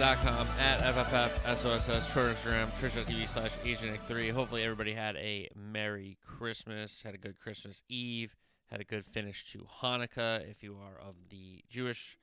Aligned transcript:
FFFSOSS.com 0.00 0.46
at 0.58 0.78
FFFSOSS, 0.80 2.12
Twitter, 2.14 2.32
Instagram, 2.32 2.80
Twitch.tv 2.80 3.28
slash 3.28 3.50
AsianIc3. 3.58 4.30
Hopefully, 4.30 4.62
everybody 4.62 4.94
had 4.94 5.14
a 5.16 5.46
Merry 5.54 6.16
Christmas, 6.24 7.02
had 7.02 7.14
a 7.14 7.18
good 7.18 7.38
Christmas 7.38 7.82
Eve, 7.86 8.34
had 8.70 8.80
a 8.80 8.84
good 8.84 9.04
finish 9.04 9.52
to 9.52 9.66
Hanukkah 9.82 10.48
if 10.50 10.62
you 10.62 10.78
are 10.80 11.06
of 11.06 11.16
the 11.28 11.62
Jewish 11.68 12.16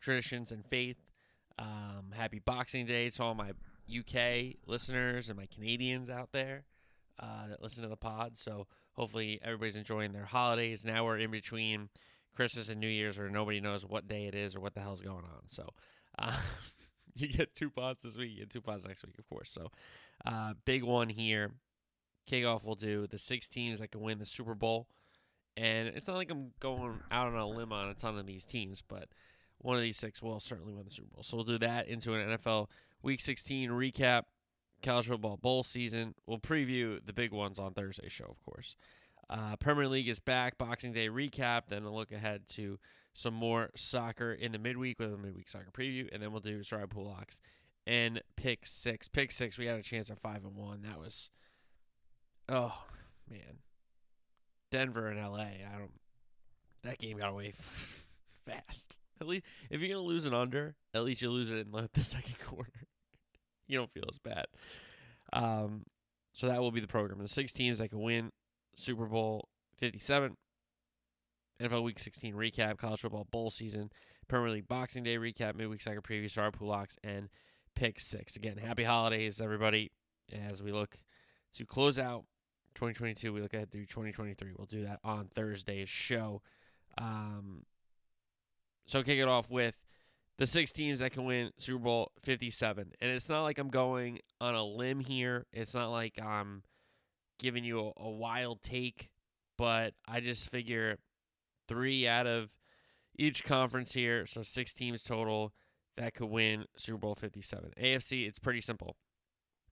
traditions 0.00 0.52
and 0.52 0.64
faith. 0.66 0.98
Um, 1.58 2.12
happy 2.14 2.38
Boxing 2.38 2.86
Day 2.86 3.10
to 3.10 3.22
all 3.24 3.34
my 3.34 3.50
UK 3.90 4.54
listeners 4.64 5.28
and 5.28 5.36
my 5.36 5.46
Canadians 5.46 6.08
out 6.08 6.30
there 6.30 6.62
uh, 7.18 7.48
that 7.48 7.60
listen 7.60 7.82
to 7.82 7.88
the 7.88 7.96
pod. 7.96 8.36
So, 8.36 8.68
hopefully, 8.92 9.40
everybody's 9.42 9.76
enjoying 9.76 10.12
their 10.12 10.26
holidays. 10.26 10.84
Now 10.84 11.04
we're 11.04 11.18
in 11.18 11.32
between 11.32 11.88
Christmas 12.36 12.68
and 12.68 12.80
New 12.80 12.86
Year's 12.86 13.18
where 13.18 13.28
nobody 13.30 13.60
knows 13.60 13.84
what 13.84 14.06
day 14.06 14.26
it 14.26 14.36
is 14.36 14.54
or 14.54 14.60
what 14.60 14.74
the 14.74 14.80
hell's 14.80 15.00
going 15.00 15.24
on. 15.24 15.48
So 15.48 15.70
uh, 16.20 16.32
you 17.20 17.28
get 17.28 17.54
two 17.54 17.70
pods 17.70 18.02
this 18.02 18.18
week, 18.18 18.30
you 18.32 18.38
get 18.40 18.50
two 18.50 18.60
pods 18.60 18.86
next 18.86 19.04
week, 19.04 19.18
of 19.18 19.28
course. 19.28 19.50
So 19.50 19.70
uh, 20.24 20.54
big 20.64 20.82
one 20.82 21.08
here. 21.08 21.52
Kickoff 22.30 22.64
will 22.64 22.74
do 22.74 23.06
the 23.06 23.18
six 23.18 23.48
teams 23.48 23.78
that 23.78 23.92
can 23.92 24.00
win 24.00 24.18
the 24.18 24.26
Super 24.26 24.54
Bowl. 24.54 24.88
And 25.56 25.88
it's 25.88 26.06
not 26.06 26.16
like 26.16 26.30
I'm 26.30 26.52
going 26.60 27.00
out 27.10 27.28
on 27.28 27.36
a 27.36 27.48
limb 27.48 27.72
on 27.72 27.88
a 27.88 27.94
ton 27.94 28.18
of 28.18 28.26
these 28.26 28.44
teams, 28.44 28.82
but 28.86 29.08
one 29.58 29.76
of 29.76 29.82
these 29.82 29.96
six 29.96 30.20
will 30.20 30.38
certainly 30.40 30.74
win 30.74 30.84
the 30.84 30.90
Super 30.90 31.08
Bowl. 31.14 31.22
So 31.22 31.36
we'll 31.36 31.44
do 31.44 31.58
that 31.58 31.88
into 31.88 32.14
an 32.14 32.36
NFL 32.36 32.68
Week 33.02 33.20
16 33.20 33.70
recap, 33.70 34.24
college 34.82 35.06
football 35.06 35.36
bowl 35.36 35.62
season. 35.62 36.14
We'll 36.26 36.38
preview 36.38 36.98
the 37.04 37.12
big 37.12 37.32
ones 37.32 37.58
on 37.58 37.72
Thursday's 37.72 38.12
show, 38.12 38.26
of 38.26 38.42
course. 38.44 38.76
Uh, 39.30 39.56
Premier 39.56 39.88
League 39.88 40.08
is 40.08 40.20
back. 40.20 40.58
Boxing 40.58 40.92
Day 40.92 41.08
recap. 41.08 41.68
Then 41.68 41.84
a 41.84 41.92
look 41.92 42.12
ahead 42.12 42.46
to 42.48 42.78
some 43.16 43.32
more 43.32 43.70
soccer 43.74 44.30
in 44.30 44.52
the 44.52 44.58
midweek 44.58 44.98
with 44.98 45.10
a 45.10 45.16
midweek 45.16 45.48
soccer 45.48 45.70
preview, 45.72 46.06
and 46.12 46.22
then 46.22 46.32
we'll 46.32 46.42
do 46.42 46.62
Sorry 46.62 46.86
Pool 46.86 47.06
Locks 47.06 47.40
and 47.86 48.20
pick 48.36 48.66
six. 48.66 49.08
Pick 49.08 49.30
six. 49.32 49.56
We 49.56 49.64
had 49.64 49.78
a 49.78 49.82
chance 49.82 50.10
at 50.10 50.20
five 50.20 50.44
and 50.44 50.54
one. 50.54 50.82
That 50.82 51.00
was, 51.00 51.30
oh 52.46 52.74
man, 53.30 53.60
Denver 54.70 55.08
and 55.08 55.18
LA. 55.18 55.38
I 55.38 55.78
don't. 55.78 55.92
That 56.84 56.98
game 56.98 57.16
got 57.16 57.30
away 57.30 57.54
fast. 58.46 59.00
At 59.18 59.26
least 59.26 59.46
if 59.70 59.80
you're 59.80 59.88
gonna 59.88 60.06
lose 60.06 60.26
an 60.26 60.34
under, 60.34 60.76
at 60.92 61.02
least 61.02 61.22
you 61.22 61.30
lose 61.30 61.50
it 61.50 61.66
in 61.66 61.88
the 61.94 62.04
second 62.04 62.38
quarter. 62.46 62.86
you 63.66 63.78
don't 63.78 63.90
feel 63.94 64.04
as 64.10 64.18
bad. 64.18 64.44
Um, 65.32 65.84
so 66.34 66.48
that 66.48 66.60
will 66.60 66.70
be 66.70 66.80
the 66.80 66.86
program. 66.86 67.20
The 67.20 67.28
six 67.28 67.50
teams 67.50 67.78
that 67.78 67.88
can 67.88 68.02
win 68.02 68.30
Super 68.74 69.06
Bowl 69.06 69.48
57, 69.78 70.36
NFL 71.60 71.82
Week 71.82 71.98
16 71.98 72.34
recap, 72.34 72.78
college 72.78 73.00
football 73.00 73.26
bowl 73.30 73.50
season, 73.50 73.90
Premier 74.28 74.50
League 74.50 74.68
Boxing 74.68 75.02
Day 75.02 75.16
recap, 75.16 75.54
midweek 75.54 75.80
soccer 75.80 76.02
preview, 76.02 76.30
star 76.30 76.50
pool 76.50 76.68
locks, 76.68 76.96
and 77.02 77.28
pick 77.74 78.00
six. 78.00 78.36
Again, 78.36 78.56
happy 78.56 78.84
holidays, 78.84 79.40
everybody. 79.40 79.92
As 80.50 80.62
we 80.62 80.72
look 80.72 80.96
to 81.54 81.64
close 81.64 81.98
out 81.98 82.24
2022, 82.74 83.32
we 83.32 83.40
look 83.40 83.54
ahead 83.54 83.70
to 83.72 83.78
2023. 83.78 84.52
We'll 84.56 84.66
do 84.66 84.84
that 84.84 85.00
on 85.04 85.28
Thursday's 85.34 85.88
show. 85.88 86.42
Um, 86.98 87.64
so 88.86 89.02
kick 89.02 89.18
it 89.18 89.28
off 89.28 89.50
with 89.50 89.82
the 90.38 90.46
six 90.46 90.72
teams 90.72 90.98
that 90.98 91.12
can 91.12 91.24
win 91.24 91.50
Super 91.58 91.82
Bowl 91.82 92.12
57. 92.22 92.92
And 93.00 93.10
it's 93.10 93.28
not 93.28 93.42
like 93.42 93.58
I'm 93.58 93.68
going 93.68 94.18
on 94.40 94.54
a 94.54 94.64
limb 94.64 95.00
here. 95.00 95.46
It's 95.52 95.74
not 95.74 95.90
like 95.90 96.18
I'm 96.22 96.62
giving 97.38 97.64
you 97.64 97.80
a, 97.80 98.02
a 98.02 98.10
wild 98.10 98.62
take, 98.62 99.10
but 99.56 99.94
I 100.06 100.20
just 100.20 100.50
figure 100.50 100.98
three 101.68 102.06
out 102.06 102.26
of 102.26 102.50
each 103.18 103.44
conference 103.44 103.94
here, 103.94 104.26
so 104.26 104.42
six 104.42 104.74
teams 104.74 105.02
total 105.02 105.52
that 105.96 106.14
could 106.14 106.28
win 106.28 106.66
Super 106.76 106.98
Bowl 106.98 107.14
57. 107.14 107.72
AFC, 107.80 108.26
it's 108.26 108.38
pretty 108.38 108.60
simple. 108.60 108.96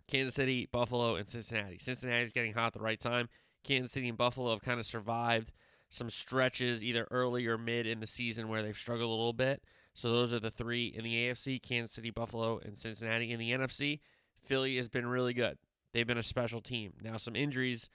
Kansas 0.08 0.34
City, 0.34 0.68
Buffalo, 0.70 1.16
and 1.16 1.26
Cincinnati. 1.26 1.78
Cincinnati's 1.78 2.32
getting 2.32 2.54
hot 2.54 2.68
at 2.68 2.72
the 2.74 2.80
right 2.80 3.00
time. 3.00 3.28
Kansas 3.62 3.92
City 3.92 4.08
and 4.08 4.18
Buffalo 4.18 4.50
have 4.50 4.62
kind 4.62 4.78
of 4.78 4.86
survived 4.86 5.52
some 5.88 6.10
stretches 6.10 6.82
either 6.82 7.06
early 7.10 7.46
or 7.46 7.56
mid 7.56 7.86
in 7.86 8.00
the 8.00 8.06
season 8.06 8.48
where 8.48 8.62
they've 8.62 8.76
struggled 8.76 9.08
a 9.08 9.14
little 9.14 9.32
bit. 9.32 9.62
So 9.94 10.10
those 10.10 10.34
are 10.34 10.40
the 10.40 10.50
three 10.50 10.86
in 10.86 11.04
the 11.04 11.14
AFC 11.14 11.62
Kansas 11.62 11.94
City, 11.94 12.10
Buffalo, 12.10 12.58
and 12.58 12.76
Cincinnati. 12.76 13.30
In 13.30 13.38
the 13.38 13.52
NFC, 13.52 14.00
Philly 14.38 14.76
has 14.76 14.88
been 14.88 15.06
really 15.06 15.32
good. 15.32 15.56
They've 15.92 16.06
been 16.06 16.18
a 16.18 16.22
special 16.22 16.60
team. 16.60 16.94
Now, 17.00 17.16
some 17.16 17.36
injuries 17.36 17.88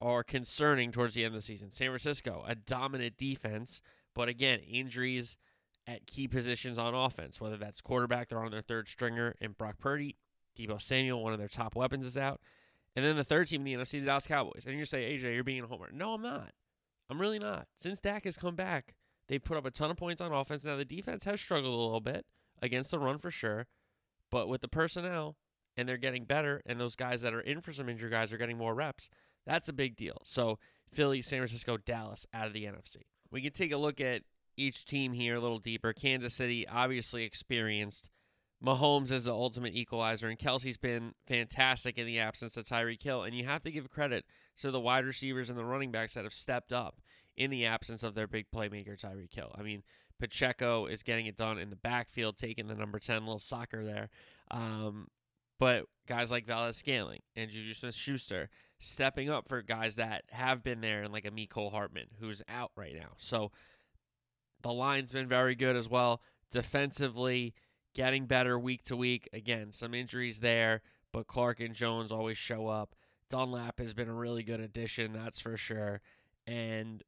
are 0.00 0.22
concerning 0.22 0.92
towards 0.92 1.14
the 1.14 1.24
end 1.24 1.34
of 1.34 1.38
the 1.38 1.44
season. 1.44 1.70
San 1.70 1.88
Francisco, 1.88 2.44
a 2.46 2.54
dominant 2.54 3.16
defense, 3.16 3.82
but 4.14 4.28
again, 4.28 4.60
injuries 4.60 5.36
at 5.86 6.06
key 6.06 6.28
positions 6.28 6.78
on 6.78 6.94
offense, 6.94 7.40
whether 7.40 7.56
that's 7.56 7.80
quarterback, 7.80 8.28
they're 8.28 8.42
on 8.42 8.50
their 8.50 8.62
third 8.62 8.88
stringer, 8.88 9.34
and 9.40 9.56
Brock 9.56 9.78
Purdy, 9.78 10.16
Deebo 10.56 10.80
Samuel, 10.80 11.22
one 11.22 11.32
of 11.32 11.38
their 11.38 11.48
top 11.48 11.74
weapons, 11.74 12.06
is 12.06 12.16
out. 12.16 12.40
And 12.96 13.04
then 13.04 13.16
the 13.16 13.24
third 13.24 13.48
team 13.48 13.66
in 13.66 13.78
the 13.78 13.84
NFC, 13.84 13.92
the 13.92 14.06
Dallas 14.06 14.26
Cowboys. 14.26 14.64
And 14.66 14.78
you 14.78 14.84
say, 14.84 15.16
AJ, 15.16 15.34
you're 15.34 15.44
being 15.44 15.62
a 15.62 15.66
homer. 15.66 15.90
No, 15.92 16.14
I'm 16.14 16.22
not. 16.22 16.52
I'm 17.08 17.20
really 17.20 17.38
not. 17.38 17.66
Since 17.76 18.00
Dak 18.00 18.24
has 18.24 18.36
come 18.36 18.56
back, 18.56 18.94
they've 19.28 19.42
put 19.42 19.56
up 19.56 19.66
a 19.66 19.70
ton 19.70 19.90
of 19.90 19.96
points 19.96 20.20
on 20.20 20.32
offense. 20.32 20.64
Now, 20.64 20.76
the 20.76 20.84
defense 20.84 21.24
has 21.24 21.40
struggled 21.40 21.72
a 21.72 21.76
little 21.76 22.00
bit 22.00 22.26
against 22.62 22.90
the 22.90 22.98
run 22.98 23.18
for 23.18 23.30
sure, 23.30 23.66
but 24.30 24.48
with 24.48 24.60
the 24.60 24.68
personnel, 24.68 25.36
and 25.76 25.88
they're 25.88 25.96
getting 25.96 26.24
better, 26.24 26.62
and 26.66 26.80
those 26.80 26.96
guys 26.96 27.22
that 27.22 27.32
are 27.32 27.40
in 27.40 27.60
for 27.60 27.72
some 27.72 27.88
injury 27.88 28.10
guys 28.10 28.32
are 28.32 28.38
getting 28.38 28.58
more 28.58 28.74
reps. 28.74 29.08
That's 29.46 29.68
a 29.68 29.72
big 29.72 29.96
deal. 29.96 30.22
So 30.24 30.58
Philly, 30.92 31.22
San 31.22 31.40
Francisco, 31.40 31.76
Dallas 31.76 32.26
out 32.32 32.46
of 32.46 32.52
the 32.52 32.64
NFC. 32.64 32.98
We 33.30 33.40
can 33.42 33.52
take 33.52 33.72
a 33.72 33.76
look 33.76 34.00
at 34.00 34.22
each 34.56 34.84
team 34.84 35.12
here 35.12 35.36
a 35.36 35.40
little 35.40 35.58
deeper. 35.58 35.92
Kansas 35.92 36.34
City, 36.34 36.66
obviously 36.68 37.24
experienced. 37.24 38.10
Mahomes 38.64 39.10
is 39.10 39.24
the 39.24 39.32
ultimate 39.32 39.74
equalizer, 39.74 40.28
and 40.28 40.38
Kelce's 40.38 40.76
been 40.76 41.14
fantastic 41.26 41.96
in 41.96 42.06
the 42.06 42.18
absence 42.18 42.58
of 42.58 42.66
Tyreek 42.66 43.02
Hill. 43.02 43.22
And 43.22 43.34
you 43.34 43.46
have 43.46 43.62
to 43.62 43.70
give 43.70 43.88
credit 43.88 44.26
to 44.60 44.70
the 44.70 44.80
wide 44.80 45.06
receivers 45.06 45.48
and 45.48 45.58
the 45.58 45.64
running 45.64 45.90
backs 45.90 46.14
that 46.14 46.24
have 46.24 46.34
stepped 46.34 46.72
up 46.72 47.00
in 47.36 47.50
the 47.50 47.64
absence 47.64 48.02
of 48.02 48.14
their 48.14 48.26
big 48.26 48.46
playmaker, 48.54 49.00
Tyreek 49.00 49.34
Hill. 49.34 49.54
I 49.56 49.62
mean, 49.62 49.82
Pacheco 50.18 50.84
is 50.84 51.02
getting 51.02 51.24
it 51.24 51.36
done 51.36 51.58
in 51.58 51.70
the 51.70 51.76
backfield, 51.76 52.36
taking 52.36 52.68
the 52.68 52.74
number 52.74 52.98
10 52.98 53.24
little 53.24 53.38
soccer 53.38 53.82
there. 53.82 54.10
Um, 54.50 55.08
but 55.60 55.84
guys 56.08 56.32
like 56.32 56.46
Valdes-Scantling 56.46 57.20
and 57.36 57.50
Juju 57.50 57.74
Smith 57.74 57.94
Schuster 57.94 58.50
stepping 58.80 59.28
up 59.30 59.46
for 59.46 59.62
guys 59.62 59.96
that 59.96 60.24
have 60.30 60.62
been 60.64 60.80
there, 60.80 61.02
and 61.02 61.12
like 61.12 61.26
a 61.26 61.30
Mecole 61.30 61.70
Hardman 61.70 62.06
who's 62.18 62.42
out 62.48 62.72
right 62.74 62.94
now. 62.94 63.10
So 63.18 63.52
the 64.62 64.72
line's 64.72 65.12
been 65.12 65.28
very 65.28 65.54
good 65.54 65.76
as 65.76 65.88
well. 65.88 66.22
Defensively, 66.50 67.54
getting 67.94 68.24
better 68.24 68.58
week 68.58 68.82
to 68.84 68.96
week. 68.96 69.28
Again, 69.32 69.72
some 69.72 69.94
injuries 69.94 70.40
there, 70.40 70.80
but 71.12 71.26
Clark 71.26 71.60
and 71.60 71.74
Jones 71.74 72.10
always 72.10 72.38
show 72.38 72.66
up. 72.66 72.94
Dunlap 73.28 73.78
has 73.78 73.92
been 73.94 74.08
a 74.08 74.14
really 74.14 74.42
good 74.42 74.60
addition, 74.60 75.12
that's 75.12 75.38
for 75.38 75.56
sure. 75.56 76.00
And 76.46 77.04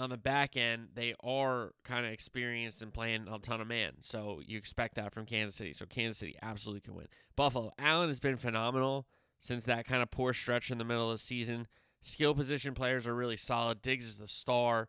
on 0.00 0.10
the 0.10 0.16
back 0.16 0.56
end, 0.56 0.88
they 0.94 1.14
are 1.22 1.72
kind 1.84 2.06
of 2.06 2.12
experienced 2.12 2.82
and 2.82 2.92
playing 2.92 3.26
a 3.30 3.38
ton 3.38 3.60
of 3.60 3.66
man. 3.66 3.92
So 4.00 4.40
you 4.44 4.58
expect 4.58 4.94
that 4.96 5.12
from 5.12 5.26
Kansas 5.26 5.56
City. 5.56 5.72
So 5.72 5.86
Kansas 5.86 6.18
City 6.18 6.36
absolutely 6.42 6.80
can 6.80 6.94
win. 6.94 7.08
Buffalo, 7.36 7.72
Allen 7.78 8.08
has 8.08 8.20
been 8.20 8.36
phenomenal 8.36 9.06
since 9.38 9.64
that 9.64 9.86
kind 9.86 10.02
of 10.02 10.10
poor 10.10 10.32
stretch 10.32 10.70
in 10.70 10.78
the 10.78 10.84
middle 10.84 11.10
of 11.10 11.14
the 11.14 11.18
season. 11.18 11.66
Skill 12.02 12.34
position 12.34 12.74
players 12.74 13.06
are 13.06 13.14
really 13.14 13.36
solid. 13.36 13.82
Diggs 13.82 14.06
is 14.06 14.18
the 14.18 14.28
star. 14.28 14.88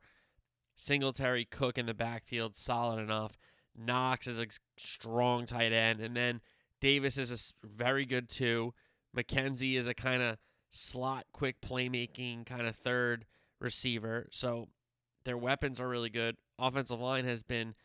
Singletary, 0.76 1.46
Cook 1.46 1.78
in 1.78 1.86
the 1.86 1.94
backfield, 1.94 2.56
solid 2.56 3.00
enough. 3.00 3.38
Knox 3.78 4.28
is 4.28 4.40
a 4.40 4.48
strong 4.78 5.46
tight 5.46 5.72
end. 5.72 6.00
And 6.00 6.16
then 6.16 6.42
Davis 6.80 7.18
is 7.18 7.54
a 7.64 7.68
very 7.68 8.06
good 8.06 8.30
two. 8.30 8.74
McKenzie 9.16 9.78
is 9.78 9.88
a 9.88 9.94
kind 9.94 10.22
of 10.22 10.38
slot, 10.70 11.26
quick 11.34 11.62
playmaking 11.62 12.46
kind 12.46 12.66
of 12.66 12.76
third 12.76 13.26
receiver. 13.60 14.28
So 14.32 14.70
their 15.24 15.38
weapons 15.38 15.80
are 15.80 15.88
really 15.88 16.10
good. 16.10 16.38
Offensive 16.60 17.00
line 17.00 17.26
has 17.26 17.44
been 17.44 17.76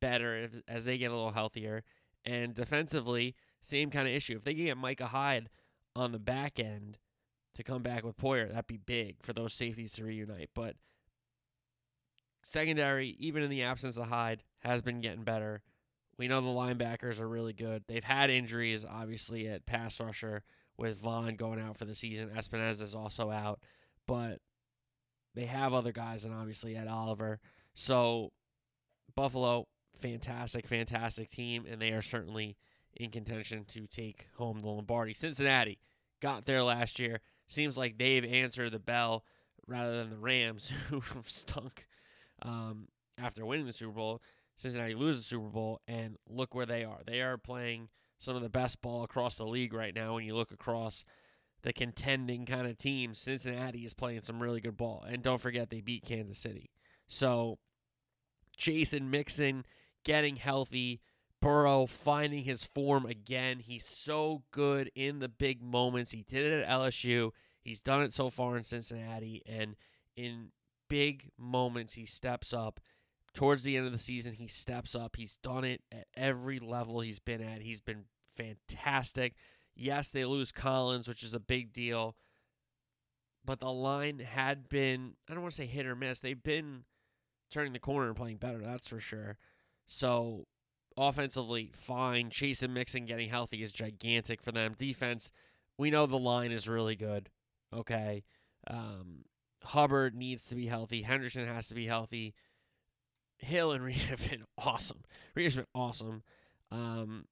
better 0.00 0.48
as 0.68 0.84
they 0.84 0.98
get 0.98 1.10
a 1.10 1.14
little 1.14 1.32
healthier. 1.32 1.82
And 2.24 2.54
defensively, 2.54 3.34
same 3.60 3.90
kind 3.90 4.06
of 4.06 4.14
issue. 4.14 4.36
If 4.36 4.44
they 4.44 4.54
get 4.54 4.76
Micah 4.76 5.06
Hyde 5.06 5.48
on 5.94 6.12
the 6.12 6.18
back 6.18 6.58
end 6.58 6.98
to 7.54 7.62
come 7.62 7.82
back 7.82 8.04
with 8.04 8.16
Poyer, 8.16 8.48
that'd 8.48 8.66
be 8.66 8.76
big 8.78 9.16
for 9.22 9.32
those 9.32 9.54
safeties 9.54 9.92
to 9.94 10.04
reunite. 10.04 10.50
But 10.54 10.76
secondary, 12.42 13.16
even 13.18 13.42
in 13.42 13.50
the 13.50 13.62
absence 13.62 13.96
of 13.96 14.08
Hyde, 14.08 14.42
has 14.60 14.82
been 14.82 15.00
getting 15.00 15.24
better. 15.24 15.62
We 16.18 16.28
know 16.28 16.40
the 16.40 16.48
linebackers 16.48 17.20
are 17.20 17.28
really 17.28 17.52
good. 17.52 17.84
They've 17.88 18.04
had 18.04 18.30
injuries, 18.30 18.84
obviously, 18.88 19.48
at 19.48 19.66
pass 19.66 19.98
rusher 19.98 20.42
with 20.76 21.00
Vaughn 21.00 21.36
going 21.36 21.60
out 21.60 21.76
for 21.76 21.84
the 21.84 21.94
season. 21.94 22.30
Epenesa 22.36 22.82
is 22.82 22.94
also 22.94 23.30
out. 23.30 23.60
But 24.06 24.40
They 25.34 25.46
have 25.46 25.72
other 25.72 25.92
guys, 25.92 26.24
and 26.24 26.34
obviously 26.34 26.76
Ed 26.76 26.88
Oliver. 26.88 27.40
So 27.74 28.32
Buffalo, 29.14 29.66
fantastic, 29.96 30.66
fantastic 30.66 31.30
team, 31.30 31.64
and 31.68 31.80
they 31.80 31.92
are 31.92 32.02
certainly 32.02 32.56
in 32.96 33.10
contention 33.10 33.64
to 33.66 33.86
take 33.86 34.26
home 34.36 34.60
the 34.60 34.68
Lombardi. 34.68 35.14
Cincinnati 35.14 35.78
got 36.20 36.44
there 36.44 36.62
last 36.62 36.98
year. 36.98 37.20
Seems 37.46 37.76
like 37.76 37.98
they've 37.98 38.24
answered 38.24 38.72
the 38.72 38.78
bell 38.78 39.24
rather 39.66 39.96
than 39.98 40.10
the 40.10 40.18
Rams, 40.18 40.72
who 40.90 41.02
stunk 41.24 41.86
um, 42.42 42.88
after 43.18 43.44
winning 43.46 43.66
the 43.66 43.72
Super 43.72 43.92
Bowl. 43.92 44.22
Cincinnati 44.56 44.94
loses 44.94 45.22
the 45.22 45.28
Super 45.28 45.48
Bowl, 45.48 45.80
and 45.88 46.16
look 46.28 46.54
where 46.54 46.66
they 46.66 46.84
are. 46.84 47.00
They 47.06 47.20
are 47.20 47.38
playing 47.38 47.88
some 48.18 48.36
of 48.36 48.42
the 48.42 48.48
best 48.48 48.80
ball 48.82 49.02
across 49.02 49.36
the 49.36 49.46
league 49.46 49.72
right 49.72 49.94
now. 49.94 50.14
When 50.14 50.24
you 50.24 50.34
look 50.34 50.52
across 50.52 51.04
the 51.62 51.72
contending 51.72 52.44
kind 52.44 52.66
of 52.66 52.76
team, 52.76 53.14
Cincinnati 53.14 53.84
is 53.84 53.94
playing 53.94 54.22
some 54.22 54.42
really 54.42 54.60
good 54.60 54.76
ball. 54.76 55.04
And 55.08 55.22
don't 55.22 55.40
forget, 55.40 55.70
they 55.70 55.80
beat 55.80 56.04
Kansas 56.04 56.38
City. 56.38 56.70
So, 57.06 57.58
Jason 58.56 59.10
Mixon 59.10 59.64
getting 60.04 60.36
healthy, 60.36 61.00
Burrow 61.40 61.86
finding 61.86 62.44
his 62.44 62.64
form 62.64 63.06
again. 63.06 63.60
He's 63.60 63.84
so 63.84 64.42
good 64.50 64.90
in 64.94 65.20
the 65.20 65.28
big 65.28 65.62
moments. 65.62 66.10
He 66.10 66.24
did 66.28 66.46
it 66.46 66.62
at 66.62 66.68
LSU. 66.68 67.30
He's 67.60 67.80
done 67.80 68.02
it 68.02 68.12
so 68.12 68.30
far 68.30 68.56
in 68.56 68.64
Cincinnati. 68.64 69.42
And 69.46 69.76
in 70.16 70.50
big 70.88 71.30
moments, 71.38 71.94
he 71.94 72.06
steps 72.06 72.52
up. 72.52 72.80
Towards 73.34 73.62
the 73.62 73.76
end 73.76 73.86
of 73.86 73.92
the 73.92 73.98
season, 73.98 74.34
he 74.34 74.46
steps 74.46 74.94
up. 74.94 75.16
He's 75.16 75.38
done 75.38 75.64
it 75.64 75.80
at 75.90 76.06
every 76.14 76.58
level 76.58 77.00
he's 77.00 77.18
been 77.18 77.40
at. 77.40 77.62
He's 77.62 77.80
been 77.80 78.04
fantastic. 78.30 79.34
Yes, 79.74 80.10
they 80.10 80.24
lose 80.24 80.52
Collins, 80.52 81.08
which 81.08 81.22
is 81.22 81.34
a 81.34 81.40
big 81.40 81.72
deal. 81.72 82.16
But 83.44 83.60
the 83.60 83.72
line 83.72 84.20
had 84.20 84.68
been, 84.68 85.14
I 85.28 85.32
don't 85.32 85.42
want 85.42 85.52
to 85.52 85.56
say 85.56 85.66
hit 85.66 85.86
or 85.86 85.96
miss. 85.96 86.20
They've 86.20 86.42
been 86.42 86.84
turning 87.50 87.72
the 87.72 87.78
corner 87.78 88.08
and 88.08 88.16
playing 88.16 88.36
better, 88.36 88.58
that's 88.58 88.86
for 88.86 89.00
sure. 89.00 89.36
So, 89.86 90.46
offensively, 90.96 91.70
fine. 91.74 92.30
Chase 92.30 92.62
and 92.62 92.72
Mixon 92.72 93.04
getting 93.04 93.28
healthy 93.28 93.62
is 93.62 93.72
gigantic 93.72 94.40
for 94.40 94.52
them. 94.52 94.74
Defense, 94.78 95.32
we 95.76 95.90
know 95.90 96.06
the 96.06 96.18
line 96.18 96.52
is 96.52 96.68
really 96.68 96.96
good. 96.96 97.30
Okay. 97.74 98.24
Um, 98.68 99.24
Hubbard 99.64 100.14
needs 100.14 100.46
to 100.46 100.54
be 100.54 100.66
healthy. 100.66 101.02
Henderson 101.02 101.46
has 101.46 101.68
to 101.68 101.74
be 101.74 101.86
healthy. 101.86 102.34
Hill 103.38 103.72
and 103.72 103.84
Reed 103.84 103.96
have 103.96 104.28
been 104.30 104.44
awesome. 104.58 105.02
Reed 105.34 105.46
has 105.46 105.56
been 105.56 105.66
awesome. 105.74 106.22
Um, 106.70 107.26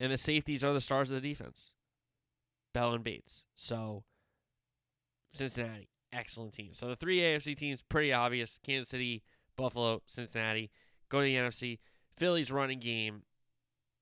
and 0.00 0.12
the 0.12 0.18
safeties 0.18 0.64
are 0.64 0.72
the 0.72 0.80
stars 0.80 1.10
of 1.10 1.20
the 1.20 1.28
defense. 1.28 1.72
Bell 2.72 2.92
and 2.92 3.04
Bates. 3.04 3.44
So 3.54 4.04
Cincinnati, 5.32 5.88
excellent 6.12 6.54
team. 6.54 6.72
So 6.72 6.88
the 6.88 6.96
three 6.96 7.20
AFC 7.20 7.56
teams, 7.56 7.82
pretty 7.82 8.12
obvious. 8.12 8.58
Kansas 8.64 8.88
City, 8.88 9.22
Buffalo, 9.56 10.02
Cincinnati. 10.06 10.70
Go 11.08 11.20
to 11.20 11.24
the 11.24 11.36
NFC. 11.36 11.78
Philly's 12.16 12.50
running 12.52 12.80
game, 12.80 13.22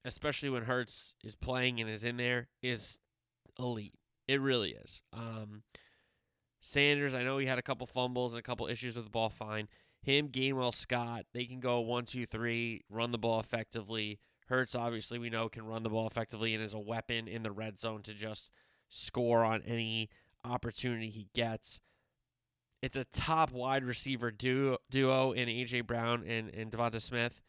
especially 0.04 0.50
when 0.50 0.64
Hurts 0.64 1.14
is 1.22 1.34
playing 1.34 1.80
and 1.80 1.88
is 1.88 2.04
in 2.04 2.16
there, 2.16 2.48
is 2.62 2.98
elite. 3.58 3.94
It 4.28 4.40
really 4.40 4.70
is. 4.70 5.02
Um, 5.12 5.62
Sanders, 6.60 7.14
I 7.14 7.24
know 7.24 7.38
he 7.38 7.46
had 7.46 7.58
a 7.58 7.62
couple 7.62 7.86
fumbles 7.86 8.34
and 8.34 8.40
a 8.40 8.42
couple 8.42 8.66
issues 8.68 8.96
with 8.96 9.04
the 9.04 9.10
ball. 9.10 9.30
Fine. 9.30 9.68
Him, 10.02 10.28
Gainwell, 10.28 10.74
Scott, 10.74 11.26
they 11.32 11.44
can 11.44 11.60
go 11.60 11.80
one, 11.80 12.04
two, 12.04 12.26
three, 12.26 12.82
run 12.90 13.12
the 13.12 13.18
ball 13.18 13.38
effectively. 13.40 14.18
Hurts, 14.52 14.74
obviously, 14.74 15.18
we 15.18 15.30
know 15.30 15.48
can 15.48 15.64
run 15.64 15.82
the 15.82 15.88
ball 15.88 16.06
effectively 16.06 16.54
and 16.54 16.62
is 16.62 16.74
a 16.74 16.78
weapon 16.78 17.26
in 17.26 17.42
the 17.42 17.50
red 17.50 17.78
zone 17.78 18.02
to 18.02 18.12
just 18.12 18.50
score 18.90 19.42
on 19.44 19.62
any 19.62 20.10
opportunity 20.44 21.08
he 21.08 21.28
gets. 21.34 21.80
It's 22.82 22.94
a 22.94 23.04
top 23.04 23.50
wide 23.50 23.82
receiver 23.82 24.30
duo, 24.30 25.32
in 25.32 25.48
A.J. 25.48 25.80
Brown 25.80 26.24
and, 26.28 26.50
and 26.50 26.70
Devonta 26.70 27.00
Smith. 27.00 27.40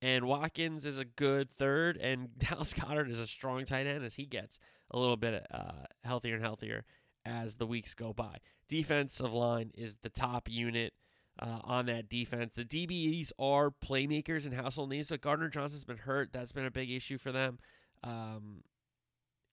And 0.00 0.24
Watkins 0.26 0.86
is 0.86 1.00
a 1.00 1.04
good 1.04 1.50
third, 1.50 1.96
and 1.96 2.28
Dallas 2.38 2.72
Goedert 2.74 3.10
is 3.10 3.18
a 3.18 3.26
strong 3.26 3.64
tight 3.64 3.88
end 3.88 4.04
as 4.04 4.14
he 4.14 4.24
gets 4.24 4.60
a 4.92 4.98
little 5.00 5.16
bit 5.16 5.44
uh, 5.50 5.86
healthier 6.04 6.34
and 6.34 6.44
healthier 6.44 6.84
as 7.24 7.56
the 7.56 7.66
weeks 7.66 7.92
go 7.96 8.12
by. 8.12 8.36
Defensive 8.68 9.32
line 9.32 9.72
is 9.74 9.96
the 9.96 10.10
top 10.10 10.48
unit 10.48 10.92
uh, 11.38 11.58
on 11.64 11.86
that 11.86 12.08
defense. 12.08 12.54
The 12.54 12.64
DBs 12.64 13.32
are 13.38 13.70
playmakers 13.70 14.44
and 14.44 14.54
household 14.54 14.90
names. 14.90 15.08
So 15.08 15.16
Gardner 15.16 15.48
Johnson's 15.48 15.84
been 15.84 15.98
hurt. 15.98 16.32
That's 16.32 16.52
been 16.52 16.66
a 16.66 16.70
big 16.70 16.90
issue 16.90 17.18
for 17.18 17.32
them. 17.32 17.58
Um, 18.04 18.62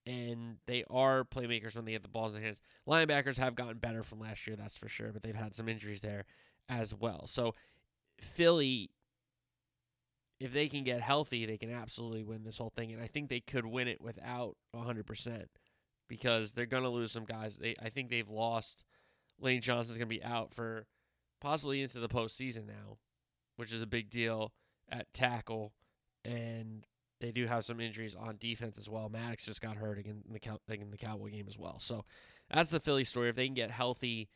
and 0.06 0.56
they 0.66 0.84
are 0.90 1.24
playmakers 1.24 1.76
when 1.76 1.84
they 1.84 1.92
get 1.92 2.02
the 2.02 2.08
balls 2.08 2.32
in 2.32 2.34
their 2.34 2.44
hands. 2.44 2.62
Linebackers 2.88 3.36
have 3.36 3.54
gotten 3.54 3.78
better 3.78 4.02
from 4.02 4.20
last 4.20 4.46
year, 4.46 4.56
that's 4.56 4.76
for 4.76 4.88
sure, 4.88 5.12
but 5.12 5.22
they've 5.22 5.34
had 5.34 5.54
some 5.54 5.68
injuries 5.68 6.00
there 6.00 6.24
as 6.68 6.94
well. 6.94 7.26
So 7.26 7.54
Philly, 8.20 8.90
if 10.40 10.52
they 10.52 10.68
can 10.68 10.84
get 10.84 11.00
healthy, 11.00 11.44
they 11.44 11.58
can 11.58 11.70
absolutely 11.70 12.24
win 12.24 12.44
this 12.44 12.58
whole 12.58 12.72
thing. 12.74 12.92
And 12.92 13.02
I 13.02 13.06
think 13.06 13.28
they 13.28 13.40
could 13.40 13.66
win 13.66 13.88
it 13.88 14.00
without 14.00 14.56
100% 14.74 15.44
because 16.08 16.52
they're 16.54 16.66
going 16.66 16.82
to 16.82 16.88
lose 16.88 17.12
some 17.12 17.26
guys. 17.26 17.58
They 17.58 17.74
I 17.82 17.90
think 17.90 18.10
they've 18.10 18.28
lost. 18.28 18.84
Lane 19.38 19.60
Johnson's 19.60 19.98
going 19.98 20.08
to 20.08 20.14
be 20.14 20.22
out 20.22 20.52
for– 20.52 20.86
possibly 21.40 21.82
into 21.82 21.98
the 21.98 22.08
postseason 22.08 22.66
now, 22.66 22.98
which 23.56 23.72
is 23.72 23.82
a 23.82 23.86
big 23.86 24.10
deal 24.10 24.52
at 24.90 25.12
tackle. 25.12 25.72
And 26.24 26.86
they 27.20 27.32
do 27.32 27.46
have 27.46 27.64
some 27.64 27.80
injuries 27.80 28.14
on 28.14 28.36
defense 28.38 28.78
as 28.78 28.88
well. 28.88 29.08
Maddox 29.08 29.44
just 29.44 29.60
got 29.60 29.76
hurt 29.76 29.98
again 29.98 30.22
in 30.26 30.32
the 30.32 30.74
in 30.74 30.90
the 30.90 30.96
Cowboy 30.96 31.30
game 31.30 31.46
as 31.48 31.58
well. 31.58 31.78
So 31.78 32.04
that's 32.52 32.70
the 32.70 32.80
Philly 32.80 33.04
story. 33.04 33.28
If 33.28 33.36
they 33.36 33.46
can 33.46 33.54
get 33.54 33.70
healthy 33.70 34.28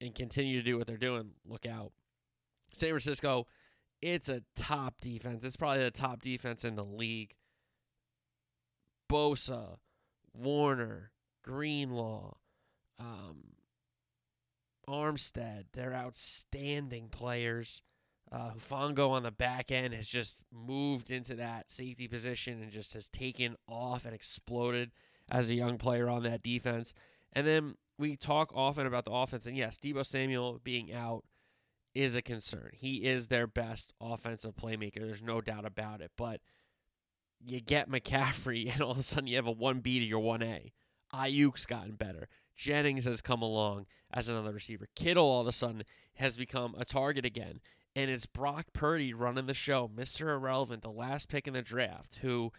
and 0.00 0.14
continue 0.14 0.58
to 0.58 0.62
do 0.62 0.78
what 0.78 0.86
they're 0.86 0.96
doing, 0.96 1.30
look 1.44 1.66
out. 1.66 1.92
San 2.72 2.90
Francisco, 2.90 3.46
it's 4.00 4.28
a 4.28 4.42
top 4.56 4.94
defense. 5.00 5.44
It's 5.44 5.56
probably 5.56 5.84
the 5.84 5.90
top 5.90 6.22
defense 6.22 6.64
in 6.64 6.74
the 6.74 6.84
league. 6.84 7.34
Bosa, 9.10 9.76
Warner, 10.32 11.12
Greenlaw, 11.44 12.34
um, 12.98 13.54
Armstead, 14.88 15.64
they're 15.72 15.94
outstanding 15.94 17.08
players. 17.08 17.82
Uh, 18.30 18.50
Hufanga 18.50 19.08
on 19.08 19.24
the 19.24 19.30
back 19.30 19.70
end 19.70 19.92
has 19.94 20.08
just 20.08 20.42
moved 20.50 21.10
into 21.10 21.34
that 21.34 21.70
safety 21.70 22.08
position 22.08 22.62
and 22.62 22.70
just 22.70 22.94
has 22.94 23.08
taken 23.08 23.56
off 23.68 24.04
and 24.06 24.14
exploded 24.14 24.90
as 25.30 25.50
a 25.50 25.54
young 25.54 25.78
player 25.78 26.08
on 26.08 26.22
that 26.22 26.42
defense. 26.42 26.94
And 27.32 27.46
then 27.46 27.74
we 27.98 28.16
talk 28.16 28.50
often 28.54 28.86
about 28.86 29.04
the 29.04 29.12
offense, 29.12 29.46
and 29.46 29.56
yes, 29.56 29.78
Deebo 29.78 30.04
Samuel 30.04 30.60
being 30.64 30.92
out 30.92 31.24
is 31.94 32.16
a 32.16 32.22
concern. 32.22 32.70
He 32.72 33.04
is 33.04 33.28
their 33.28 33.46
best 33.46 33.92
offensive 34.00 34.56
playmaker. 34.56 35.00
There's 35.00 35.22
no 35.22 35.40
doubt 35.40 35.66
about 35.66 36.00
it. 36.00 36.10
But 36.16 36.40
you 37.44 37.60
get 37.60 37.90
McCaffrey, 37.90 38.70
and 38.72 38.82
all 38.82 38.92
of 38.92 38.98
a 38.98 39.02
sudden 39.02 39.26
you 39.26 39.36
have 39.36 39.46
a 39.46 39.54
1B 39.54 39.84
to 39.84 39.90
your 39.90 40.22
1A. 40.22 40.72
Aiyuk's 41.14 41.66
gotten 41.66 41.94
better. 41.94 42.28
Jennings 42.56 43.04
has 43.04 43.20
come 43.20 43.42
along 43.42 43.86
as 44.12 44.28
another 44.28 44.52
receiver. 44.52 44.88
Kittle 44.94 45.24
all 45.24 45.40
of 45.40 45.46
a 45.46 45.52
sudden 45.52 45.84
has 46.14 46.36
become 46.36 46.74
a 46.78 46.84
target 46.84 47.24
again. 47.24 47.60
And 47.94 48.10
it's 48.10 48.26
Brock 48.26 48.66
Purdy 48.72 49.12
running 49.12 49.46
the 49.46 49.54
show, 49.54 49.88
Mr. 49.94 50.34
Irrelevant, 50.34 50.82
the 50.82 50.90
last 50.90 51.28
pick 51.28 51.46
in 51.46 51.54
the 51.54 51.62
draft, 51.62 52.18
who 52.22 52.52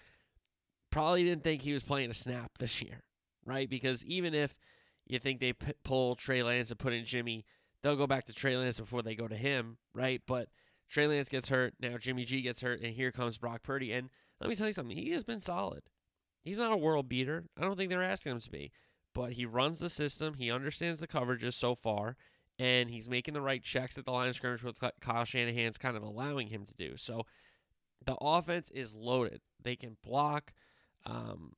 probably 0.92 1.24
didn't 1.24 1.44
think 1.44 1.62
he 1.64 1.74
was 1.74 1.84
playing 1.84 2.12
a 2.12 2.14
snap 2.14 2.52
this 2.60 2.82
year, 2.82 3.04
right? 3.46 3.68
Because 3.68 4.06
even 4.06 4.36
if 4.36 4.56
you 5.08 5.18
think 5.18 5.40
they 5.40 5.54
p- 5.54 5.74
pull 5.84 6.16
Trey 6.16 6.44
Lance 6.44 6.70
and 6.70 6.78
put 6.78 6.94
in 6.94 7.04
Jimmy, 7.04 7.46
they'll 7.82 7.96
go 7.96 8.06
back 8.06 8.26
to 8.26 8.34
Trey 8.34 8.56
Lance 8.56 8.80
before 8.80 9.02
they 9.02 9.16
go 9.16 9.28
to 9.28 9.36
him, 9.36 9.78
right? 9.96 10.22
But 10.28 10.50
Trey 10.88 11.08
Lance 11.08 11.30
gets 11.30 11.50
hurt. 11.50 11.74
Now 11.80 11.98
Jimmy 11.98 12.26
G 12.26 12.42
gets 12.42 12.62
hurt, 12.62 12.82
and 12.82 12.94
here 12.94 13.12
comes 13.12 13.40
Brock 13.40 13.64
Purdy. 13.64 13.92
And 13.92 14.10
let 14.40 14.50
me 14.50 14.56
tell 14.56 14.68
you 14.68 14.74
something, 14.74 14.96
he 14.96 15.12
has 15.12 15.24
been 15.24 15.40
solid. 15.40 15.82
He's 16.44 16.60
not 16.60 16.72
a 16.72 16.78
world 16.78 17.10
beater. 17.10 17.46
I 17.58 17.62
don't 17.62 17.76
think 17.76 17.90
they're 17.90 18.04
asking 18.04 18.34
him 18.34 18.40
to 18.40 18.52
be 18.52 18.72
but 19.14 19.34
he 19.34 19.46
runs 19.46 19.80
the 19.80 19.90
system. 19.90 20.36
He 20.36 20.52
understands 20.52 21.00
the 21.00 21.08
coverages 21.08 21.54
so 21.54 21.76
far, 21.76 22.16
and 22.60 22.90
he's 22.90 23.10
making 23.10 23.34
the 23.34 23.42
right 23.42 23.64
checks 23.64 23.98
at 23.98 24.06
the 24.06 24.12
line 24.12 24.30
of 24.30 24.36
scrimmage 24.36 24.64
with 24.64 24.80
Kyle 25.02 25.26
Shanahan's 25.26 25.78
kind 25.78 25.98
of 25.98 26.04
allowing 26.04 26.48
him 26.48 26.66
to 26.66 26.74
do. 26.74 26.98
So 26.98 27.26
the 28.06 28.16
offense 28.16 28.70
is 28.72 28.96
loaded. 28.96 29.42
They 29.62 29.76
can 29.76 29.98
block. 30.04 30.54
Um, 31.06 31.54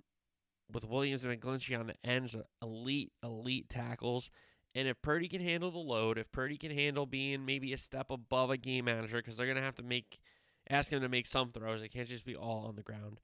with 0.71 0.85
Williams 0.85 1.23
and 1.23 1.39
McGlinchey 1.39 1.79
on 1.79 1.87
the 1.87 1.95
ends, 2.03 2.35
elite, 2.61 3.11
elite 3.23 3.69
tackles. 3.69 4.31
And 4.73 4.87
if 4.87 5.01
Purdy 5.01 5.27
can 5.27 5.41
handle 5.41 5.71
the 5.71 5.77
load, 5.77 6.17
if 6.17 6.31
Purdy 6.31 6.57
can 6.57 6.71
handle 6.71 7.05
being 7.05 7.45
maybe 7.45 7.71
a 7.71 7.77
step 7.77 8.09
above 8.09 8.49
a 8.49 8.57
game 8.57 8.85
manager, 8.85 9.17
because 9.17 9.37
they're 9.37 9.45
going 9.45 9.57
to 9.57 9.63
have 9.63 9.75
to 9.75 9.83
make, 9.83 10.19
ask 10.69 10.91
him 10.91 11.01
to 11.01 11.09
make 11.09 11.27
some 11.27 11.51
throws, 11.51 11.81
it 11.81 11.89
can't 11.89 12.07
just 12.07 12.25
be 12.25 12.35
all 12.35 12.65
on 12.67 12.75
the 12.75 12.81
ground. 12.81 13.19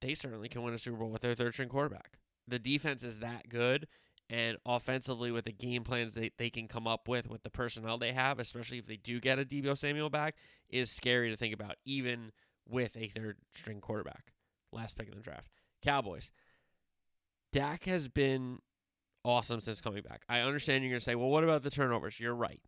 They 0.00 0.14
certainly 0.14 0.48
can 0.48 0.62
win 0.62 0.74
a 0.74 0.78
Super 0.78 0.98
Bowl 0.98 1.10
with 1.10 1.22
their 1.22 1.34
third 1.34 1.54
string 1.54 1.68
quarterback 1.68 2.18
the 2.46 2.58
defense 2.58 3.02
is 3.02 3.20
that 3.20 3.48
good 3.48 3.86
and 4.30 4.56
offensively 4.64 5.30
with 5.30 5.44
the 5.44 5.52
game 5.52 5.84
plans 5.84 6.14
they, 6.14 6.30
they 6.38 6.50
can 6.50 6.66
come 6.66 6.86
up 6.86 7.08
with 7.08 7.28
with 7.28 7.42
the 7.42 7.50
personnel 7.50 7.98
they 7.98 8.12
have, 8.12 8.38
especially 8.38 8.78
if 8.78 8.86
they 8.86 8.96
do 8.96 9.20
get 9.20 9.38
a 9.38 9.44
Deebo 9.44 9.76
Samuel 9.76 10.10
back, 10.10 10.36
is 10.68 10.90
scary 10.90 11.30
to 11.30 11.36
think 11.36 11.54
about, 11.54 11.76
even 11.84 12.32
with 12.68 12.96
a 12.96 13.08
third 13.08 13.36
string 13.54 13.80
quarterback. 13.80 14.32
Last 14.72 14.96
pick 14.96 15.08
in 15.08 15.14
the 15.14 15.22
draft. 15.22 15.48
Cowboys. 15.82 16.32
Dak 17.52 17.84
has 17.84 18.08
been 18.08 18.58
awesome 19.24 19.60
since 19.60 19.80
coming 19.80 20.02
back. 20.02 20.22
I 20.28 20.40
understand 20.40 20.82
you're 20.82 20.90
going 20.90 21.00
to 21.00 21.04
say, 21.04 21.14
well, 21.14 21.28
what 21.28 21.44
about 21.44 21.62
the 21.62 21.70
turnovers? 21.70 22.18
You're 22.18 22.34
right. 22.34 22.60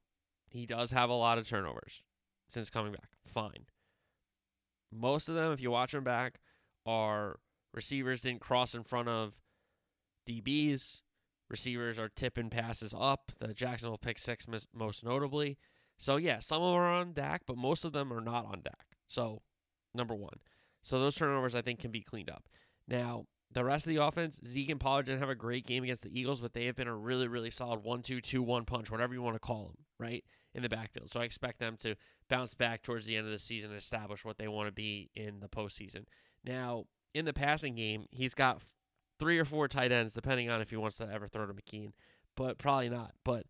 He 0.49 0.67
does 0.67 0.93
have 0.93 1.11
a 1.11 1.15
lot 1.15 1.39
of 1.39 1.49
turnovers 1.49 2.03
since 2.49 2.71
coming 2.71 2.93
back. 2.93 3.11
Fine. 3.25 3.67
Most 4.93 5.29
of 5.29 5.35
them, 5.35 5.53
if 5.53 5.61
you 5.61 5.71
watch 5.71 5.93
them 5.93 6.05
back, 6.05 6.39
are 6.85 7.41
receivers 7.75 8.23
didn't 8.23 8.41
cross 8.41 8.75
in 8.75 8.85
front 8.85 9.09
of 9.09 9.35
DBs. 10.27 11.03
Receivers 11.49 11.99
are 11.99 12.09
tipping 12.09 12.51
passes 12.51 12.95
up. 12.99 13.33
The 13.39 13.55
Jacksonville 13.55 13.99
pick 13.99 14.19
six 14.19 14.47
most 14.75 15.05
notably. 15.05 15.59
So 15.99 16.17
yeah, 16.17 16.41
some 16.41 16.63
of 16.63 16.73
them 16.73 16.81
are 16.81 16.93
on 16.93 17.13
Dak, 17.13 17.43
but 17.47 17.57
most 17.57 17.85
of 17.85 17.93
them 17.93 18.13
are 18.13 18.21
not 18.21 18.47
on 18.47 18.63
Dak. 18.63 18.97
So 19.07 19.43
number 19.95 20.15
one. 20.15 20.39
So 20.83 21.01
those 21.01 21.17
turnovers 21.17 21.55
I 21.55 21.63
think 21.63 21.81
can 21.81 21.91
be 21.91 22.01
cleaned 22.01 22.31
up. 22.31 22.49
Now, 22.89 23.27
the 23.53 23.65
rest 23.65 23.87
of 23.87 23.95
the 23.95 24.03
offense, 24.03 24.41
Zeke 24.45 24.71
and 24.71 24.81
Pollard 24.81 25.07
didn't 25.07 25.21
have 25.21 25.29
a 25.29 25.35
great 25.35 25.67
game 25.67 25.85
against 25.85 26.03
the 26.03 26.19
Eagles, 26.19 26.41
but 26.41 26.53
they 26.53 26.67
have 26.67 26.77
been 26.77 26.89
a 26.89 26.97
really, 26.97 27.29
really 27.29 27.51
solid 27.51 27.83
1 27.85 28.03
2 28.03 28.21
2 28.21 28.43
1 28.43 28.65
punch, 28.65 28.91
whatever 28.91 29.15
you 29.15 29.23
want 29.23 29.37
to 29.37 29.41
call 29.41 29.67
them, 29.67 29.77
right? 29.99 30.25
In 30.55 30.63
the 30.63 30.69
backfield. 30.69 31.11
So 31.11 31.21
I 31.21 31.25
expect 31.25 31.59
them 31.59 31.77
to 31.81 31.95
bounce 32.29 32.55
back 32.55 32.83
towards 32.83 33.07
the 33.07 33.17
end 33.17 33.27
of 33.27 33.33
the 33.33 33.39
season 33.39 33.71
and 33.71 33.79
establish 33.79 34.25
what 34.25 34.37
they 34.37 34.49
want 34.49 34.69
to 34.69 34.73
be 34.73 35.11
in 35.15 35.41
the 35.41 35.49
postseason. 35.49 36.05
Now, 36.45 36.85
in 37.15 37.25
the 37.25 37.33
passing 37.33 37.77
game, 37.77 38.07
he's 38.11 38.35
got 38.35 38.63
three 39.19 39.39
or 39.39 39.45
four 39.45 39.69
tight 39.69 39.93
ends, 39.93 40.15
depending 40.15 40.51
on 40.51 40.61
if 40.61 40.71
he 40.71 40.77
wants 40.77 40.97
to 40.99 41.09
ever 41.11 41.27
throw 41.27 41.47
to 41.47 41.55
McKeon, 41.55 41.93
but 42.37 42.59
probably 42.59 42.89
not. 42.89 43.13
But 43.25 43.47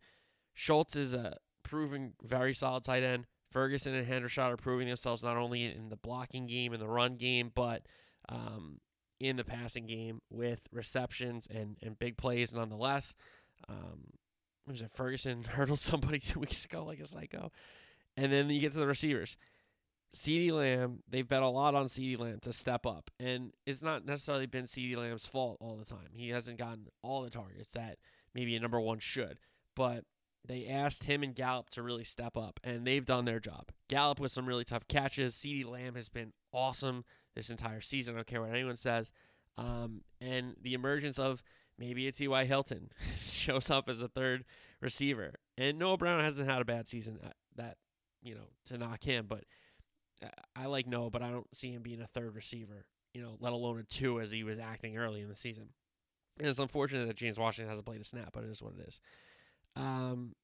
Schultz 0.54 0.96
is 0.96 1.12
a 1.14 1.36
proven 1.62 2.14
very 2.22 2.54
solid 2.54 2.84
tight 2.84 3.02
end. 3.02 3.26
Ferguson 3.50 3.94
and 3.94 4.06
Hendershot 4.06 4.52
are 4.52 4.56
proving 4.56 4.88
themselves 4.88 5.22
not 5.22 5.36
only 5.36 5.64
in 5.64 5.88
the 5.88 5.96
blocking 5.96 6.46
game 6.46 6.72
and 6.72 6.82
the 6.82 6.88
run 6.88 7.16
game, 7.16 7.52
but 7.54 7.82
um, 8.28 8.80
in 9.20 9.36
the 9.36 9.44
passing 9.44 9.86
game 9.86 10.20
with 10.30 10.60
receptions 10.72 11.46
and, 11.46 11.76
and 11.82 11.98
big 11.98 12.16
plays 12.16 12.52
nonetheless. 12.52 13.14
Um, 13.68 14.12
was 14.66 14.82
it 14.82 14.90
Ferguson 14.92 15.44
hurdled 15.48 15.80
somebody 15.80 16.18
two 16.18 16.40
weeks 16.40 16.64
ago 16.64 16.84
like 16.84 17.00
a 17.00 17.06
psycho? 17.06 17.52
And 18.16 18.32
then 18.32 18.50
you 18.50 18.60
get 18.60 18.72
to 18.72 18.78
the 18.78 18.86
receivers. 18.86 19.36
CeeDee 20.14 20.52
Lamb, 20.52 21.00
they've 21.08 21.28
bet 21.28 21.42
a 21.42 21.48
lot 21.48 21.74
on 21.74 21.86
CeeDee 21.86 22.18
Lamb 22.18 22.38
to 22.42 22.52
step 22.52 22.86
up. 22.86 23.10
And 23.20 23.52
it's 23.66 23.82
not 23.82 24.04
necessarily 24.04 24.46
been 24.46 24.64
CeeDee 24.64 24.96
Lamb's 24.96 25.26
fault 25.26 25.58
all 25.60 25.76
the 25.76 25.84
time. 25.84 26.08
He 26.14 26.30
hasn't 26.30 26.58
gotten 26.58 26.86
all 27.02 27.22
the 27.22 27.30
targets 27.30 27.70
that 27.70 27.98
maybe 28.34 28.56
a 28.56 28.60
number 28.60 28.80
one 28.80 28.98
should. 28.98 29.38
But 29.74 30.04
they 30.46 30.66
asked 30.66 31.04
him 31.04 31.22
and 31.22 31.34
Gallup 31.34 31.70
to 31.70 31.82
really 31.82 32.04
step 32.04 32.36
up, 32.36 32.60
and 32.62 32.86
they've 32.86 33.04
done 33.04 33.24
their 33.24 33.40
job. 33.40 33.70
Gallup 33.88 34.20
with 34.20 34.32
some 34.32 34.46
really 34.46 34.64
tough 34.64 34.86
catches. 34.88 35.34
CeeDee 35.34 35.68
Lamb 35.68 35.96
has 35.96 36.08
been 36.08 36.32
awesome 36.52 37.04
this 37.34 37.50
entire 37.50 37.80
season. 37.80 38.14
I 38.14 38.18
don't 38.18 38.26
care 38.26 38.40
what 38.40 38.50
anyone 38.50 38.76
says. 38.76 39.10
Um, 39.58 40.02
and 40.20 40.54
the 40.60 40.74
emergence 40.74 41.18
of 41.18 41.42
maybe 41.78 42.06
a 42.06 42.12
T.Y. 42.12 42.44
Hilton 42.44 42.90
shows 43.20 43.70
up 43.70 43.88
as 43.88 44.02
a 44.02 44.08
third 44.08 44.44
receiver. 44.80 45.34
And 45.58 45.78
Noah 45.78 45.96
Brown 45.96 46.20
hasn't 46.20 46.48
had 46.48 46.60
a 46.60 46.64
bad 46.64 46.88
season 46.88 47.18
uh, 47.24 47.30
that, 47.56 47.76
you 48.22 48.34
know, 48.34 48.48
to 48.66 48.78
knock 48.78 49.04
him, 49.04 49.26
but 49.28 49.44
I 50.54 50.66
like 50.66 50.86
Noah, 50.86 51.10
but 51.10 51.22
I 51.22 51.30
don't 51.30 51.54
see 51.54 51.72
him 51.72 51.82
being 51.82 52.00
a 52.00 52.06
third 52.06 52.34
receiver, 52.34 52.86
you 53.12 53.22
know, 53.22 53.36
let 53.40 53.52
alone 53.52 53.78
a 53.78 53.82
two 53.82 54.20
as 54.20 54.30
he 54.30 54.44
was 54.44 54.58
acting 54.58 54.96
early 54.96 55.20
in 55.20 55.28
the 55.28 55.36
season. 55.36 55.68
And 56.38 56.48
it's 56.48 56.58
unfortunate 56.58 57.06
that 57.06 57.16
James 57.16 57.38
Washington 57.38 57.68
hasn't 57.68 57.86
played 57.86 58.00
a 58.00 58.04
snap, 58.04 58.30
but 58.32 58.44
it 58.44 58.50
is 58.50 58.62
what 58.62 58.74
it 58.78 58.86
is. 58.86 59.00
Um, 59.74 60.34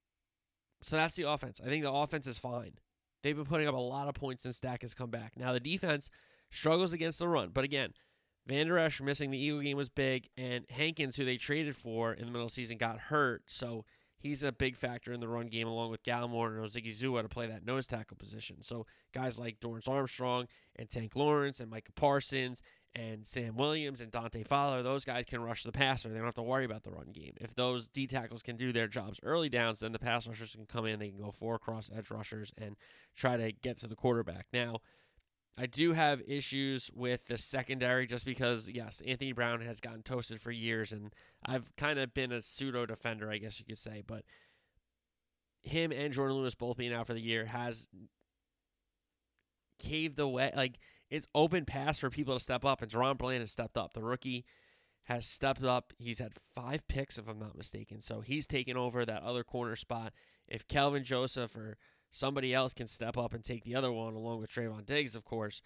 so 0.83 0.97
that's 0.97 1.14
the 1.14 1.29
offense. 1.29 1.61
I 1.64 1.69
think 1.69 1.85
the 1.85 1.93
offense 1.93 2.26
is 2.26 2.38
fine. 2.38 2.73
They've 3.23 3.37
been 3.37 3.45
putting 3.47 3.69
up 3.69 3.75
a 3.75 3.79
lot 3.79 4.09
of 4.09 4.14
points 4.14 4.43
since 4.43 4.61
Dak 4.61 4.83
has 4.83 4.95
come 4.95 5.11
back. 5.11 5.35
Now 5.37 5.52
the 5.52 5.61
defense 5.61 6.11
struggles 6.50 6.93
against 6.93 7.19
the 7.19 7.29
run, 7.29 7.50
but 7.52 7.64
again, 7.64 7.93
Vander 8.47 8.79
Esch 8.79 9.00
missing 9.00 9.31
the 9.31 9.38
Eagle 9.38 9.61
game 9.61 9.76
was 9.76 9.88
big, 9.88 10.29
and 10.37 10.64
Hankins, 10.69 11.17
who 11.17 11.25
they 11.25 11.37
traded 11.37 11.76
for 11.76 12.12
in 12.12 12.26
the 12.26 12.33
middle 12.33 12.47
of 12.47 12.50
the 12.50 12.55
season, 12.55 12.76
got 12.76 12.99
hurt. 12.99 13.45
So 13.47 13.85
he's 14.23 14.43
a 14.43 14.52
big 14.52 14.76
factor 14.76 15.12
in 15.12 15.21
the 15.21 15.29
run 15.29 15.49
game, 15.49 15.67
along 15.67 15.91
with 15.91 16.02
Gallimore 16.05 16.47
and 16.47 16.64
Odighizuwa 16.64 17.23
to 17.23 17.29
play 17.29 17.47
that 17.49 17.67
nose 17.67 17.87
tackle 17.87 18.17
position. 18.17 18.62
So 18.62 18.87
guys 19.12 19.38
like 19.38 19.61
Dorance 19.61 19.88
Armstrong 19.88 20.47
and 20.76 20.88
Tank 20.88 21.17
Lawrence 21.17 21.61
and 21.61 21.71
Micah 21.71 21.93
Parsons 21.93 22.62
and 22.95 23.26
Sam 23.26 23.57
Williams 23.57 24.00
and 24.00 24.11
Dante 24.11 24.43
Fowler, 24.45 24.83
those 24.83 25.05
guys 25.05 25.25
can 25.25 25.43
rush 25.43 25.64
the 25.64 25.73
passer. 25.73 26.09
They 26.09 26.17
don't 26.17 26.25
have 26.25 26.35
to 26.37 26.43
worry 26.43 26.64
about 26.64 26.83
the 26.85 26.91
run 26.91 27.11
game. 27.12 27.35
If 27.41 27.55
those 27.55 27.88
D 27.88 28.07
tackles 28.07 28.43
can 28.43 28.57
do 28.57 28.73
their 28.73 28.87
jobs 28.87 29.19
early 29.23 29.49
downs, 29.49 29.81
then 29.81 29.93
the 29.93 29.99
pass 29.99 30.29
rushers 30.29 30.55
can 30.55 30.67
come 30.67 30.87
in. 30.87 30.99
They 30.99 31.09
can 31.09 31.19
go 31.19 31.31
four 31.31 31.55
across 31.55 31.91
edge 31.97 32.11
rushers 32.11 32.52
and 32.59 32.76
try 33.17 33.37
to 33.37 33.52
get 33.52 33.79
to 33.79 33.87
the 33.87 33.97
quarterback. 33.97 34.47
Now, 34.52 34.81
I 35.59 35.66
do 35.66 35.92
have 35.92 36.23
issues 36.26 36.90
with 36.94 37.26
the 37.26 37.37
secondary 37.37 38.06
just 38.06 38.25
because, 38.25 38.71
yes, 38.71 39.02
Anthony 39.06 39.32
Brown 39.32 39.61
has 39.61 39.80
gotten 39.80 40.02
toasted 40.02 40.40
for 40.40 40.50
years, 40.50 40.92
and 40.92 41.12
I've 41.44 41.75
kind 41.76 41.99
of 41.99 42.14
been 42.14 42.32
a 42.32 42.40
pseudo 42.40 42.87
defender, 42.87 43.30
I 43.30 43.38
guess 43.38 43.59
you 43.61 43.66
could 43.66 43.78
say. 43.78 44.02
But 44.06 44.25
him 45.62 45.92
and 45.92 46.12
Jordan 46.12 46.38
Lewis 46.38 46.54
both 46.54 46.78
being 46.78 46.94
out 46.94 47.06
for 47.06 47.14
the 47.14 47.21
year 47.21 47.44
has 47.47 47.87
caved 49.78 50.16
the 50.16 50.26
way. 50.26 50.52
Like, 50.56 50.78
it's 51.11 51.28
open 51.35 51.66
pass 51.66 51.99
for 51.99 52.09
people 52.09 52.35
to 52.35 52.40
step 52.40 52.64
up, 52.64 52.80
and 52.80 52.90
DaRon 52.90 53.18
Bland 53.18 53.42
has 53.42 53.52
stepped 53.52 53.76
up. 53.76 53.92
The 53.92 54.02
rookie 54.02 54.47
has 55.04 55.26
stepped 55.26 55.64
up. 55.64 55.92
He's 55.99 56.21
had 56.21 56.32
five 56.54 56.88
picks, 56.88 57.18
if 57.18 57.28
I'm 57.28 57.38
not 57.38 57.59
mistaken. 57.59 58.00
So 58.00 58.21
he's 58.21 58.47
taken 58.47 58.78
over 58.78 59.04
that 59.04 59.23
other 59.23 59.44
corner 59.44 59.76
spot. 59.76 60.14
If 60.49 60.66
Kelvin 60.66 61.04
Joseph 61.04 61.54
or 61.54 61.76
somebody 62.12 62.54
else 62.54 62.75
can 62.75 62.87
step 62.87 63.16
up 63.16 63.35
and 63.35 63.42
take 63.42 63.64
the 63.64 63.75
other 63.75 63.90
one, 63.90 64.14
along 64.14 64.40
with 64.40 64.50
Trevon 64.50 64.87
Diggs, 64.87 65.16
of 65.16 65.25
course, 65.25 65.62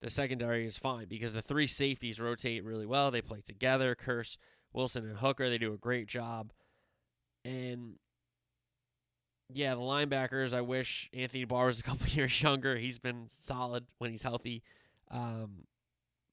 the 0.00 0.10
secondary 0.10 0.66
is 0.66 0.78
fine 0.78 1.06
because 1.06 1.34
the 1.34 1.42
three 1.42 1.66
safeties 1.66 2.18
rotate 2.18 2.64
really 2.64 2.86
well. 2.86 3.10
They 3.10 3.20
play 3.20 3.42
together. 3.42 3.94
Kearse, 3.94 4.38
Wilson, 4.72 5.06
and 5.06 5.18
Hooker, 5.18 5.50
they 5.50 5.58
do 5.58 5.74
a 5.74 5.78
great 5.78 6.08
job. 6.08 6.52
And 7.44 7.96
yeah, 9.52 9.74
the 9.74 9.80
linebackers, 9.82 10.54
I 10.54 10.62
wish 10.62 11.10
Anthony 11.12 11.44
Barr 11.44 11.66
was 11.66 11.80
a 11.80 11.82
couple 11.84 12.06
years 12.08 12.42
younger. 12.42 12.76
He's 12.76 12.98
been 12.98 13.26
solid 13.28 13.84
when 13.98 14.10
he's 14.10 14.22
healthy. 14.22 14.62
Um, 15.10 15.64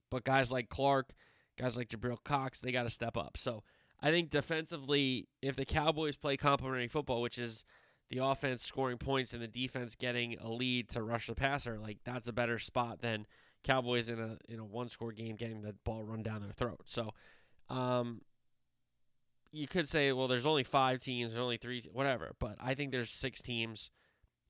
but 0.09 0.23
guys 0.23 0.49
like 0.49 0.69
Clark, 0.69 1.11
guys 1.59 1.75
like 1.75 1.89
Jabril 1.89 2.23
Cox, 2.23 2.61
they 2.61 2.71
got 2.71 2.83
to 2.83 2.89
step 2.89 3.17
up. 3.17 3.35
So 3.35 3.63
I 4.01 4.11
think 4.11 4.29
defensively, 4.29 5.27
if 5.41 5.57
the 5.57 5.65
Cowboys 5.65 6.15
play 6.15 6.37
complementary 6.37 6.87
football, 6.87 7.21
which 7.21 7.37
is 7.37 7.65
the 8.09 8.19
offense 8.19 8.63
scoring 8.63 8.97
points 8.97 9.33
and 9.33 9.41
the 9.41 9.47
defense 9.47 9.95
getting 9.95 10.37
a 10.39 10.49
lead 10.49 10.89
to 10.89 11.03
rush 11.03 11.27
the 11.27 11.35
passer, 11.35 11.77
like 11.79 11.97
that's 12.05 12.27
a 12.27 12.33
better 12.33 12.59
spot 12.59 13.01
than 13.01 13.25
Cowboys 13.63 14.09
in 14.09 14.19
a 14.19 14.37
in 14.47 14.59
a 14.59 14.65
one 14.65 14.89
score 14.89 15.11
game 15.11 15.35
getting 15.35 15.61
the 15.61 15.73
ball 15.83 16.03
run 16.03 16.23
down 16.23 16.41
their 16.41 16.51
throat. 16.51 16.81
So 16.85 17.11
um, 17.69 18.21
you 19.51 19.67
could 19.67 19.89
say, 19.89 20.11
well, 20.13 20.27
there's 20.27 20.45
only 20.45 20.63
five 20.63 20.99
teams, 20.99 21.31
there's 21.31 21.41
only 21.41 21.57
three, 21.57 21.89
whatever. 21.91 22.33
But 22.39 22.55
I 22.61 22.73
think 22.75 22.91
there's 22.91 23.09
six 23.09 23.41
teams, 23.41 23.91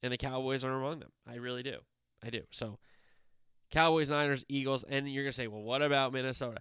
and 0.04 0.12
the 0.14 0.18
Cowboys 0.18 0.64
are 0.64 0.74
among 0.74 1.00
them. 1.00 1.12
I 1.28 1.36
really 1.36 1.64
do. 1.64 1.78
I 2.24 2.30
do. 2.30 2.42
So 2.52 2.78
Cowboys, 3.72 4.10
Niners, 4.10 4.46
Eagles, 4.50 4.84
and 4.84 5.10
you're 5.10 5.24
gonna 5.24 5.32
say, 5.32 5.48
well, 5.48 5.62
what 5.62 5.82
about 5.82 6.14
Minnesota? 6.14 6.60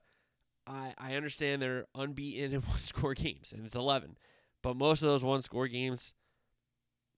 I 0.67 0.95
I 0.99 1.15
understand 1.15 1.61
they're 1.61 1.87
unbeaten 1.95 2.53
in 2.53 2.61
one 2.63 2.79
score 2.79 3.15
games, 3.15 3.53
and 3.53 3.65
it's 3.67 3.77
eleven, 3.77 4.17
but 4.63 4.77
most 4.77 5.03
of 5.03 5.09
those 5.09 5.25
one 5.25 5.43
score 5.43 5.69
games, 5.69 6.15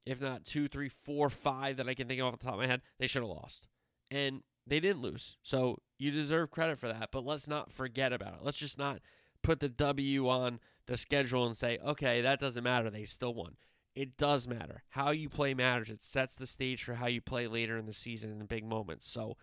if 0.07 0.21
not 0.21 0.45
two, 0.45 0.69
three, 0.69 0.89
four, 0.89 1.29
five 1.29 1.77
that 1.77 1.89
I 1.89 1.95
can 1.95 2.09
think 2.09 2.21
of 2.21 2.27
off 2.27 2.39
the 2.39 2.45
top 2.45 2.55
of 2.55 2.61
my 2.61 2.67
head, 2.67 2.83
they 2.99 3.07
should 3.07 3.23
have 3.23 3.31
lost, 3.31 3.67
and 4.11 4.43
they 4.67 4.81
didn't 4.81 5.03
lose. 5.03 5.37
So 5.43 5.79
you 5.99 6.11
deserve 6.11 6.51
credit 6.51 6.79
for 6.79 6.89
that. 6.89 7.11
But 7.11 7.25
let's 7.25 7.49
not 7.49 7.73
forget 7.73 8.13
about 8.13 8.35
it. 8.35 8.41
Let's 8.43 8.57
just 8.59 8.79
not 8.79 9.01
put 9.43 9.61
the 9.61 9.69
W 9.69 10.29
on 10.29 10.61
the 10.87 10.97
schedule 10.97 11.47
and 11.47 11.57
say, 11.57 11.79
okay, 11.85 12.21
that 12.21 12.41
doesn't 12.41 12.65
matter. 12.65 12.91
They 12.91 13.05
still 13.05 13.35
won. 13.35 13.57
It 13.95 14.17
does 14.17 14.47
matter. 14.47 14.83
How 14.91 15.11
you 15.11 15.29
play 15.29 15.55
matters. 15.55 15.91
It 15.91 16.03
sets 16.03 16.37
the 16.37 16.47
stage 16.47 16.85
for 16.85 16.95
how 16.95 17.07
you 17.07 17.21
play 17.21 17.47
later 17.47 17.77
in 17.77 17.87
the 17.87 17.93
season 17.93 18.31
in 18.31 18.47
big 18.47 18.65
moments. 18.65 19.09
So 19.09 19.37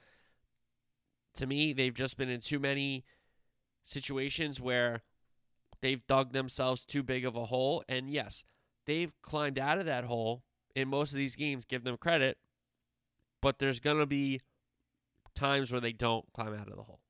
to 1.35 1.45
me, 1.45 1.73
they've 1.73 1.93
just 1.93 2.17
been 2.17 2.29
in 2.29 2.39
too 2.39 2.59
many 2.59 3.03
situations 3.83 4.61
where 4.61 5.01
they've 5.81 6.05
dug 6.07 6.31
themselves 6.31 6.85
too 6.85 7.03
big 7.03 7.25
of 7.25 7.35
a 7.35 7.45
hole. 7.45 7.83
And 7.89 8.09
yes, 8.09 8.43
they've 8.85 9.13
climbed 9.21 9.59
out 9.59 9.77
of 9.77 9.85
that 9.85 10.05
hole 10.05 10.43
in 10.75 10.87
most 10.87 11.11
of 11.11 11.17
these 11.17 11.35
games, 11.35 11.65
give 11.65 11.83
them 11.83 11.97
credit. 11.97 12.37
But 13.41 13.59
there's 13.59 13.79
going 13.79 13.99
to 13.99 14.05
be 14.05 14.41
times 15.35 15.71
where 15.71 15.81
they 15.81 15.93
don't 15.93 16.25
climb 16.33 16.53
out 16.53 16.67
of 16.67 16.75
the 16.75 16.83
hole. 16.83 17.01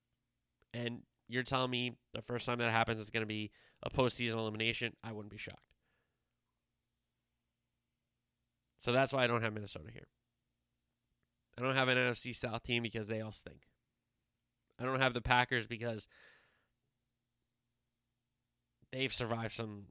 And 0.74 1.03
you're 1.27 1.44
telling 1.44 1.72
me 1.72 1.94
the 2.13 2.22
first 2.22 2.46
time 2.46 2.60
that 2.60 2.72
happens 2.72 3.00
is 3.00 3.10
going 3.10 3.22
to 3.22 3.27
be 3.27 3.51
a 3.84 3.89
postseason 3.89 4.34
elimination. 4.34 4.94
I 5.03 5.12
wouldn't 5.12 5.32
be 5.32 5.38
shocked. 5.38 5.60
So 8.79 8.91
that's 8.91 9.13
why 9.13 9.24
I 9.24 9.27
don't 9.27 9.41
have 9.41 9.53
Minnesota 9.53 9.89
here. 9.91 10.08
I 11.58 11.62
don't 11.62 11.75
have 11.75 11.88
an 11.88 11.98
NFC 11.98 12.36
South 12.36 12.63
team 12.63 12.84
because 12.84 13.08
they 13.08 13.22
all 13.22 13.32
stink. 13.32 13.62
I 14.79 14.84
don't 14.84 15.00
have 15.00 15.13
the 15.13 15.22
Packers 15.22 15.67
because 15.67 16.08
they've 18.91 19.13
survived 19.13 19.53
some, 19.53 19.86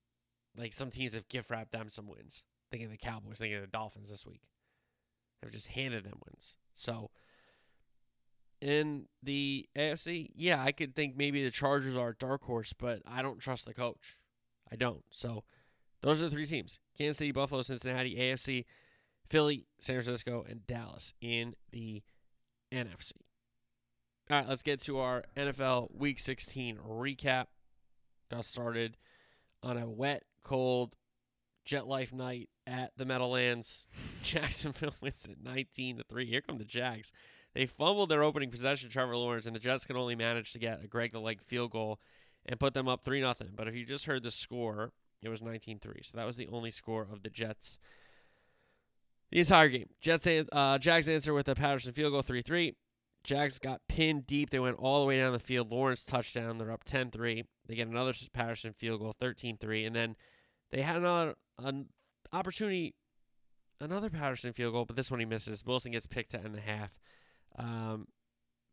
like 0.57 0.73
some 0.73 0.91
teams 0.91 1.15
have 1.15 1.29
gift 1.29 1.51
wrapped 1.51 1.73
them 1.73 1.89
some 1.89 2.07
wins. 2.07 2.43
Thinking 2.71 2.91
the 2.91 2.97
Cowboys, 2.97 3.39
thinking 3.39 3.61
the 3.61 3.67
Dolphins 3.67 4.11
this 4.11 4.27
week, 4.27 4.43
have 5.43 5.53
just 5.53 5.69
handed 5.69 6.05
them 6.05 6.19
wins. 6.27 6.57
So 6.75 7.11
in 8.61 9.07
the 9.23 9.69
AFC, 9.77 10.31
yeah, 10.35 10.63
I 10.63 10.73
could 10.73 10.95
think 10.95 11.17
maybe 11.17 11.45
the 11.45 11.51
Chargers 11.51 11.95
are 11.95 12.11
a 12.11 12.17
dark 12.17 12.43
horse, 12.45 12.73
but 12.73 13.03
I 13.07 13.23
don't 13.23 13.39
trust 13.39 13.67
the 13.67 13.75
coach. 13.75 14.17
I 14.73 14.77
don't. 14.77 15.05
So 15.11 15.45
those 16.01 16.21
are 16.21 16.27
the 16.27 16.31
three 16.31 16.47
teams 16.47 16.79
Kansas 16.97 17.19
City, 17.19 17.33
Buffalo, 17.33 17.63
Cincinnati, 17.63 18.17
AFC, 18.17 18.65
Philly, 19.29 19.67
San 19.81 19.97
Francisco, 19.97 20.45
and 20.49 20.67
Dallas 20.67 21.15
in 21.21 21.55
the 21.71 22.03
NFC. 22.73 23.13
All 24.31 24.39
right, 24.39 24.49
let's 24.49 24.63
get 24.63 24.81
to 24.83 24.99
our 24.99 25.25
NFL 25.37 25.95
Week 25.95 26.19
16 26.19 26.79
recap. 26.79 27.47
Got 28.31 28.47
started 28.47 28.97
on 29.63 29.77
a 29.77 29.89
wet, 29.89 30.23
cold 30.45 30.95
Jet 31.65 31.87
Life 31.87 32.13
night 32.13 32.49
at 32.67 32.93
the 32.97 33.05
Meadowlands. 33.05 33.87
Jacksonville 34.23 34.95
wins 35.01 35.27
at 35.27 35.43
19 35.43 35.99
to 35.99 36.05
3. 36.05 36.27
Here 36.27 36.41
come 36.41 36.59
the 36.59 36.65
Jags. 36.65 37.11
They 37.55 37.67
fumbled 37.67 38.09
their 38.09 38.23
opening 38.23 38.51
possession, 38.51 38.91
Trevor 38.91 39.17
Lawrence, 39.17 39.47
and 39.47 39.55
the 39.55 39.61
Jets 39.61 39.87
could 39.87 39.97
only 39.97 40.17
manage 40.17 40.53
to 40.53 40.59
get 40.59 40.83
a 40.83 40.89
Greg 40.89 41.13
the 41.13 41.21
Leg 41.21 41.41
field 41.41 41.71
goal 41.71 42.01
and 42.47 42.61
put 42.61 42.75
them 42.75 42.89
up 42.89 43.05
3 43.05 43.21
0. 43.21 43.35
But 43.55 43.69
if 43.69 43.75
you 43.75 43.85
just 43.85 44.07
heard 44.07 44.23
the 44.23 44.31
score, 44.31 44.93
it 45.23 45.29
was 45.29 45.43
19 45.43 45.79
3. 45.79 46.01
So 46.03 46.17
that 46.19 46.27
was 46.27 46.37
the 46.37 46.49
only 46.49 46.71
score 46.71 47.07
of 47.11 47.23
the 47.23 47.31
Jets 47.31 47.79
the 49.31 49.41
entire 49.41 49.69
game. 49.69 49.89
Jets 50.01 50.27
uh, 50.27 50.79
Jags 50.79 51.09
answer 51.09 51.35
with 51.35 51.49
a 51.49 51.55
Patterson 51.55 51.93
field 51.93 52.13
goal 52.13 52.23
3 52.23 52.43
3. 52.43 52.75
Jags 53.25 53.59
got 53.59 53.81
pinned 53.89 54.27
deep. 54.27 54.51
They 54.51 54.61
went 54.61 54.77
all 54.79 55.01
the 55.01 55.07
way 55.07 55.19
down 55.19 55.33
the 55.33 55.39
field. 55.39 55.73
Lawrence 55.73 56.05
touchdown. 56.05 56.59
They're 56.59 56.71
up 56.71 56.85
10 56.85 57.11
3. 57.11 57.45
They 57.67 57.75
get 57.75 57.89
another 57.89 58.13
Patterson 58.33 58.75
field 58.75 59.01
goal 59.01 59.15
13 59.19 59.57
3. 59.57 59.85
And 59.87 59.97
then 59.97 60.17
they 60.75 60.83
had 60.83 60.97
another 60.97 61.37
an 61.61 61.87
opportunity, 62.33 62.97
another 63.81 64.11
Patterson 64.11 64.53
field 64.53 64.73
goal, 64.73 64.85
but 64.85 64.97
this 64.97 65.09
one 65.09 65.21
he 65.21 65.27
misses. 65.27 65.65
Wilson 65.65 65.93
gets 65.93 66.09
picked 66.09 66.33
to 66.33 66.41
end 66.41 66.53
the 66.53 66.61
half. 66.61 66.99
Um, 67.57 68.09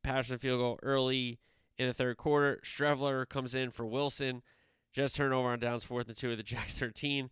Patterson 0.04 0.40
field 0.40 0.60
goal 0.60 0.80
early 0.82 1.40
in 1.78 1.88
the 1.88 1.94
third 1.94 2.18
quarter. 2.18 2.60
Streveler 2.66 3.30
comes 3.30 3.54
in 3.54 3.70
for 3.70 3.86
Wilson. 3.86 4.42
Just 4.92 5.16
turnover 5.16 5.50
on 5.50 5.60
downs, 5.60 5.84
fourth 5.84 6.08
and 6.08 6.18
two 6.18 6.32
of 6.32 6.38
the 6.38 6.44
Jacks 6.44 6.80
13. 6.80 7.30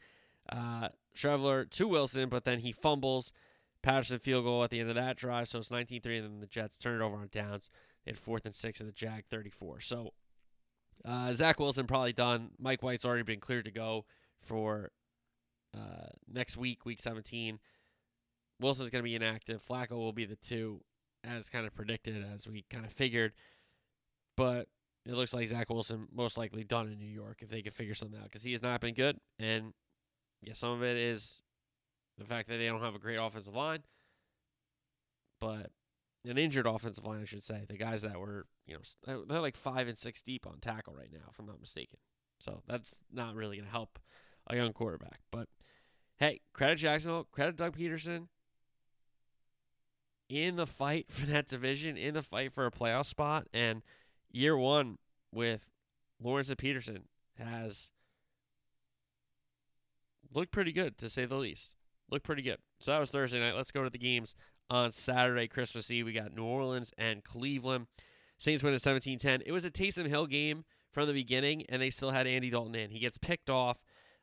Uh, 0.52 0.90
Streveler 1.16 1.68
to 1.72 1.88
Wilson, 1.88 2.30
but 2.30 2.46
then 2.46 2.60
he 2.60 2.72
fumbles. 2.72 3.34
Patterson 3.82 4.20
field 4.20 4.44
goal 4.44 4.64
at 4.64 4.70
the 4.70 4.80
end 4.80 4.90
of 4.90 4.96
that 4.96 5.18
drive, 5.18 5.48
so 5.48 5.58
it's 5.58 5.72
19 5.72 6.02
3, 6.02 6.18
and 6.18 6.26
then 6.28 6.40
the 6.42 6.48
Jets 6.48 6.78
turn 6.78 7.02
it 7.02 7.04
over 7.04 7.16
on 7.16 7.30
downs. 7.32 7.72
They 8.06 8.12
had 8.12 8.20
fourth 8.20 8.46
and 8.46 8.54
six 8.54 8.80
of 8.82 8.86
the 8.86 8.94
Jag 8.94 9.26
34. 9.32 9.80
So 9.80 10.14
uh, 11.04 11.34
Zach 11.34 11.60
Wilson 11.60 11.88
probably 11.88 12.14
done. 12.14 12.52
Mike 12.60 12.84
White's 12.84 13.06
already 13.06 13.24
been 13.24 13.40
cleared 13.40 13.66
to 13.66 13.72
go 13.72 14.06
for 14.42 14.92
uh, 15.76 16.08
next 16.32 16.58
week, 16.58 16.86
week 16.86 17.00
17. 17.00 17.60
Wilson's 18.60 18.90
going 18.90 19.04
to 19.04 19.08
be 19.08 19.16
inactive. 19.16 19.62
Flacco 19.62 19.92
will 19.92 20.14
be 20.14 20.26
the 20.26 20.36
two, 20.36 20.82
as 21.24 21.50
kind 21.50 21.66
of 21.66 21.74
predicted, 21.74 22.26
as 22.34 22.48
we 22.48 22.66
kind 22.70 22.86
of 22.86 22.92
figured. 22.92 23.34
But 24.36 24.68
it 25.06 25.14
looks 25.14 25.34
like 25.34 25.48
Zach 25.48 25.70
Wilson 25.70 26.08
most 26.14 26.38
likely 26.38 26.64
done 26.64 26.88
in 26.88 27.00
New 27.00 27.06
York 27.06 27.40
if 27.42 27.50
they 27.50 27.62
can 27.62 27.72
figure 27.72 27.96
something 27.96 28.20
out 28.20 28.26
because 28.26 28.44
he 28.44 28.52
has 28.52 28.62
not 28.62 28.82
been 28.82 28.94
good. 28.94 29.18
And 29.40 29.74
yeah, 30.42 30.54
some 30.54 30.72
of 30.72 30.84
it 30.84 30.98
is 30.98 31.44
the 32.18 32.26
fact 32.26 32.50
that 32.50 32.58
they 32.58 32.68
don't 32.68 32.82
have 32.82 32.96
a 32.96 33.00
great 33.00 33.18
offensive 33.18 33.56
line, 33.56 33.84
but 35.40 35.72
an 36.26 36.38
injured 36.38 36.68
offensive 36.68 37.06
line, 37.06 37.22
I 37.22 37.26
should 37.26 37.44
say. 37.44 37.66
The 37.68 37.78
guys 37.78 38.02
that 38.02 38.20
were, 38.20 38.46
you 38.66 38.76
know, 38.76 39.24
they're 39.26 39.42
like 39.42 39.56
five 39.56 39.88
and 39.88 39.98
six 39.98 40.22
deep 40.22 40.46
on 40.46 40.60
tackle 40.60 40.94
right 40.94 41.12
now, 41.12 41.28
if 41.30 41.40
I'm 41.40 41.46
not 41.46 41.62
mistaken. 41.62 42.00
So 42.40 42.62
that's 42.68 42.96
not 43.12 43.36
really 43.36 43.58
going 43.58 43.68
to 43.68 43.72
help 43.72 44.00
a 44.50 44.56
young 44.56 44.74
quarterback. 44.74 45.20
But 45.32 45.48
hey, 46.18 46.42
credit 46.54 46.78
Jacksonville, 46.78 47.28
credit 47.32 47.56
Doug 47.56 47.78
Pederson. 47.78 48.28
in 50.28 50.56
the 50.56 50.66
fight 50.66 51.08
for 51.10 51.26
that 51.28 51.48
division, 51.48 51.98
in 51.98 52.14
the 52.14 52.22
fight 52.22 52.52
for 52.52 52.66
a 52.66 52.72
playoff 52.72 53.06
spot. 53.06 53.48
And 53.54 53.84
year 54.32 54.58
one 54.58 54.98
with 55.34 55.70
Lawrence 56.22 56.50
and 56.50 56.58
Pederson 56.58 57.04
has 57.38 57.92
looked 60.34 60.52
pretty 60.52 60.72
good, 60.72 60.98
to 60.98 61.10
say 61.10 61.26
the 61.26 61.36
least. 61.36 61.76
Looked 62.12 62.26
pretty 62.26 62.42
good. 62.42 62.58
So 62.80 62.92
that 62.92 63.00
was 63.00 63.12
Thursday 63.12 63.40
night. 63.40 63.56
Let's 63.56 63.72
go 63.72 63.84
to 63.84 63.90
the 63.90 63.98
games 63.98 64.34
on 64.70 64.92
Saturday, 64.92 65.48
Christmas 65.48 65.90
Eve. 65.92 66.06
We 66.06 66.14
got 66.14 66.36
New 66.36 66.44
Orleans 66.44 66.92
and 66.98 67.24
Cleveland. 67.24 67.88
Saints 68.40 68.64
win 68.64 68.74
at 68.74 68.82
17 68.82 69.20
10. 69.20 69.44
It 69.46 69.52
was 69.52 69.66
a 69.66 69.72
Taysom 69.72 70.08
Hill 70.08 70.26
game 70.26 70.64
from 70.92 71.08
the 71.08 71.14
beginning, 71.14 71.66
and 71.70 71.82
they 71.82 71.90
still 71.90 72.12
had 72.12 72.26
Andy 72.26 72.50
Dalton 72.50 72.76
in. 72.76 72.90
He 72.90 73.00
gets 73.00 73.18
picked 73.18 73.50
off. 73.50 73.78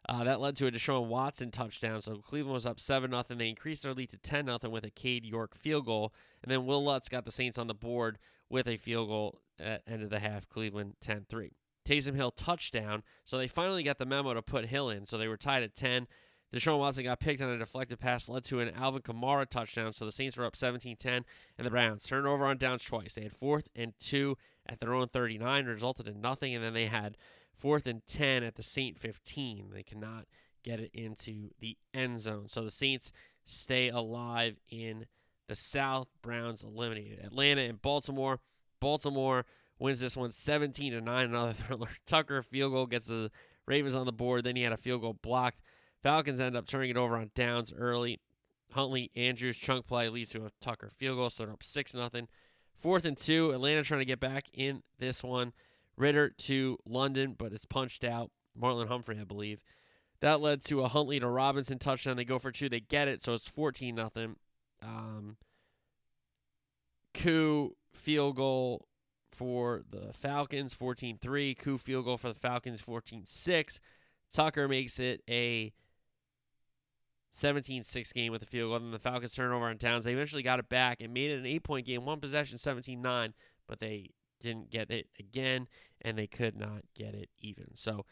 Uh, 0.09 0.23
that 0.23 0.40
led 0.40 0.55
to 0.57 0.66
a 0.66 0.71
Deshaun 0.71 1.07
Watson 1.09 1.51
touchdown. 1.51 2.01
So 2.01 2.16
Cleveland 2.16 2.55
was 2.55 2.66
up 2.66 2.79
7 2.79 3.11
0. 3.11 3.23
They 3.29 3.49
increased 3.49 3.83
their 3.83 3.95
lead 3.95 4.11
to 4.11 4.19
10 4.19 4.47
0 4.47 4.59
with 4.71 4.85
a 4.85 4.90
Cade 4.90 5.25
York 5.25 5.55
field 5.55 5.87
goal. 5.87 6.14
And 6.42 6.51
then 6.51 6.64
Will 6.64 6.85
Lutz 6.85 7.09
got 7.09 7.25
the 7.25 7.33
Saints 7.33 7.59
on 7.59 7.66
the 7.66 7.75
board 7.75 8.19
with 8.49 8.69
a 8.69 8.77
field 8.77 9.09
goal 9.09 9.40
at 9.59 9.83
end 9.87 10.03
of 10.03 10.11
the 10.11 10.21
half. 10.21 10.49
Cleveland 10.49 10.95
10 11.01 11.27
3. 11.29 11.53
Taysom 11.85 12.14
Hill 12.14 12.31
touchdown. 12.31 13.03
So 13.25 13.37
they 13.37 13.49
finally 13.49 13.83
got 13.83 13.99
the 13.99 14.07
memo 14.07 14.35
to 14.35 14.42
put 14.42 14.66
Hill 14.66 14.90
in. 14.90 15.07
So 15.07 15.19
they 15.19 15.29
were 15.29 15.37
tied 15.37 15.64
at 15.64 15.75
10. 15.75 16.07
Deshaun 16.55 16.79
Watson 16.79 17.05
got 17.05 17.19
picked 17.21 17.42
on 17.42 17.51
a 17.51 17.59
deflected 17.59 17.99
pass, 17.99 18.29
led 18.29 18.45
to 18.45 18.61
an 18.61 18.73
Alvin 18.75 19.03
Kamara 19.03 19.49
touchdown. 19.49 19.92
So 19.92 20.05
the 20.05 20.12
Saints 20.12 20.37
were 20.37 20.45
up 20.45 20.57
17 20.57 20.97
10, 20.97 21.25
and 21.59 21.66
the 21.66 21.71
Browns 21.71 22.05
turned 22.05 22.27
over 22.27 22.47
on 22.47 22.57
downs 22.57 22.85
twice. 22.85 23.14
They 23.14 23.23
had 23.23 23.33
fourth 23.33 23.69
and 23.75 23.92
two 23.99 24.38
at 24.66 24.79
their 24.79 24.95
own 24.95 25.09
39, 25.09 25.66
resulted 25.66 26.07
in 26.07 26.21
nothing, 26.21 26.55
and 26.55 26.62
then 26.62 26.73
they 26.73 26.87
had 26.87 27.16
fourth 27.57 27.87
and 27.87 28.07
10 28.07 28.42
at 28.42 28.57
the 28.57 28.62
Saint 28.62 28.99
15. 28.99 29.71
They 29.73 29.83
cannot 29.83 30.27
get 30.62 30.81
it 30.81 30.90
into 30.92 31.51
the 31.61 31.77
end 31.95 32.21
zone. 32.21 32.49
So 32.49 32.64
the 32.64 32.71
Saints 32.71 33.12
stay 33.45 33.88
alive 33.88 34.57
in 34.69 35.07
the 35.49 35.55
South. 35.55 36.09
Browns 36.23 36.64
eliminated 36.64 37.25
Atlanta 37.25 37.62
and 37.62 37.81
Baltimore. 37.81 38.40
Baltimore 38.81 39.47
wins 39.79 40.01
this 40.01 40.16
one 40.16 40.33
17 40.33 40.92
to 40.92 41.01
9. 41.01 41.25
Another 41.25 41.53
thriller. 41.55 41.88
Tucker 42.07 42.42
field 42.42 42.73
goal 42.73 42.87
gets 42.87 43.07
the 43.07 43.31
Ravens 43.66 43.95
on 43.95 44.07
the 44.07 44.12
board. 44.12 44.45
Then 44.45 44.57
he 44.57 44.62
had 44.62 44.73
a 44.73 44.77
field 44.77 45.03
goal 45.03 45.16
blocked. 45.23 45.61
Falcons 46.03 46.40
end 46.40 46.57
up 46.57 46.66
turning 46.66 46.90
it 46.90 46.97
over 46.97 47.16
on 47.16 47.31
downs 47.35 47.73
early. 47.77 48.21
Huntley 48.73 49.11
Andrews 49.14 49.57
chunk 49.57 49.87
play 49.87 50.09
leads 50.09 50.31
to 50.31 50.45
a 50.45 50.51
Tucker 50.61 50.90
field 50.90 51.16
goal, 51.16 51.31
so 51.31 51.45
they're 51.45 51.53
up 51.53 51.62
six 51.62 51.95
nothing. 51.95 52.29
Fourth 52.75 53.05
and 53.05 53.16
two. 53.16 53.53
Atlanta 53.53 53.83
trying 53.83 54.01
to 54.01 54.05
get 54.05 54.21
back 54.21 54.47
in 54.53 54.83
this 54.99 55.23
one. 55.23 55.53
Ridder 55.96 56.30
to 56.30 56.78
London, 56.87 57.35
but 57.37 57.52
it's 57.52 57.64
punched 57.64 58.04
out. 58.04 58.30
Marlon 58.61 58.88
Humphrey, 58.88 59.18
I 59.20 59.24
believe. 59.24 59.62
That 60.20 60.40
led 60.40 60.62
to 60.64 60.82
a 60.82 60.88
Huntley 60.88 61.20
to 61.20 61.28
Robinson 61.28 61.78
touchdown. 61.78 62.16
They 62.16 62.24
go 62.24 62.38
for 62.38 62.50
two. 62.50 62.68
They 62.68 62.80
get 62.80 63.09
it, 63.09 63.22
so 63.22 63.35
it's 63.35 63.46
14 63.46 63.94
nothing. 63.94 64.37
Um, 64.82 65.37
field 67.92 68.37
goal 68.37 68.87
for 69.32 69.82
the 69.90 70.12
Falcons, 70.12 70.74
14 70.74 71.18
3. 71.20 71.54
Koo 71.54 71.78
field 71.78 72.04
goal 72.06 72.16
for 72.16 72.28
the 72.28 72.38
Falcons, 72.38 72.80
14 72.80 73.24
6. 73.24 73.80
Tucker 74.32 74.68
makes 74.68 74.98
it 74.98 75.22
a 75.28 75.72
17 77.32 77.82
6 77.82 78.12
game 78.12 78.32
with 78.32 78.42
a 78.42 78.46
field 78.46 78.70
goal. 78.70 78.78
Then 78.80 78.90
the 78.90 78.98
Falcons 78.98 79.32
turn 79.32 79.52
over 79.52 79.66
on 79.66 79.76
downs. 79.76 80.04
They 80.04 80.12
eventually 80.12 80.42
got 80.42 80.59
it 80.59 80.68
back 80.68 81.00
and 81.00 81.12
made 81.12 81.30
it 81.30 81.38
an 81.38 81.46
eight 81.46 81.64
point 81.64 81.87
game, 81.87 82.04
one 82.04 82.20
possession, 82.20 82.59
17 82.59 83.00
9, 83.00 83.35
but 83.66 83.78
they 83.80 84.11
didn't 84.46 84.70
get 84.70 84.90
it 84.90 85.09
again 85.18 85.68
and 86.00 86.16
they 86.16 86.26
could 86.26 86.56
not 86.56 86.82
get 86.94 87.14
it 87.14 87.28
even. 87.38 87.74
So, 87.74 88.06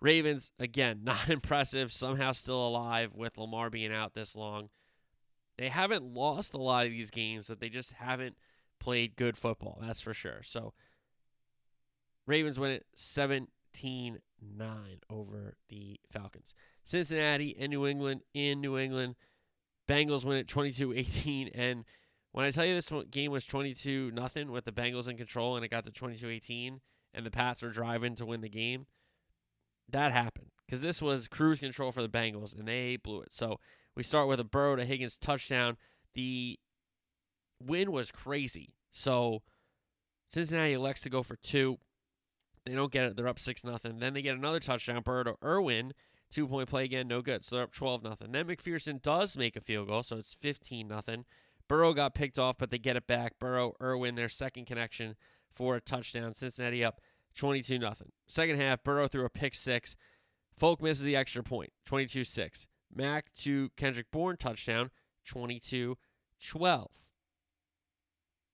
Ravens, 0.00 0.52
again, 0.58 1.00
not 1.04 1.28
impressive. 1.28 1.92
Somehow 1.92 2.32
still 2.32 2.68
alive 2.68 3.12
with 3.14 3.38
Lamar 3.38 3.70
being 3.70 3.92
out 3.92 4.14
this 4.14 4.36
long. 4.36 4.68
They 5.56 5.68
haven't 5.68 6.04
lost 6.04 6.54
a 6.54 6.58
lot 6.58 6.86
of 6.86 6.92
these 6.92 7.10
games, 7.10 7.48
but 7.48 7.58
they 7.58 7.68
just 7.68 7.94
haven't 7.94 8.36
played 8.78 9.16
good 9.16 9.36
football. 9.36 9.78
That's 9.80 10.00
for 10.00 10.14
sure. 10.14 10.40
So, 10.42 10.72
Ravens 12.26 12.58
win 12.58 12.70
it 12.72 12.86
17 12.94 14.18
9 14.40 15.00
over 15.10 15.54
the 15.68 15.98
Falcons. 16.08 16.54
Cincinnati 16.84 17.56
and 17.58 17.70
New 17.70 17.86
England 17.86 18.20
in 18.34 18.60
New 18.60 18.78
England. 18.78 19.16
Bengals 19.88 20.24
win 20.24 20.36
it 20.36 20.48
22 20.48 20.92
18. 20.92 21.48
And 21.48 21.84
when 22.32 22.44
I 22.44 22.50
tell 22.50 22.64
you 22.64 22.74
this 22.74 22.92
game 23.10 23.30
was 23.30 23.44
22 23.44 24.10
nothing 24.12 24.50
with 24.50 24.64
the 24.64 24.72
Bengals 24.72 25.08
in 25.08 25.16
control 25.16 25.56
and 25.56 25.64
it 25.64 25.70
got 25.70 25.84
to 25.84 25.90
22 25.90 26.28
18 26.28 26.80
and 27.14 27.26
the 27.26 27.30
Pats 27.30 27.62
were 27.62 27.70
driving 27.70 28.14
to 28.16 28.26
win 28.26 28.42
the 28.42 28.48
game, 28.48 28.86
that 29.88 30.12
happened 30.12 30.50
because 30.66 30.82
this 30.82 31.00
was 31.00 31.28
cruise 31.28 31.60
control 31.60 31.92
for 31.92 32.02
the 32.02 32.08
Bengals 32.08 32.56
and 32.56 32.68
they 32.68 32.96
blew 32.96 33.22
it. 33.22 33.32
So 33.32 33.58
we 33.96 34.02
start 34.02 34.28
with 34.28 34.40
a 34.40 34.44
Burrow 34.44 34.76
to 34.76 34.84
Higgins 34.84 35.18
touchdown. 35.18 35.76
The 36.14 36.58
win 37.60 37.90
was 37.90 38.10
crazy. 38.10 38.74
So 38.92 39.42
Cincinnati 40.28 40.74
elects 40.74 41.00
to 41.02 41.10
go 41.10 41.22
for 41.22 41.36
two. 41.36 41.78
They 42.66 42.74
don't 42.74 42.92
get 42.92 43.04
it. 43.04 43.16
They're 43.16 43.28
up 43.28 43.38
six 43.38 43.64
nothing. 43.64 43.98
Then 43.98 44.12
they 44.12 44.22
get 44.22 44.36
another 44.36 44.60
touchdown. 44.60 45.02
Burrow 45.02 45.24
to 45.24 45.34
Irwin, 45.42 45.94
two 46.30 46.46
point 46.46 46.68
play 46.68 46.84
again, 46.84 47.08
no 47.08 47.22
good. 47.22 47.44
So 47.44 47.56
they're 47.56 47.64
up 47.64 47.72
twelve 47.72 48.02
nothing. 48.02 48.32
Then 48.32 48.46
McPherson 48.46 49.00
does 49.00 49.38
make 49.38 49.56
a 49.56 49.60
field 49.60 49.88
goal, 49.88 50.02
so 50.02 50.16
it's 50.16 50.34
fifteen 50.34 50.88
nothing. 50.88 51.24
Burrow 51.68 51.92
got 51.92 52.14
picked 52.14 52.38
off, 52.38 52.56
but 52.58 52.70
they 52.70 52.78
get 52.78 52.96
it 52.96 53.06
back. 53.06 53.38
Burrow, 53.38 53.74
Irwin, 53.80 54.14
their 54.14 54.28
second 54.28 54.66
connection 54.66 55.16
for 55.52 55.76
a 55.76 55.80
touchdown. 55.80 56.34
Cincinnati 56.34 56.84
up 56.84 57.00
twenty 57.34 57.62
two 57.62 57.78
nothing. 57.78 58.12
Second 58.26 58.60
half, 58.60 58.82
Burrow 58.82 59.08
threw 59.08 59.24
a 59.24 59.30
pick 59.30 59.54
six. 59.54 59.96
Folk 60.58 60.82
misses 60.82 61.04
the 61.04 61.14
extra 61.14 61.42
point, 61.42 61.72
22 61.86 62.24
6. 62.24 62.66
Mack 62.92 63.32
to 63.34 63.70
Kendrick 63.76 64.10
Bourne 64.10 64.36
touchdown, 64.36 64.90
22 65.24 65.96
12. 66.44 66.90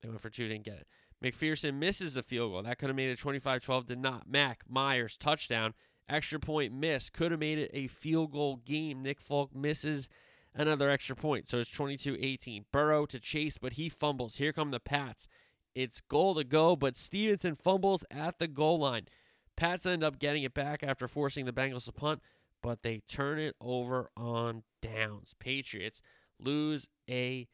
They 0.03 0.09
went 0.09 0.21
for 0.21 0.29
two, 0.29 0.49
didn't 0.49 0.65
get 0.65 0.75
it. 0.75 0.87
McPherson 1.23 1.75
misses 1.77 2.17
a 2.17 2.23
field 2.23 2.53
goal. 2.53 2.63
That 2.63 2.79
could 2.79 2.91
have 2.91 2.97
made 2.97 3.09
it 3.09 3.19
25 3.19 3.63
12, 3.63 3.87
did 3.87 3.99
not. 3.99 4.29
Mack, 4.29 4.65
Myers, 4.69 5.17
touchdown. 5.17 5.73
Extra 6.07 6.39
point 6.39 6.75
miss. 6.75 7.09
Could 7.09 7.31
have 7.31 7.41
made 7.41 7.59
it 7.59 7.71
a 7.73 7.87
field 7.87 8.33
goal 8.33 8.57
game. 8.57 9.03
Nick 9.03 9.23
Folk 9.23 9.55
misses 9.55 10.11
another 10.55 10.91
extra 10.91 11.17
point. 11.17 11.49
So 11.49 11.59
it's 11.59 11.71
22 11.71 12.17
18. 12.21 12.67
Burrow 12.73 13.07
to 13.07 13.19
Chase, 13.19 13.59
but 13.59 13.75
he 13.75 13.89
fumbles. 13.89 14.37
Here 14.37 14.53
come 14.53 14.71
the 14.71 14.81
Pats. 14.81 15.29
It's 15.75 16.01
goal 16.01 16.37
to 16.37 16.45
go, 16.45 16.77
but 16.77 16.97
Stevenson 16.97 17.57
fumbles 17.57 18.05
at 18.11 18.39
the 18.39 18.47
goal 18.47 18.79
line. 18.79 19.07
Pats 19.57 19.87
end 19.87 20.05
up 20.05 20.19
getting 20.19 20.45
it 20.45 20.55
back 20.55 20.83
after 20.83 21.09
forcing 21.09 21.47
the 21.47 21.53
Bengals 21.53 21.87
to 21.87 21.93
punt, 21.93 22.23
but 22.63 22.83
they 22.83 22.99
turn 23.09 23.39
it 23.39 23.57
over 23.61 24.11
on 24.17 24.63
downs. 24.83 25.35
Patriots 25.39 26.01
lose 26.39 26.89
a 27.09 27.49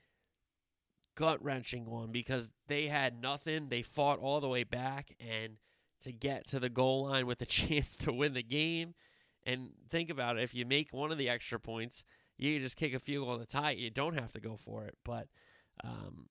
gut 1.14 1.42
wrenching 1.42 1.86
one 1.86 2.12
because 2.12 2.52
they 2.68 2.86
had 2.86 3.20
nothing. 3.20 3.68
They 3.68 3.82
fought 3.82 4.18
all 4.18 4.40
the 4.40 4.48
way 4.48 4.64
back 4.64 5.14
and 5.20 5.56
to 6.02 6.12
get 6.12 6.46
to 6.48 6.58
the 6.58 6.70
goal 6.70 7.04
line 7.04 7.26
with 7.26 7.42
a 7.42 7.46
chance 7.46 7.96
to 7.96 8.12
win 8.12 8.34
the 8.34 8.42
game. 8.42 8.94
And 9.44 9.70
think 9.90 10.10
about 10.10 10.38
it 10.38 10.42
if 10.42 10.54
you 10.54 10.66
make 10.66 10.92
one 10.92 11.12
of 11.12 11.18
the 11.18 11.28
extra 11.28 11.58
points, 11.58 12.04
you 12.40 12.58
just 12.58 12.76
kick 12.76 12.94
a 12.94 12.98
field 12.98 13.26
goal 13.26 13.38
to 13.38 13.46
tie. 13.46 13.72
You 13.72 13.90
don't 13.90 14.18
have 14.18 14.32
to 14.32 14.40
go 14.40 14.56
for 14.56 14.84
it. 14.84 14.96
But 15.04 15.28
um, 15.84 16.28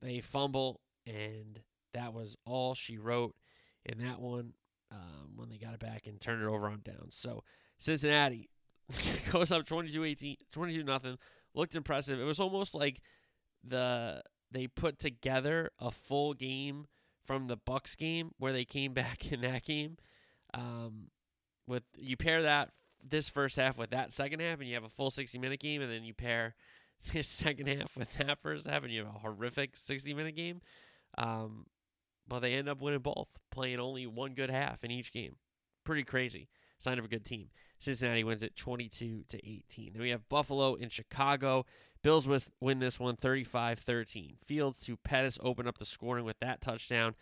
they 0.00 0.20
fumble, 0.20 0.80
and 1.06 1.60
that 1.94 2.12
was 2.12 2.36
all 2.44 2.74
she 2.74 2.98
wrote 2.98 3.34
in 3.86 3.98
that 3.98 4.20
one 4.20 4.52
um, 4.92 5.32
when 5.36 5.48
they 5.48 5.56
got 5.56 5.74
it 5.74 5.80
back 5.80 6.06
and 6.06 6.20
turned 6.20 6.42
it 6.42 6.48
over 6.48 6.66
on 6.66 6.82
downs. 6.84 7.16
So 7.16 7.42
Cincinnati 7.78 8.50
goes 9.32 9.50
up 9.50 9.64
22-18, 9.64 10.36
22 10.52 10.84
nothing. 10.84 11.18
Looked 11.54 11.76
impressive. 11.76 12.20
It 12.20 12.24
was 12.24 12.40
almost 12.40 12.74
like 12.74 13.00
the 13.62 14.22
they 14.50 14.66
put 14.66 14.98
together 14.98 15.70
a 15.80 15.90
full 15.90 16.34
game 16.34 16.86
from 17.26 17.46
the 17.46 17.56
Bucks 17.56 17.96
game 17.96 18.32
where 18.38 18.52
they 18.52 18.64
came 18.64 18.92
back 18.94 19.32
in 19.32 19.40
that 19.40 19.64
game. 19.64 19.96
Um, 20.52 21.08
with 21.66 21.82
you 21.96 22.16
pair 22.16 22.42
that 22.42 22.70
this 23.08 23.28
first 23.28 23.56
half 23.56 23.78
with 23.78 23.90
that 23.90 24.12
second 24.12 24.40
half, 24.40 24.60
and 24.60 24.68
you 24.68 24.74
have 24.74 24.84
a 24.84 24.88
full 24.88 25.10
60 25.10 25.38
minute 25.38 25.60
game, 25.60 25.82
and 25.82 25.90
then 25.90 26.04
you 26.04 26.14
pair 26.14 26.54
this 27.12 27.28
second 27.28 27.68
half 27.68 27.96
with 27.96 28.16
that 28.18 28.38
first 28.40 28.66
half, 28.66 28.82
and 28.82 28.92
you 28.92 29.04
have 29.04 29.14
a 29.14 29.18
horrific 29.18 29.76
60 29.76 30.14
minute 30.14 30.36
game. 30.36 30.60
Um, 31.16 31.66
but 32.26 32.40
they 32.40 32.54
end 32.54 32.68
up 32.68 32.80
winning 32.80 33.00
both, 33.00 33.28
playing 33.50 33.78
only 33.78 34.06
one 34.06 34.34
good 34.34 34.50
half 34.50 34.82
in 34.82 34.90
each 34.90 35.12
game. 35.12 35.36
Pretty 35.84 36.04
crazy. 36.04 36.48
Sign 36.78 36.98
of 36.98 37.04
a 37.04 37.08
good 37.08 37.24
team. 37.24 37.48
Cincinnati 37.78 38.24
wins 38.24 38.42
it 38.42 38.56
22 38.56 39.24
to 39.28 39.48
18. 39.48 39.92
Then 39.92 40.02
we 40.02 40.10
have 40.10 40.28
Buffalo 40.28 40.74
in 40.74 40.88
Chicago. 40.88 41.66
Bills 42.02 42.28
win 42.60 42.78
this 42.78 42.98
one 42.98 43.16
35 43.16 43.78
13. 43.78 44.36
Fields 44.44 44.80
to 44.80 44.96
Pettis 44.96 45.38
open 45.42 45.66
up 45.66 45.78
the 45.78 45.84
scoring 45.84 46.24
with 46.24 46.38
that 46.40 46.60
touchdown. 46.60 47.14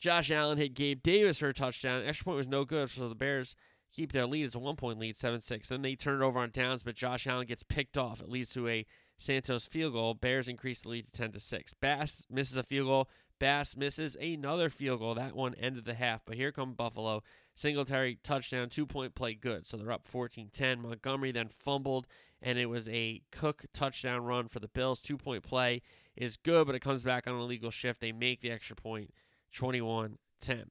Josh 0.00 0.30
Allen 0.30 0.58
hit 0.58 0.74
Gabe 0.74 1.02
Davis 1.02 1.38
for 1.38 1.48
a 1.48 1.54
touchdown. 1.54 2.02
Extra 2.04 2.24
point 2.24 2.36
was 2.36 2.48
no 2.48 2.64
good, 2.64 2.90
so 2.90 3.08
the 3.08 3.14
Bears 3.14 3.56
keep 3.96 4.12
their 4.12 4.26
lead. 4.26 4.44
It's 4.44 4.54
a 4.54 4.58
one 4.58 4.76
point 4.76 4.98
lead, 4.98 5.16
7 5.16 5.40
6. 5.40 5.68
Then 5.68 5.82
they 5.82 5.94
turn 5.94 6.22
it 6.22 6.24
over 6.24 6.38
on 6.38 6.50
downs, 6.50 6.82
but 6.82 6.94
Josh 6.94 7.26
Allen 7.26 7.46
gets 7.46 7.62
picked 7.62 7.96
off. 7.96 8.20
It 8.20 8.28
leads 8.28 8.50
to 8.50 8.68
a 8.68 8.86
Santos 9.16 9.66
field 9.66 9.94
goal. 9.94 10.14
Bears 10.14 10.48
increase 10.48 10.82
the 10.82 10.90
lead 10.90 11.06
to 11.06 11.12
10 11.12 11.32
to 11.32 11.40
6. 11.40 11.74
Bass 11.80 12.26
misses 12.30 12.56
a 12.56 12.62
field 12.62 12.88
goal. 12.88 13.08
Bass 13.38 13.76
misses 13.76 14.14
another 14.16 14.70
field 14.70 15.00
goal. 15.00 15.14
That 15.14 15.34
one 15.34 15.54
ended 15.54 15.84
the 15.84 15.94
half. 15.94 16.22
But 16.24 16.36
here 16.36 16.52
come 16.52 16.74
Buffalo. 16.74 17.22
Singletary 17.54 18.18
touchdown, 18.22 18.68
two 18.68 18.86
point 18.86 19.14
play 19.14 19.34
good. 19.34 19.66
So 19.66 19.78
they're 19.78 19.92
up 19.92 20.06
14 20.06 20.50
10. 20.52 20.82
Montgomery 20.82 21.32
then 21.32 21.48
fumbled, 21.48 22.06
and 22.42 22.58
it 22.58 22.66
was 22.66 22.88
a 22.88 23.22
Cook 23.32 23.64
touchdown 23.72 24.24
run 24.24 24.48
for 24.48 24.60
the 24.60 24.68
Bills. 24.68 25.00
Two 25.00 25.16
point 25.16 25.42
play 25.42 25.80
is 26.16 26.36
good, 26.36 26.66
but 26.66 26.76
it 26.76 26.80
comes 26.80 27.02
back 27.02 27.26
on 27.26 27.34
a 27.34 27.42
legal 27.42 27.70
shift. 27.70 28.00
They 28.00 28.12
make 28.12 28.42
the 28.42 28.50
extra 28.50 28.76
point 28.76 29.10
21 29.54 30.18
10. 30.40 30.66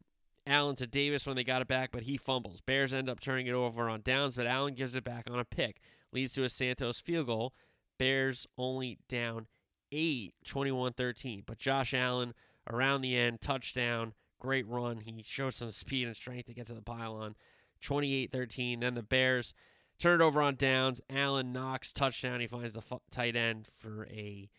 Allen 0.48 0.76
to 0.76 0.88
Davis 0.88 1.26
when 1.26 1.36
they 1.36 1.44
got 1.44 1.62
it 1.62 1.68
back, 1.68 1.92
but 1.92 2.04
he 2.04 2.18
fumbles. 2.18 2.62
Bears 2.62 2.94
end 2.94 3.10
up 3.10 3.20
turning 3.20 3.48
it 3.48 3.54
over 3.54 3.90
on 3.90 4.02
downs, 4.02 4.36
but 4.36 4.48
Allen 4.48 4.76
gives 4.76 4.96
it 4.96 5.04
back 5.04 5.28
on 5.30 5.40
a 5.40 5.46
pick. 5.46 5.82
Leads 6.12 6.34
to 6.34 6.44
a 6.44 6.50
Santos 6.50 7.02
field 7.02 7.28
goal. 7.28 7.54
Bears 7.98 8.48
only 8.58 9.00
down 9.10 9.48
8, 9.92 10.34
21 10.46 10.94
13. 10.94 11.44
But 11.46 11.58
Josh 11.58 11.94
Allen 11.94 12.34
around 12.70 13.02
the 13.02 13.18
end, 13.18 13.42
touchdown, 13.42 14.14
great 14.40 14.68
run. 14.68 15.02
He 15.02 15.24
shows 15.24 15.56
some 15.56 15.72
speed 15.72 16.08
and 16.08 16.16
strength 16.16 16.48
to 16.48 16.54
get 16.54 16.68
to 16.68 16.74
the 16.74 16.82
pylon. 16.82 17.36
28 17.82 18.32
13. 18.32 18.80
Then 18.80 18.96
the 18.96 19.04
Bears 19.04 19.54
turn 20.00 20.22
it 20.22 20.24
over 20.24 20.42
on 20.42 20.56
downs. 20.56 21.02
Allen 21.10 21.54
Knox 21.54 21.94
touchdown. 21.94 22.40
He 22.40 22.48
finds 22.48 22.74
the 22.74 23.00
tight 23.12 23.36
end 23.36 23.68
for 23.68 24.08
a 24.08 24.50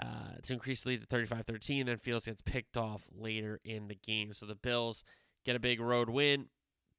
uh, 0.00 0.36
to 0.42 0.52
increase 0.52 0.82
the 0.82 0.90
lead 0.90 1.00
to 1.00 1.06
35 1.06 1.46
13. 1.46 1.86
Then 1.86 1.96
Fields 1.98 2.26
gets 2.26 2.42
picked 2.42 2.76
off 2.76 3.08
later 3.12 3.60
in 3.64 3.88
the 3.88 3.94
game. 3.94 4.32
So 4.32 4.46
the 4.46 4.54
Bills 4.54 5.04
get 5.44 5.56
a 5.56 5.60
big 5.60 5.80
road 5.80 6.08
win. 6.08 6.46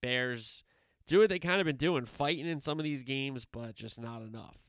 Bears 0.01 0.63
do 1.07 1.19
what 1.19 1.29
they 1.29 1.39
kind 1.39 1.59
of 1.59 1.65
been 1.65 1.75
doing, 1.75 2.05
fighting 2.05 2.47
in 2.47 2.61
some 2.61 2.79
of 2.79 2.83
these 2.83 3.03
games, 3.03 3.45
but 3.45 3.75
just 3.75 3.99
not 3.99 4.21
enough. 4.21 4.63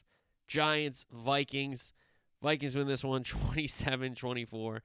Giants, 0.49 1.05
Vikings. 1.12 1.93
Vikings 2.43 2.75
win 2.75 2.87
this 2.87 3.05
one 3.05 3.25
27 3.25 4.14
24. 4.14 4.83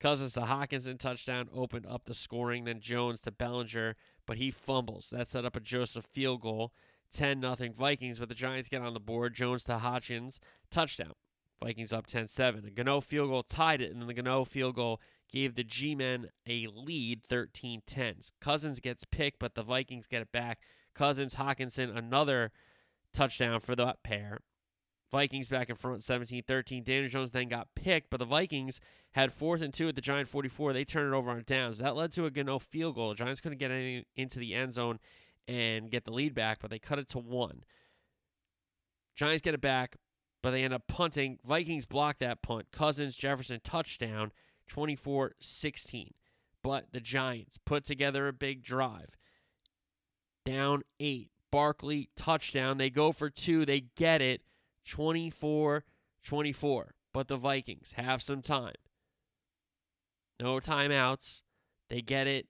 Cousins 0.00 0.32
to 0.32 0.40
Hockenson 0.40 0.98
touchdown 0.98 1.48
opened 1.54 1.86
up 1.86 2.04
the 2.04 2.14
scoring. 2.14 2.64
Then 2.64 2.80
Jones 2.80 3.20
to 3.22 3.30
Bellinger, 3.30 3.96
but 4.26 4.38
he 4.38 4.50
fumbles. 4.50 5.10
That 5.10 5.28
set 5.28 5.44
up 5.44 5.56
a 5.56 5.60
Joseph 5.60 6.04
field 6.04 6.40
goal. 6.42 6.72
10 7.12 7.42
0 7.42 7.72
Vikings, 7.72 8.18
but 8.18 8.28
the 8.28 8.34
Giants 8.34 8.68
get 8.68 8.82
on 8.82 8.92
the 8.92 9.00
board. 9.00 9.34
Jones 9.34 9.62
to 9.64 9.74
Hodgins, 9.74 10.38
touchdown. 10.70 11.12
Vikings 11.62 11.92
up 11.92 12.06
10 12.06 12.28
7. 12.28 12.64
A 12.66 12.70
Gano 12.70 13.00
field 13.00 13.30
goal 13.30 13.42
tied 13.42 13.80
it, 13.80 13.90
and 13.90 14.00
then 14.00 14.08
the 14.08 14.14
Gano 14.14 14.44
field 14.44 14.74
goal 14.74 15.00
gave 15.30 15.54
the 15.54 15.64
G 15.64 15.94
Men 15.94 16.28
a 16.46 16.66
lead 16.66 17.22
13 17.24 17.82
10. 17.86 18.16
Cousins 18.40 18.80
gets 18.80 19.04
picked, 19.04 19.38
but 19.38 19.54
the 19.54 19.62
Vikings 19.62 20.06
get 20.06 20.22
it 20.22 20.32
back. 20.32 20.60
Cousins, 20.94 21.36
Hockenson, 21.36 21.96
another 21.96 22.52
touchdown 23.12 23.60
for 23.60 23.74
that 23.76 24.02
pair. 24.02 24.38
Vikings 25.10 25.48
back 25.48 25.70
in 25.70 25.76
front 25.76 26.02
17 26.02 26.42
13. 26.46 26.82
Daniel 26.82 27.08
Jones 27.08 27.30
then 27.30 27.48
got 27.48 27.68
picked, 27.74 28.10
but 28.10 28.18
the 28.18 28.24
Vikings 28.24 28.80
had 29.12 29.32
fourth 29.32 29.62
and 29.62 29.72
two 29.72 29.88
at 29.88 29.94
the 29.94 30.00
Giant 30.00 30.28
44. 30.28 30.72
They 30.72 30.84
turned 30.84 31.12
it 31.12 31.16
over 31.16 31.30
on 31.30 31.44
downs. 31.46 31.78
That 31.78 31.94
led 31.94 32.10
to 32.12 32.26
a 32.26 32.30
Gano 32.30 32.58
field 32.58 32.96
goal. 32.96 33.10
The 33.10 33.14
Giants 33.14 33.40
couldn't 33.40 33.58
get 33.58 33.70
any 33.70 34.06
into 34.16 34.38
the 34.38 34.54
end 34.54 34.74
zone 34.74 34.98
and 35.46 35.90
get 35.90 36.04
the 36.04 36.12
lead 36.12 36.34
back, 36.34 36.58
but 36.60 36.70
they 36.70 36.78
cut 36.78 36.98
it 36.98 37.08
to 37.08 37.18
one. 37.18 37.62
Giants 39.14 39.42
get 39.42 39.54
it 39.54 39.60
back, 39.60 39.96
but 40.44 40.50
they 40.50 40.62
end 40.62 40.74
up 40.74 40.86
punting. 40.86 41.38
Vikings 41.42 41.86
block 41.86 42.18
that 42.18 42.42
punt. 42.42 42.66
Cousins, 42.70 43.16
Jefferson, 43.16 43.62
touchdown, 43.64 44.30
24 44.68 45.36
16. 45.40 46.12
But 46.62 46.92
the 46.92 47.00
Giants 47.00 47.56
put 47.56 47.82
together 47.82 48.28
a 48.28 48.32
big 48.34 48.62
drive. 48.62 49.16
Down 50.44 50.82
eight. 51.00 51.30
Barkley, 51.50 52.10
touchdown. 52.14 52.76
They 52.76 52.90
go 52.90 53.10
for 53.10 53.30
two. 53.30 53.64
They 53.64 53.86
get 53.96 54.20
it. 54.20 54.42
24 54.86 55.84
24. 56.22 56.94
But 57.14 57.28
the 57.28 57.38
Vikings 57.38 57.94
have 57.96 58.22
some 58.22 58.42
time. 58.42 58.74
No 60.38 60.56
timeouts. 60.56 61.40
They 61.88 62.02
get 62.02 62.26
it 62.26 62.48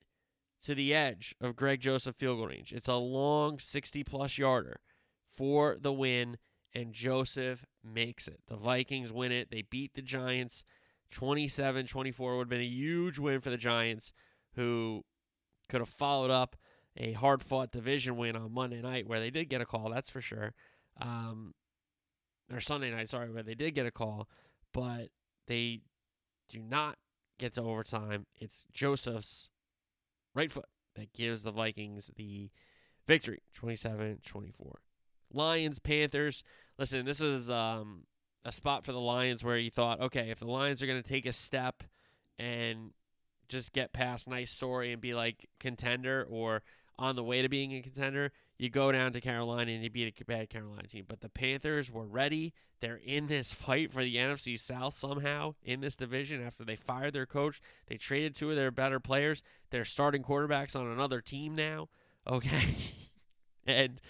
to 0.63 0.75
the 0.75 0.93
edge 0.93 1.37
of 1.41 1.55
Greg 1.55 1.81
Joseph 1.81 2.17
field 2.17 2.39
goal 2.39 2.49
range. 2.49 2.73
It's 2.73 2.89
a 2.89 2.95
long 2.95 3.61
60 3.61 4.03
plus 4.03 4.37
yarder 4.37 4.81
for 5.29 5.77
the 5.81 5.93
win, 5.93 6.39
and 6.75 6.93
Joseph 6.93 7.65
makes 7.85 8.27
it. 8.27 8.41
The 8.49 8.57
Vikings 8.57 9.13
win 9.13 9.33
it. 9.33 9.51
They 9.51 9.63
beat 9.63 9.95
the 9.95 10.03
Giants 10.03 10.65
27 11.11 11.87
24. 11.87 12.37
Would 12.37 12.43
have 12.43 12.49
been 12.49 12.61
a 12.61 12.65
huge 12.65 13.19
win 13.19 13.41
for 13.41 13.51
the 13.51 13.57
Giants, 13.57 14.13
who 14.55 15.05
could 15.69 15.81
have 15.81 15.89
followed 15.89 16.31
up 16.31 16.57
a 16.97 17.13
hard 17.13 17.43
fought 17.43 17.71
division 17.71 18.17
win 18.17 18.37
on 18.37 18.53
Monday 18.53 18.81
night, 18.81 19.09
where 19.09 19.21
they 19.21 19.31
did 19.31 19.49
get 19.49 19.61
a 19.61 19.67
call, 19.67 19.91
that's 19.91 20.11
for 20.11 20.21
sure. 20.21 20.55
Um, 21.01 21.55
or 22.53 22.61
Sunday 22.61 22.91
night, 22.91 23.09
sorry, 23.09 23.31
where 23.31 23.43
they 23.43 23.55
did 23.55 23.75
get 23.75 23.87
a 23.87 23.91
call, 23.91 24.29
but 24.73 25.09
they 25.47 25.81
do 26.49 26.61
not 26.61 26.99
get 27.39 27.55
to 27.55 27.63
overtime. 27.63 28.27
It's 28.37 28.67
Joseph's 28.73 29.51
right 30.35 30.53
foot 30.53 30.69
that 30.95 31.13
gives 31.13 31.43
the 31.43 31.51
Vikings 31.51 32.11
the 32.17 32.51
victory 33.07 33.43
27 33.55 34.21
24. 34.25 34.81
Lions, 35.35 35.79
Panthers. 35.79 36.45
Listen, 36.79 37.05
this 37.05 37.21
was 37.21 37.51
um, 37.51 38.05
a 38.45 38.53
spot 38.53 38.85
for 38.85 38.93
the 38.93 39.01
Lions 39.01 39.45
where 39.45 39.59
you 39.59 39.71
thought, 39.71 40.01
okay, 40.01 40.31
if 40.31 40.41
the 40.41 40.51
Lions 40.51 40.83
are 40.83 40.87
going 40.87 41.03
to 41.03 41.09
take 41.09 41.27
a 41.27 41.33
step 41.33 41.83
and 42.39 42.91
just 43.49 43.73
get 43.73 43.93
past 43.93 44.29
nice 44.29 44.51
story 44.51 44.93
and 44.93 45.01
be 45.01 45.15
like 45.15 45.49
contender 45.61 46.27
or 46.29 46.63
on 46.99 47.17
the 47.17 47.25
way 47.25 47.43
to 47.43 47.49
being 47.49 47.73
a 47.73 47.83
contender, 47.83 48.33
you 48.59 48.71
go 48.71 48.93
down 48.93 49.13
to 49.13 49.21
Carolina 49.21 49.73
and 49.73 49.83
you 49.83 49.91
beat 49.91 50.21
a 50.21 50.25
bad 50.25 50.49
Carolina 50.49 50.87
team. 50.87 51.05
But 51.09 51.21
the 51.21 51.29
Panthers 51.29 51.91
were 51.91 52.07
ready. 52.07 52.53
They're 52.81 53.01
in 53.05 53.27
this 53.27 53.53
fight 53.53 53.91
for 53.91 54.03
the 54.03 54.17
NFC 54.17 54.59
South 54.59 54.95
somehow 54.95 55.55
in 55.63 55.81
this 55.81 55.97
division 55.97 56.43
after 56.43 56.65
they 56.65 56.77
fired 56.77 57.15
their 57.15 57.27
coach. 57.27 57.61
They 57.87 57.97
traded 57.97 58.35
two 58.35 58.51
of 58.51 58.57
their 58.57 58.71
better 58.71 59.01
players. 59.01 59.43
They're 59.71 59.85
starting 59.85 60.23
quarterbacks 60.23 60.79
on 60.79 60.87
another 60.87 61.21
team 61.21 61.55
now. 61.55 61.89
Okay. 62.27 62.75
and 63.67 64.01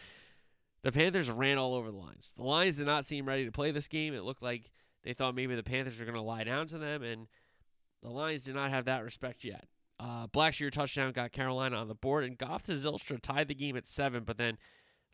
the 0.84 0.92
Panthers 0.92 1.30
ran 1.30 1.56
all 1.56 1.74
over 1.74 1.90
the 1.90 1.96
Lions. 1.96 2.34
The 2.36 2.44
Lions 2.44 2.76
did 2.76 2.86
not 2.86 3.06
seem 3.06 3.26
ready 3.26 3.46
to 3.46 3.50
play 3.50 3.70
this 3.70 3.88
game. 3.88 4.14
It 4.14 4.22
looked 4.22 4.42
like 4.42 4.70
they 5.02 5.14
thought 5.14 5.34
maybe 5.34 5.56
the 5.56 5.62
Panthers 5.62 5.98
were 5.98 6.04
going 6.04 6.14
to 6.14 6.20
lie 6.20 6.44
down 6.44 6.66
to 6.68 6.78
them, 6.78 7.02
and 7.02 7.26
the 8.02 8.10
Lions 8.10 8.44
did 8.44 8.54
not 8.54 8.70
have 8.70 8.84
that 8.84 9.02
respect 9.02 9.44
yet. 9.44 9.64
Uh, 9.98 10.26
Blackshear 10.26 10.70
touchdown 10.70 11.12
got 11.12 11.32
Carolina 11.32 11.76
on 11.76 11.88
the 11.88 11.94
board, 11.94 12.24
and 12.24 12.36
Goff 12.36 12.62
to 12.64 12.72
Zylstra 12.72 13.18
tied 13.20 13.48
the 13.48 13.54
game 13.54 13.78
at 13.78 13.86
seven, 13.86 14.24
but 14.24 14.36
then 14.36 14.58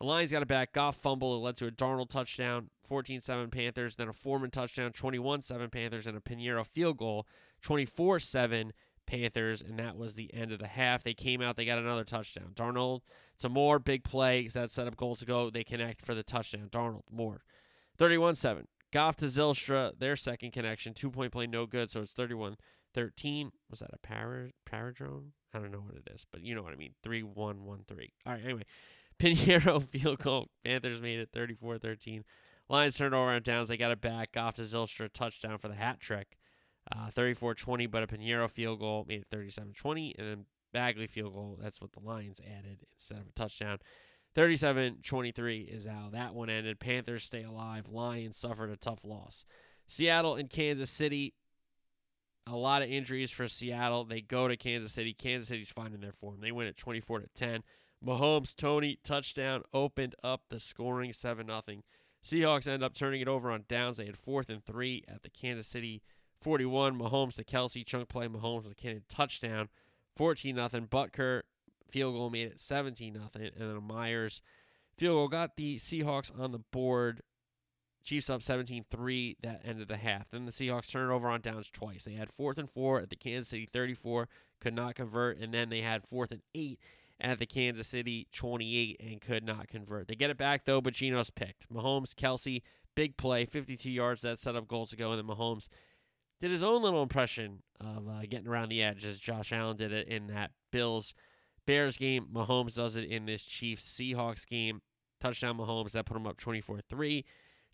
the 0.01 0.07
Lions 0.07 0.33
got 0.33 0.43
it 0.43 0.49
back. 0.49 0.73
Goff 0.73 0.97
fumble. 0.97 1.37
It 1.37 1.39
led 1.39 1.57
to 1.59 1.69
a 1.69 1.71
Darnold 1.71 2.11
touchdown, 2.11 2.71
14 2.85 3.21
7 3.21 3.51
Panthers, 3.51 3.95
then 3.95 4.09
a 4.09 4.13
Foreman 4.13 4.51
touchdown, 4.51 4.91
21 4.91 5.43
7 5.43 5.71
Panthers, 5.71 6.09
and 6.09 6.17
a 6.17 6.21
Piñeiro 6.21 6.67
field 6.67 6.97
goal, 6.97 7.29
24 7.63 8.19
7 8.19 8.73
Panthers, 9.11 9.61
and 9.61 9.77
that 9.81 9.97
was 9.97 10.15
the 10.15 10.33
end 10.33 10.53
of 10.53 10.61
the 10.61 10.69
half. 10.69 11.03
They 11.03 11.15
came 11.15 11.43
out, 11.43 11.57
they 11.57 11.65
got 11.65 11.79
another 11.79 12.05
touchdown. 12.05 12.53
Darnold 12.55 13.01
to 13.41 13.49
Moore, 13.49 13.81
big 13.81 14.05
play, 14.05 14.47
that 14.49 14.71
set 14.71 14.87
up 14.87 14.97
goals 14.97 15.19
to 15.19 15.27
go. 15.27 15.51
They 15.51 15.65
connect 15.65 16.07
for 16.07 16.15
the 16.15 16.23
touchdown. 16.23 16.69
Darnold, 16.71 17.03
Moore. 17.11 17.43
31 17.99 18.37
7. 18.37 18.69
Goff 18.93 19.17
to 19.17 19.27
Zylstra, 19.27 19.99
their 19.99 20.15
second 20.15 20.53
connection. 20.53 20.95
Two 20.95 21.11
point 21.11 21.33
play, 21.33 21.49
no 21.49 21.67
good, 21.67 21.91
so 21.91 22.03
it's 22.03 22.13
31 22.13 22.57
13. 22.95 23.51
Was 23.69 23.81
that 23.81 23.91
a 23.93 23.99
para, 23.99 24.51
paradrone? 24.69 25.31
I 25.53 25.59
don't 25.59 25.73
know 25.73 25.79
what 25.79 25.97
it 25.97 26.09
is, 26.13 26.25
but 26.31 26.43
you 26.43 26.55
know 26.55 26.63
what 26.63 26.73
I 26.73 26.77
mean. 26.77 26.95
3 27.03 27.25
1 27.25 27.65
1 27.65 27.85
3. 27.89 28.13
All 28.27 28.33
right, 28.33 28.45
anyway. 28.45 28.65
Piñeiro 29.19 29.83
field 29.89 30.21
goal. 30.21 30.49
Panthers 30.65 31.03
made 31.03 31.19
it 31.19 31.31
34 31.33 31.79
13. 31.79 32.25
Lions 32.69 32.97
turned 32.97 33.15
over 33.15 33.31
on 33.31 33.43
downs. 33.43 33.67
They 33.67 33.77
got 33.77 33.91
it 33.91 34.01
back. 34.01 34.33
Goff 34.33 34.55
to 34.55 34.63
Zylstra, 34.63 35.13
touchdown 35.13 35.59
for 35.59 35.67
the 35.67 35.75
hat 35.75 35.99
trick. 35.99 36.37
Uh, 36.95 37.11
34 37.11 37.55
20, 37.55 37.87
but 37.87 38.03
a 38.03 38.07
Piñeiro 38.07 38.51
field 38.51 38.81
goal 38.81 39.05
made 39.07 39.21
it 39.21 39.27
37 39.31 39.73
20. 39.75 40.15
And 40.19 40.29
then 40.29 40.45
Badgley 40.75 41.09
field 41.09 41.35
goal. 41.35 41.59
That's 41.61 41.81
what 41.81 41.93
the 41.93 42.01
Lions 42.01 42.41
added 42.41 42.81
instead 42.93 43.19
of 43.19 43.29
a 43.29 43.33
touchdown. 43.33 43.79
37 44.35 44.99
23 45.03 45.61
is 45.61 45.87
how 45.87 46.09
that 46.13 46.35
one 46.35 46.51
ended. 46.51 46.81
Panthers 46.81 47.25
stay 47.25 47.43
alive. 47.43 47.89
Lions 47.89 48.37
suffered 48.37 48.71
a 48.71 48.77
tough 48.77 49.05
loss. 49.05 49.45
Seattle 49.87 50.37
and 50.37 50.49
Kansas 50.49 50.91
City. 50.91 51.35
A 52.47 52.57
lot 52.57 52.83
of 52.83 52.91
injuries 52.91 53.31
for 53.31 53.49
Seattle. 53.49 54.05
They 54.05 54.21
go 54.21 54.49
to 54.49 54.57
Kansas 54.57 54.93
City. 54.93 55.13
Kansas 55.13 55.49
City's 55.49 55.71
finding 55.71 56.01
their 56.01 56.13
form. 56.13 56.41
They 56.41 56.53
win 56.53 56.69
at 56.69 56.77
24 56.77 57.21
to 57.21 57.29
10. 57.35 57.63
Mahomes, 58.05 58.57
Toney, 58.57 58.99
touchdown, 59.05 59.63
opened 59.75 60.15
up 60.25 60.43
the 60.49 60.59
scoring 60.59 61.13
7 61.13 61.47
0. 61.47 61.63
Seahawks 62.25 62.67
end 62.67 62.83
up 62.83 62.95
turning 62.95 63.21
it 63.21 63.29
over 63.29 63.51
on 63.51 63.65
downs. 63.69 63.99
They 63.99 64.07
had 64.07 64.17
fourth 64.17 64.49
and 64.49 64.65
three 64.65 65.05
at 65.09 65.23
the 65.23 65.31
Kansas 65.31 65.67
City 65.67 66.03
41. 66.41 66.99
Mahomes 66.99 67.37
to 67.37 67.45
Kelce. 67.45 67.85
chunk 67.85 68.09
play. 68.09 68.27
Mahomes 68.27 68.65
with 68.65 68.85
a 68.85 69.01
touchdown, 69.09 69.69
14 70.17 70.57
0. 70.57 70.69
Butker 70.91 71.43
field 71.91 72.15
goal 72.15 72.31
made 72.31 72.47
it 72.47 72.61
17 72.61 73.15
0. 73.15 73.29
And 73.35 73.53
then 73.57 73.83
Myers 73.83 74.43
field 74.97 75.17
goal 75.17 75.29
got 75.29 75.57
the 75.57 75.77
Seahawks 75.77 76.31
on 76.39 76.53
the 76.53 76.59
board. 76.59 77.23
Chiefs 78.03 78.31
up 78.31 78.43
17 78.43 78.87
3 78.91 79.37
that 79.43 79.61
end 79.65 79.83
of 79.83 79.89
the 79.89 79.99
half. 79.99 80.31
Then 80.31 80.47
the 80.47 80.53
Seahawks 80.53 80.91
turned 80.91 81.11
it 81.11 81.15
over 81.15 81.29
on 81.29 81.43
downs 81.43 81.71
twice. 81.71 82.05
They 82.05 82.15
had 82.15 82.31
fourth 82.31 82.59
and 82.59 82.71
four 82.71 83.01
at 83.01 83.11
the 83.11 83.17
Kansas 83.17 83.49
City 83.49 83.67
34, 83.71 84.29
could 84.61 84.75
not 84.75 84.95
convert. 84.95 85.39
And 85.39 85.53
then 85.53 85.69
they 85.69 85.83
had 85.83 86.07
fourth 86.07 86.33
and 86.33 86.41
eight 86.55 86.81
at 87.21 87.39
the 87.39 87.47
Kansas 87.47 87.87
City 87.87 88.27
28 88.33 89.01
and 89.01 89.21
could 89.21 89.45
not 89.45 89.69
convert. 89.69 90.09
They 90.09 90.15
get 90.15 90.31
it 90.31 90.39
back 90.39 90.65
though, 90.65 90.81
but 90.81 90.95
Geno's 90.95 91.31
picked. 91.31 91.71
Mahomes, 91.73 92.15
Kelce, 92.15 92.63
big 92.95 93.17
play, 93.17 93.45
52 93.45 93.91
yards. 93.91 94.23
That 94.23 94.39
set 94.39 94.57
up 94.57 94.67
goals 94.67 94.91
to 94.91 94.97
go. 94.97 95.13
And 95.13 95.29
then 95.29 95.37
Mahomes 95.37 95.69
did 96.41 96.51
his 96.51 96.63
own 96.63 96.83
little 96.83 97.03
impression 97.03 97.63
of 97.81 98.09
uh, 98.09 98.23
getting 98.29 98.49
around 98.49 98.71
the 98.71 98.83
edge 98.83 99.05
as 99.05 99.19
Josh 99.19 99.53
Allen 99.53 99.77
did 99.77 99.93
it 99.93 100.09
in 100.09 100.29
that 100.29 100.51
Bills 100.71 101.15
Bears 101.67 101.97
game. 101.97 102.27
Mahomes 102.33 102.75
does 102.75 102.97
it 102.97 103.05
in 103.05 103.27
this 103.27 103.45
Chiefs 103.45 103.85
Seahawks 103.85 104.47
game. 104.47 104.81
Touchdown 105.21 105.59
Mahomes 105.59 105.93
that 105.93 106.07
put 106.07 106.17
him 106.17 106.27
up 106.27 106.39
24 106.39 106.81
3. 106.81 107.25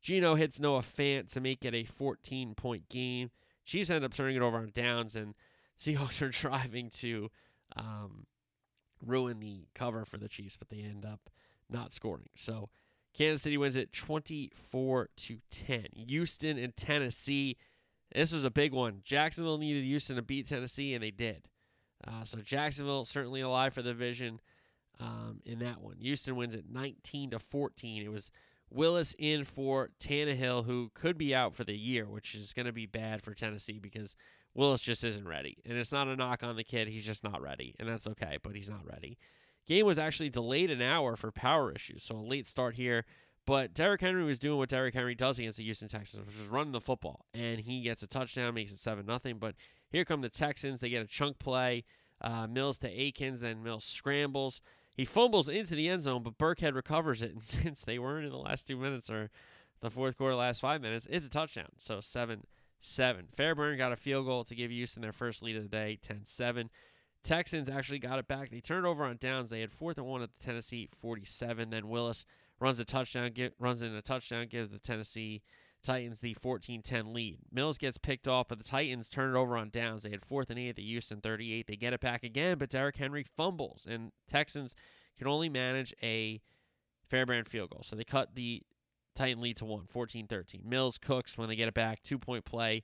Geno 0.03 0.35
hits 0.35 0.61
Noah 0.61 0.83
Fant 0.83 1.33
to 1.33 1.41
make 1.41 1.65
it 1.65 1.75
a 1.75 1.85
14 1.85 2.55
point 2.55 2.89
game. 2.89 3.31
Chiefs 3.65 3.91
end 3.91 4.05
up 4.05 4.15
turning 4.15 4.37
it 4.37 4.43
over 4.43 4.59
on 4.59 4.71
downs, 4.75 5.17
and 5.17 5.35
Seahawks 5.79 6.23
are 6.23 6.29
driving 6.29 6.91
to 6.91 7.31
um, 7.77 8.27
ruin 9.05 9.41
the 9.41 9.67
cover 9.75 10.05
for 10.05 10.19
the 10.19 10.29
Chiefs, 10.29 10.57
but 10.57 10.69
they 10.69 10.79
end 10.79 11.05
up 11.05 11.31
not 11.71 11.93
scoring. 11.93 12.29
So 12.35 12.69
Kansas 13.15 13.43
City 13.43 13.57
wins 13.57 13.77
it 13.77 13.93
24 13.93 15.09
to 15.17 15.39
10. 15.51 15.87
Houston 15.95 16.59
and 16.59 16.77
Tennessee. 16.77 17.57
This 18.15 18.33
was 18.33 18.45
a 18.45 18.51
big 18.51 18.73
one. 18.73 19.01
Jacksonville 19.05 19.59
needed 19.59 19.85
Houston 19.85 20.17
to 20.17 20.23
beat 20.23 20.47
Tennessee, 20.47 20.95
and 20.95 21.03
they 21.03 21.11
did. 21.11 21.49
Uh, 22.07 22.25
so 22.25 22.39
Jacksonville 22.39 23.05
certainly 23.05 23.41
alive 23.41 23.75
for 23.75 23.83
the 23.83 23.91
division 23.91 24.41
um, 25.01 25.41
in 25.45 25.59
that 25.61 25.81
one. 25.81 25.97
Houston 26.01 26.37
wins 26.37 26.55
it 26.55 26.67
19 26.71 27.31
to 27.31 27.39
14. 27.39 28.03
It 28.03 28.13
was 28.13 28.31
Willis 28.71 29.15
in 29.19 29.45
for 29.45 29.91
Tannehill, 29.99 30.67
who 30.67 30.91
could 30.95 31.19
be 31.19 31.35
out 31.35 31.55
for 31.55 31.65
the 31.65 31.77
year, 31.77 32.07
which 32.07 32.35
is 32.35 32.53
going 32.53 32.67
to 32.67 32.73
be 32.73 32.87
bad 32.87 33.23
for 33.23 33.35
Tennessee 33.35 33.79
because 33.79 34.17
Willis 34.55 34.83
just 34.83 35.05
isn't 35.05 35.29
ready. 35.29 35.59
And 35.65 35.77
it's 35.77 35.93
not 35.93 36.09
a 36.09 36.17
knock 36.17 36.43
on 36.43 36.57
the 36.57 36.65
kid. 36.65 36.89
He's 36.89 37.07
just 37.07 37.25
not 37.25 37.43
ready. 37.43 37.75
And 37.79 37.89
that's 37.89 38.07
okay, 38.07 38.39
but 38.43 38.55
he's 38.55 38.71
not 38.71 38.87
ready. 38.87 39.19
Game 39.67 39.87
was 39.87 39.99
actually 39.99 40.31
delayed 40.31 40.71
an 40.71 40.83
hour 40.83 41.17
for 41.17 41.33
power 41.33 41.73
issues. 41.73 42.05
So 42.05 42.17
a 42.17 42.19
late 42.19 42.47
start 42.47 42.77
here. 42.77 43.05
But 43.47 43.75
Derrick 43.75 44.01
Henry 44.01 44.25
was 44.25 44.41
doing 44.41 44.59
what 44.59 44.69
Derrick 44.69 44.95
Henry 44.95 45.15
does 45.15 45.39
against 45.39 45.59
the 45.59 45.65
Houston 45.65 45.89
Texans, 45.89 46.27
which 46.27 46.35
is 46.35 46.49
running 46.49 46.73
the 46.73 46.81
football. 46.81 47.27
And 47.33 47.61
he 47.61 47.81
gets 47.81 48.03
a 48.03 48.09
touchdown, 48.09 48.55
makes 48.55 48.73
it 48.73 48.79
7 48.79 49.07
0. 49.07 49.35
But 49.39 49.55
here 49.89 50.05
come 50.05 50.21
the 50.21 50.29
Texans. 50.29 50.81
They 50.81 50.89
get 50.89 51.05
a 51.05 51.09
chunk 51.09 51.39
play. 51.39 51.85
Uh, 52.21 52.47
Mills 52.47 52.79
to 52.81 52.89
Akins, 52.89 53.43
then 53.43 53.63
Mills 53.63 53.85
scrambles. 53.85 54.61
He 54.97 55.05
fumbles 55.05 55.49
into 55.49 55.75
the 55.75 55.89
end 55.89 56.03
zone, 56.03 56.23
but 56.23 56.39
Burkhead 56.39 56.75
recovers 56.75 57.23
it. 57.23 57.31
And 57.35 57.45
since 57.45 57.85
they 57.85 57.99
weren't 57.99 58.25
in 58.25 58.33
the 58.33 58.39
last 58.39 58.67
two 58.67 58.77
minutes 58.77 59.11
or 59.11 59.31
the 59.81 59.91
fourth 59.91 60.17
quarter, 60.17 60.35
last 60.35 60.61
five 60.61 60.81
minutes, 60.81 61.07
it's 61.09 61.27
a 61.27 61.31
touchdown. 61.31 61.71
So 61.77 62.01
7 62.01 62.45
7. 62.81 63.29
Fairbairn 63.33 63.79
got 63.79 63.93
a 63.93 63.97
field 63.97 64.27
goal 64.27 64.45
to 64.45 64.55
give 64.55 64.71
Houston 64.71 65.03
their 65.03 65.13
first 65.13 65.43
lead 65.43 65.57
of 65.57 65.63
the 65.63 65.69
day, 65.69 65.99
10 66.03 66.25
7. 66.25 66.71
Texans 67.23 67.69
actually 67.69 67.99
got 67.99 68.19
it 68.19 68.29
back. 68.29 68.51
They 68.51 68.61
turned 68.61 68.87
over 68.87 69.05
on 69.05 69.17
downs. 69.17 69.51
They 69.51 69.61
had 69.61 69.71
fourth 69.71 69.99
and 69.99 70.07
one 70.07 70.23
at 70.23 70.31
the 70.39 70.45
Tennessee 70.45 70.89
47. 70.91 71.71
Then 71.71 71.89
Willis 71.89 72.25
runs 72.61 72.79
a 72.79 72.85
touchdown, 72.85 73.31
get, 73.33 73.55
runs 73.59 73.83
in 73.83 73.95
a 73.95 74.03
touchdown, 74.03 74.47
gives 74.49 74.71
the 74.71 74.79
Tennessee 74.79 75.43
Titans 75.83 76.21
the 76.21 76.35
14-10 76.35 77.15
lead. 77.15 77.39
Mills 77.53 77.79
gets 77.79 77.99
picked 77.99 78.27
off, 78.27 78.49
but 78.49 78.59
the 78.59 78.65
Titans 78.65 79.09
turn 79.09 79.35
it 79.35 79.39
over 79.39 79.57
on 79.57 79.71
downs. 79.71 80.03
They 80.03 80.11
had 80.11 80.25
fourth 80.25 80.51
and 80.51 80.59
eight 80.59 80.71
at 80.71 80.77
the 80.77 80.83
Houston 80.83 81.21
38. 81.21 81.67
They 81.67 81.77
get 81.77 81.93
it 81.93 82.01
back 82.01 82.25
again, 82.25 82.59
but 82.59 82.71
Derrick 82.71 82.97
Henry 82.97 83.25
fumbles, 83.25 83.87
and 83.89 84.11
Texans 84.29 84.75
can 85.17 85.27
only 85.29 85.49
manage 85.49 85.95
a 86.03 86.41
Fairbairn 87.09 87.45
field 87.45 87.71
goal. 87.71 87.83
So 87.85 87.95
they 87.95 88.05
cut 88.05 88.35
the 88.35 88.63
Titan 89.15 89.41
lead 89.41 89.57
to 89.59 89.65
one, 89.65 89.87
14-13. 89.87 90.65
Mills 90.65 90.99
Cooks 90.99 91.39
when 91.39 91.49
they 91.49 91.57
get 91.57 91.69
it 91.69 91.75
back, 91.75 92.03
two-point 92.03 92.45
play, 92.45 92.83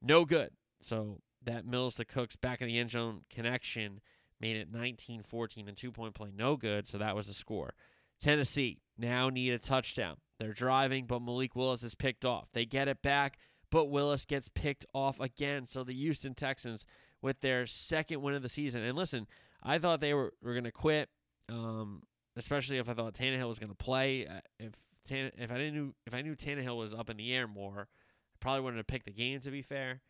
no 0.00 0.24
good. 0.24 0.50
So 0.80 1.18
that 1.44 1.66
Mills 1.66 1.96
to 1.96 2.04
Cooks 2.04 2.36
back 2.36 2.60
in 2.60 2.68
the 2.68 2.78
end 2.78 2.92
zone 2.92 3.22
connection 3.30 4.00
made 4.40 4.56
it 4.56 4.72
19-14 4.72 5.66
and 5.66 5.76
two-point 5.76 6.14
play, 6.14 6.30
no 6.34 6.56
good. 6.56 6.86
So 6.86 6.98
that 6.98 7.16
was 7.16 7.26
the 7.26 7.34
score. 7.34 7.74
Tennessee 8.20 8.78
now 8.98 9.28
need 9.30 9.52
a 9.52 9.58
touchdown. 9.58 10.16
They're 10.38 10.52
driving, 10.52 11.06
but 11.06 11.22
Malik 11.22 11.56
Willis 11.56 11.82
is 11.82 11.94
picked 11.94 12.24
off. 12.24 12.50
They 12.52 12.64
get 12.64 12.88
it 12.88 13.02
back, 13.02 13.38
but 13.70 13.86
Willis 13.86 14.24
gets 14.24 14.48
picked 14.48 14.86
off 14.94 15.20
again. 15.20 15.66
So 15.66 15.84
the 15.84 15.94
Houston 15.94 16.34
Texans 16.34 16.84
with 17.20 17.40
their 17.40 17.66
second 17.66 18.22
win 18.22 18.34
of 18.34 18.42
the 18.42 18.48
season. 18.48 18.82
And 18.82 18.96
listen, 18.96 19.26
I 19.62 19.78
thought 19.78 20.00
they 20.00 20.14
were, 20.14 20.32
were 20.42 20.52
going 20.52 20.64
to 20.64 20.72
quit, 20.72 21.08
um, 21.48 22.02
especially 22.36 22.78
if 22.78 22.88
I 22.88 22.94
thought 22.94 23.14
Tannehill 23.14 23.48
was 23.48 23.58
going 23.58 23.70
to 23.70 23.76
play. 23.76 24.26
Uh, 24.26 24.40
if 24.58 24.74
if 25.10 25.50
I 25.50 25.56
didn't 25.56 25.74
knew 25.74 25.94
if 26.06 26.14
I 26.14 26.20
knew 26.20 26.34
Tannehill 26.34 26.76
was 26.76 26.92
up 26.92 27.08
in 27.08 27.16
the 27.16 27.32
air 27.32 27.48
more, 27.48 27.88
I 27.88 28.36
probably 28.40 28.60
wouldn't 28.60 28.78
have 28.78 28.86
picked 28.86 29.06
the 29.06 29.12
game. 29.12 29.40
To 29.40 29.50
be 29.50 29.62
fair, 29.62 30.02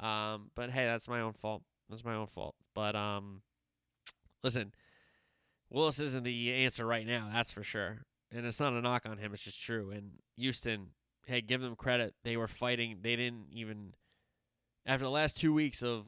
um, 0.00 0.50
but 0.54 0.70
hey, 0.70 0.86
that's 0.86 1.08
my 1.08 1.20
own 1.20 1.34
fault. 1.34 1.62
That's 1.88 2.04
my 2.04 2.14
own 2.14 2.26
fault. 2.26 2.54
But 2.74 2.96
um, 2.96 3.42
listen, 4.42 4.72
Willis 5.70 6.00
isn't 6.00 6.24
the 6.24 6.52
answer 6.54 6.86
right 6.86 7.06
now. 7.06 7.28
That's 7.32 7.52
for 7.52 7.62
sure. 7.62 7.98
And 8.32 8.44
it's 8.44 8.60
not 8.60 8.72
a 8.72 8.80
knock 8.80 9.06
on 9.06 9.18
him. 9.18 9.32
It's 9.32 9.42
just 9.42 9.60
true. 9.60 9.90
And 9.90 10.12
Houston, 10.36 10.88
hey, 11.26 11.40
give 11.40 11.60
them 11.60 11.76
credit. 11.76 12.14
They 12.24 12.36
were 12.36 12.48
fighting. 12.48 12.98
They 13.02 13.16
didn't 13.16 13.46
even 13.52 13.94
after 14.84 15.04
the 15.04 15.10
last 15.10 15.36
two 15.36 15.52
weeks 15.52 15.82
of 15.82 16.06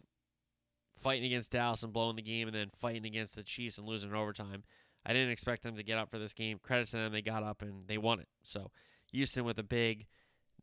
fighting 0.96 1.24
against 1.24 1.52
Dallas 1.52 1.82
and 1.82 1.92
blowing 1.92 2.16
the 2.16 2.22
game, 2.22 2.48
and 2.48 2.56
then 2.56 2.70
fighting 2.70 3.06
against 3.06 3.36
the 3.36 3.42
Chiefs 3.42 3.78
and 3.78 3.86
losing 3.86 4.10
in 4.10 4.16
overtime. 4.16 4.64
I 5.06 5.12
didn't 5.12 5.30
expect 5.30 5.62
them 5.62 5.76
to 5.76 5.82
get 5.82 5.98
up 5.98 6.10
for 6.10 6.18
this 6.18 6.32
game. 6.32 6.58
Credit 6.62 6.86
to 6.88 6.96
them, 6.96 7.12
they 7.12 7.22
got 7.22 7.42
up 7.42 7.62
and 7.62 7.86
they 7.86 7.98
won 7.98 8.20
it. 8.20 8.28
So 8.42 8.70
Houston 9.12 9.44
with 9.44 9.58
a 9.58 9.62
big 9.62 10.06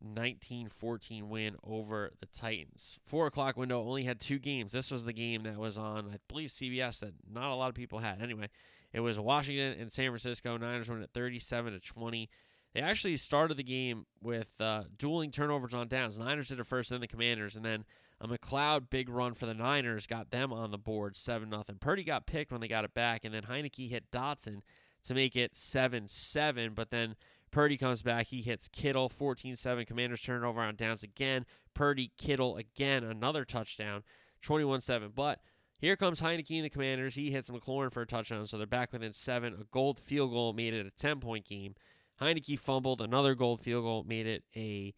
19-14 0.04 1.24
win 1.24 1.56
over 1.64 2.12
the 2.20 2.26
Titans. 2.26 2.98
Four 3.04 3.26
o'clock 3.26 3.56
window 3.56 3.80
only 3.80 4.04
had 4.04 4.20
two 4.20 4.38
games. 4.38 4.72
This 4.72 4.90
was 4.90 5.04
the 5.04 5.12
game 5.12 5.42
that 5.44 5.56
was 5.56 5.78
on, 5.78 6.10
I 6.12 6.18
believe, 6.28 6.50
CBS 6.50 7.00
that 7.00 7.14
not 7.28 7.50
a 7.50 7.54
lot 7.54 7.70
of 7.70 7.74
people 7.74 8.00
had. 8.00 8.20
Anyway, 8.22 8.50
it 8.96 9.00
was 9.00 9.20
Washington 9.20 9.78
and 9.78 9.92
San 9.92 10.08
Francisco. 10.08 10.56
Niners 10.56 10.88
win 10.88 11.02
at 11.02 11.12
37 11.12 11.74
to 11.74 11.80
20. 11.80 12.30
They 12.72 12.80
actually 12.80 13.18
started 13.18 13.58
the 13.58 13.62
game 13.62 14.06
with 14.22 14.58
uh, 14.58 14.84
dueling 14.96 15.30
turnovers 15.30 15.74
on 15.74 15.88
downs. 15.88 16.18
Niners 16.18 16.48
did 16.48 16.60
it 16.60 16.66
first, 16.66 16.88
then 16.88 17.02
the 17.02 17.06
Commanders, 17.06 17.56
and 17.56 17.64
then 17.64 17.84
a 18.22 18.26
McLeod 18.26 18.88
big 18.88 19.10
run 19.10 19.34
for 19.34 19.44
the 19.44 19.52
Niners 19.52 20.06
got 20.06 20.30
them 20.30 20.50
on 20.50 20.70
the 20.70 20.78
board 20.78 21.14
7 21.14 21.50
0. 21.50 21.62
Purdy 21.78 22.04
got 22.04 22.24
picked 22.26 22.50
when 22.50 22.62
they 22.62 22.68
got 22.68 22.86
it 22.86 22.94
back, 22.94 23.26
and 23.26 23.34
then 23.34 23.42
Heinicke 23.42 23.90
hit 23.90 24.10
Dotson 24.10 24.62
to 25.04 25.14
make 25.14 25.36
it 25.36 25.54
7 25.54 26.08
7. 26.08 26.72
But 26.72 26.88
then 26.88 27.16
Purdy 27.50 27.76
comes 27.76 28.00
back. 28.00 28.28
He 28.28 28.40
hits 28.40 28.66
Kittle 28.66 29.10
14 29.10 29.56
7. 29.56 29.84
Commanders 29.84 30.22
turn 30.22 30.42
over 30.42 30.62
on 30.62 30.74
downs 30.74 31.02
again. 31.02 31.44
Purdy, 31.74 32.12
Kittle 32.16 32.56
again, 32.56 33.04
another 33.04 33.44
touchdown 33.44 34.04
21 34.40 34.80
7. 34.80 35.12
But 35.14 35.40
Here 35.78 35.96
comes 35.96 36.20
Heinicke 36.20 36.56
and 36.56 36.64
the 36.64 36.70
Commanders. 36.70 37.14
He 37.14 37.30
hits 37.30 37.50
McLaurin 37.50 37.92
for 37.92 38.02
a 38.02 38.06
touchdown, 38.06 38.46
so 38.46 38.56
they're 38.56 38.66
back 38.66 38.92
within 38.92 39.12
seven. 39.12 39.54
A 39.60 39.64
Gould 39.64 39.98
field 39.98 40.30
goal 40.30 40.52
made 40.52 40.72
it 40.72 40.86
a 40.86 40.90
10 40.90 41.20
point 41.20 41.44
game. 41.44 41.74
Heinicke 42.20 42.58
fumbled. 42.58 43.02
Another 43.02 43.34
Gould 43.34 43.60
field 43.60 43.84
goal 43.84 44.04
made 44.08 44.26
it 44.26 44.44
a 44.56 44.94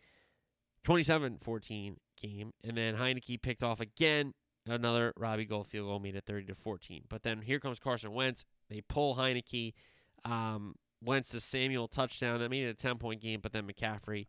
27 0.84 1.38
14 1.40 1.96
game. 2.20 2.52
And 2.62 2.76
then 2.76 2.96
Heinicke 2.96 3.42
picked 3.42 3.62
off 3.62 3.80
again. 3.80 4.34
Another 4.66 5.12
Robbie 5.16 5.46
Gould 5.46 5.66
field 5.66 5.88
goal 5.88 5.98
made 5.98 6.14
it 6.14 6.24
30 6.26 6.46
to 6.46 6.54
14. 6.54 7.04
But 7.08 7.22
then 7.22 7.42
here 7.42 7.58
comes 7.58 7.80
Carson 7.80 8.12
Wentz. 8.12 8.44
They 8.68 8.80
pull 8.82 9.16
Heinicke. 9.16 9.74
Um, 10.24 10.76
Wentz 11.02 11.30
to 11.30 11.40
Samuel 11.40 11.88
touchdown. 11.88 12.38
That 12.38 12.50
made 12.50 12.64
it 12.64 12.70
a 12.70 12.74
10 12.74 12.98
point 12.98 13.20
game. 13.20 13.40
But 13.42 13.52
then 13.52 13.66
McCaffrey 13.66 14.26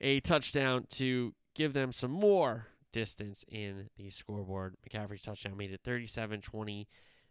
a 0.00 0.20
touchdown 0.20 0.86
to 0.90 1.34
give 1.54 1.72
them 1.72 1.92
some 1.92 2.10
more 2.10 2.68
distance 2.92 3.44
in 3.48 3.88
the 3.96 4.10
scoreboard. 4.10 4.76
McCaffrey's 4.88 5.22
touchdown 5.22 5.56
made 5.56 5.72
it 5.72 5.80
37 5.84 6.40
20 6.40 6.88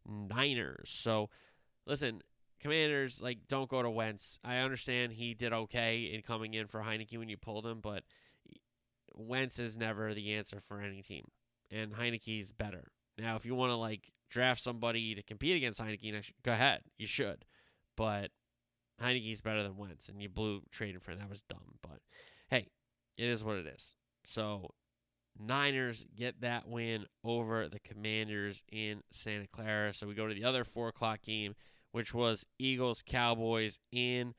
Niners. 0.07 0.89
So, 0.89 1.29
listen, 1.85 2.21
Commanders, 2.59 3.21
like, 3.21 3.39
don't 3.47 3.69
go 3.69 3.81
to 3.81 3.89
Wentz. 3.89 4.39
I 4.43 4.57
understand 4.57 5.13
he 5.13 5.33
did 5.33 5.53
okay 5.53 6.11
in 6.13 6.21
coming 6.21 6.53
in 6.53 6.67
for 6.67 6.81
Heinicke 6.81 7.17
when 7.17 7.29
you 7.29 7.37
pulled 7.37 7.65
him, 7.65 7.79
but 7.81 8.03
Wentz 9.15 9.59
is 9.59 9.77
never 9.77 10.13
the 10.13 10.33
answer 10.33 10.59
for 10.59 10.81
any 10.81 11.01
team. 11.01 11.25
And 11.69 11.93
Heinicke's 11.93 12.51
better. 12.51 12.91
Now, 13.17 13.35
if 13.35 13.45
you 13.45 13.55
want 13.55 13.71
to, 13.71 13.75
like, 13.75 14.11
draft 14.29 14.61
somebody 14.61 15.15
to 15.15 15.23
compete 15.23 15.57
against 15.57 15.79
Heinicke, 15.79 16.31
go 16.43 16.51
ahead. 16.51 16.81
You 16.97 17.07
should. 17.07 17.45
But 17.95 18.31
Heinicke's 19.01 19.41
better 19.41 19.63
than 19.63 19.77
Wentz, 19.77 20.09
and 20.09 20.21
you 20.21 20.29
blew 20.29 20.61
trading 20.71 20.99
for 20.99 21.11
him. 21.11 21.19
That 21.19 21.29
was 21.29 21.41
dumb. 21.41 21.77
But 21.81 21.99
hey, 22.49 22.69
it 23.17 23.27
is 23.27 23.43
what 23.43 23.57
it 23.57 23.65
is. 23.67 23.95
So 24.23 24.71
Niners 25.39 26.05
get 26.15 26.41
that 26.41 26.67
win 26.67 27.05
over 27.23 27.67
the 27.67 27.79
Commanders 27.79 28.63
in 28.71 29.01
Santa 29.11 29.47
Clara. 29.47 29.93
So 29.93 30.07
we 30.07 30.13
go 30.13 30.27
to 30.27 30.33
the 30.33 30.43
other 30.43 30.63
four 30.63 30.89
o'clock 30.89 31.21
game, 31.21 31.55
which 31.91 32.13
was 32.13 32.45
Eagles 32.59 33.03
Cowboys 33.05 33.79
in 33.91 34.33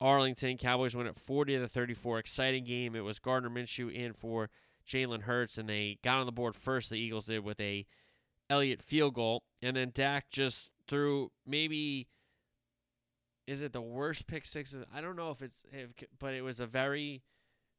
Arlington. 0.00 0.56
Cowboys 0.56 0.94
win 0.94 1.06
at 1.06 1.16
40 1.16 1.58
to 1.58 1.68
34. 1.68 2.18
Exciting 2.18 2.64
game. 2.64 2.94
It 2.94 3.04
was 3.04 3.18
Gardner 3.18 3.50
Minshew 3.50 3.92
in 3.92 4.12
for 4.12 4.48
Jalen 4.88 5.22
Hurts, 5.22 5.58
and 5.58 5.68
they 5.68 5.98
got 6.02 6.18
on 6.18 6.26
the 6.26 6.32
board 6.32 6.54
first. 6.54 6.90
The 6.90 6.98
Eagles 6.98 7.26
did 7.26 7.44
with 7.44 7.60
a 7.60 7.86
Elliott 8.48 8.80
field 8.80 9.14
goal, 9.14 9.42
and 9.60 9.76
then 9.76 9.90
Dak 9.92 10.30
just 10.30 10.72
threw 10.88 11.30
maybe. 11.46 12.08
Is 13.46 13.62
it 13.62 13.72
the 13.72 13.80
worst 13.80 14.26
pick 14.26 14.44
six? 14.44 14.76
I 14.94 15.00
don't 15.00 15.16
know 15.16 15.30
if 15.30 15.40
it's, 15.40 15.64
if, 15.72 15.94
but 16.18 16.34
it 16.34 16.42
was 16.42 16.60
a 16.60 16.66
very 16.66 17.22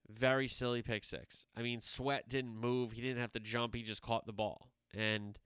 very 0.10 0.48
silly 0.48 0.82
pick 0.82 1.04
six. 1.04 1.46
I 1.56 1.62
mean, 1.62 1.82
Sweat 1.82 2.28
didn't 2.28 2.56
move. 2.56 2.94
He 2.94 3.02
didn't 3.02 3.20
have 3.20 3.34
to 3.34 3.40
jump. 3.40 3.76
He 3.76 3.84
just 3.84 4.02
caught 4.02 4.26
the 4.26 4.34
ball. 4.34 4.70
And 4.94 5.38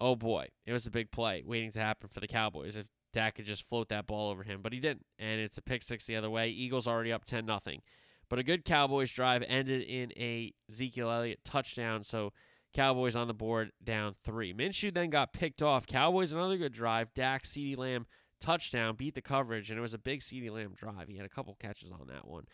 oh 0.00 0.16
boy, 0.16 0.48
it 0.66 0.72
was 0.72 0.86
a 0.86 0.90
big 0.90 1.10
play 1.10 1.42
waiting 1.46 1.70
to 1.72 1.80
happen 1.80 2.08
for 2.08 2.20
the 2.20 2.26
Cowboys 2.26 2.76
if 2.76 2.86
Dak 3.12 3.36
could 3.36 3.44
just 3.44 3.68
float 3.68 3.88
that 3.90 4.06
ball 4.06 4.30
over 4.30 4.42
him, 4.42 4.60
but 4.62 4.72
he 4.72 4.80
didn't. 4.80 5.06
And 5.18 5.40
it's 5.40 5.58
a 5.58 5.62
pick 5.62 5.82
six 5.82 6.06
the 6.06 6.16
other 6.16 6.30
way. 6.30 6.48
Eagles 6.48 6.86
already 6.86 7.12
up 7.12 7.24
10 7.24 7.44
nothing. 7.44 7.82
But 8.28 8.38
a 8.38 8.42
good 8.42 8.64
Cowboys 8.64 9.12
drive 9.12 9.44
ended 9.46 9.82
in 9.82 10.12
a 10.16 10.54
Ezekiel 10.70 11.10
Elliott 11.10 11.44
touchdown. 11.44 12.02
So 12.02 12.32
Cowboys 12.72 13.14
on 13.14 13.28
the 13.28 13.34
board 13.34 13.72
down 13.84 14.14
three. 14.24 14.54
Minshew 14.54 14.94
then 14.94 15.10
got 15.10 15.34
picked 15.34 15.62
off. 15.62 15.86
Cowboys 15.86 16.32
another 16.32 16.56
good 16.56 16.72
drive. 16.72 17.12
Dak, 17.12 17.44
CeeDee 17.44 17.76
Lamb 17.76 18.06
touchdown, 18.40 18.96
beat 18.96 19.14
the 19.14 19.22
coverage, 19.22 19.70
and 19.70 19.78
it 19.78 19.82
was 19.82 19.94
a 19.94 19.98
big 19.98 20.20
CeeDee 20.20 20.50
Lamb 20.50 20.74
drive. 20.74 21.08
He 21.08 21.16
had 21.16 21.26
a 21.26 21.30
couple 21.30 21.54
catches 21.60 21.90
on 21.90 22.06
that 22.08 22.26
one. 22.26 22.46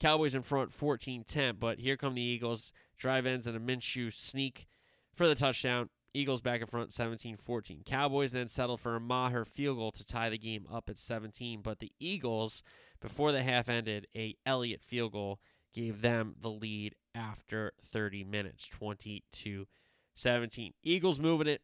Cowboys 0.00 0.34
in 0.34 0.42
front 0.42 0.72
14 0.72 1.24
10, 1.24 1.56
but 1.58 1.78
here 1.78 1.96
come 1.96 2.14
the 2.14 2.22
Eagles. 2.22 2.72
Drive 2.98 3.26
ends 3.26 3.46
and 3.46 3.56
a 3.56 3.60
Minshew 3.60 4.12
sneak 4.12 4.66
for 5.14 5.26
the 5.26 5.34
touchdown. 5.34 5.88
Eagles 6.16 6.40
back 6.40 6.60
in 6.60 6.66
front 6.66 6.92
17 6.92 7.36
14. 7.36 7.82
Cowboys 7.84 8.32
then 8.32 8.48
settled 8.48 8.80
for 8.80 8.94
a 8.94 9.00
Maher 9.00 9.44
field 9.44 9.78
goal 9.78 9.90
to 9.92 10.04
tie 10.04 10.30
the 10.30 10.38
game 10.38 10.66
up 10.72 10.88
at 10.88 10.98
17, 10.98 11.60
but 11.60 11.80
the 11.80 11.92
Eagles, 11.98 12.62
before 13.00 13.32
the 13.32 13.42
half 13.42 13.68
ended, 13.68 14.06
a 14.16 14.36
Elliott 14.46 14.80
field 14.80 15.12
goal 15.12 15.40
gave 15.72 16.02
them 16.02 16.36
the 16.40 16.50
lead 16.50 16.94
after 17.14 17.72
30 17.82 18.24
minutes 18.24 18.68
22 18.68 19.66
17. 20.14 20.72
Eagles 20.84 21.18
moving 21.18 21.48
it 21.48 21.62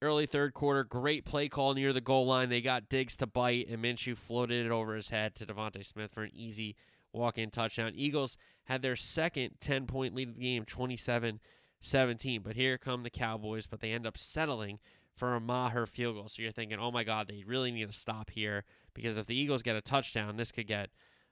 early 0.00 0.26
third 0.26 0.54
quarter. 0.54 0.84
Great 0.84 1.24
play 1.24 1.48
call 1.48 1.74
near 1.74 1.92
the 1.92 2.00
goal 2.00 2.26
line. 2.26 2.48
They 2.48 2.60
got 2.60 2.88
Diggs 2.88 3.16
to 3.16 3.26
bite, 3.26 3.68
and 3.68 3.82
Minshew 3.82 4.16
floated 4.16 4.66
it 4.66 4.72
over 4.72 4.94
his 4.94 5.10
head 5.10 5.34
to 5.36 5.46
DeVonta 5.46 5.84
Smith 5.84 6.12
for 6.12 6.22
an 6.22 6.30
easy 6.32 6.76
walk 7.12 7.38
in 7.38 7.50
touchdown. 7.50 7.92
Eagles 7.94 8.36
had 8.64 8.82
their 8.82 8.96
second 8.96 9.54
10 9.60 9.86
point 9.86 10.14
lead 10.14 10.28
of 10.28 10.34
the 10.34 10.42
game, 10.42 10.64
27 10.64 11.40
17. 11.80 12.42
But 12.42 12.56
here 12.56 12.78
come 12.78 13.02
the 13.02 13.10
Cowboys, 13.10 13.66
but 13.66 13.80
they 13.80 13.92
end 13.92 14.06
up 14.06 14.18
settling 14.18 14.78
for 15.14 15.34
a 15.34 15.40
Maher 15.40 15.86
field 15.86 16.16
goal. 16.16 16.28
So 16.28 16.42
you're 16.42 16.52
thinking, 16.52 16.78
oh 16.78 16.90
my 16.90 17.04
God, 17.04 17.28
they 17.28 17.44
really 17.46 17.70
need 17.70 17.88
to 17.88 17.98
stop 17.98 18.30
here 18.30 18.64
because 18.94 19.16
if 19.16 19.26
the 19.26 19.38
Eagles 19.38 19.62
get 19.62 19.76
a 19.76 19.80
touchdown, 19.80 20.36
this 20.36 20.52
could 20.52 20.66
get 20.66 20.90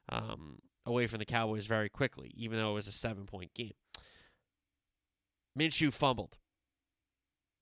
um, 0.08 0.58
away 0.84 1.06
from 1.06 1.18
the 1.18 1.24
Cowboys 1.24 1.66
very 1.66 1.88
quickly, 1.88 2.32
even 2.36 2.58
though 2.58 2.72
it 2.72 2.74
was 2.74 2.88
a 2.88 2.92
seven 2.92 3.26
point 3.26 3.54
game. 3.54 3.74
Minshew 5.58 5.92
fumbled. 5.92 6.36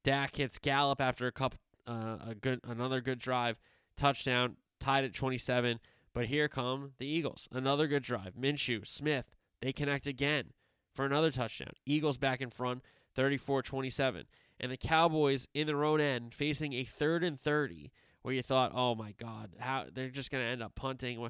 Dak 0.03 0.37
hits 0.37 0.59
Gallup 0.59 1.01
after 1.01 1.27
a 1.27 1.33
couple, 1.33 1.59
uh, 1.87 2.19
a 2.29 2.35
good, 2.35 2.61
another 2.65 3.01
good 3.01 3.19
drive, 3.19 3.59
touchdown, 3.97 4.57
tied 4.81 5.05
at 5.05 5.15
27. 5.15 5.81
But 6.15 6.27
here 6.27 6.49
come 6.49 6.93
the 6.99 7.07
Eagles. 7.07 7.49
Another 7.53 7.87
good 7.89 8.05
drive. 8.05 8.35
Minshew, 8.41 8.87
Smith, 8.87 9.35
they 9.61 9.73
connect 9.73 10.07
again 10.07 10.53
for 10.95 11.05
another 11.05 11.31
touchdown. 11.31 11.73
Eagles 11.85 12.17
back 12.17 12.41
in 12.41 12.51
front, 12.51 12.83
34 13.15 13.63
27. 13.63 14.25
And 14.61 14.71
the 14.71 14.77
Cowboys 14.77 15.49
in 15.53 15.67
their 15.67 15.85
own 15.85 16.01
end 16.01 16.33
facing 16.33 16.73
a 16.73 16.85
third 16.85 17.25
and 17.25 17.39
30 17.39 17.91
where 18.23 18.33
you 18.33 18.43
thought, 18.43 18.73
oh 18.75 18.95
my 18.95 19.13
God, 19.13 19.51
how 19.59 19.87
they're 19.93 20.09
just 20.09 20.31
going 20.31 20.43
to 20.43 20.49
end 20.51 20.63
up 20.63 20.75
punting. 20.77 21.29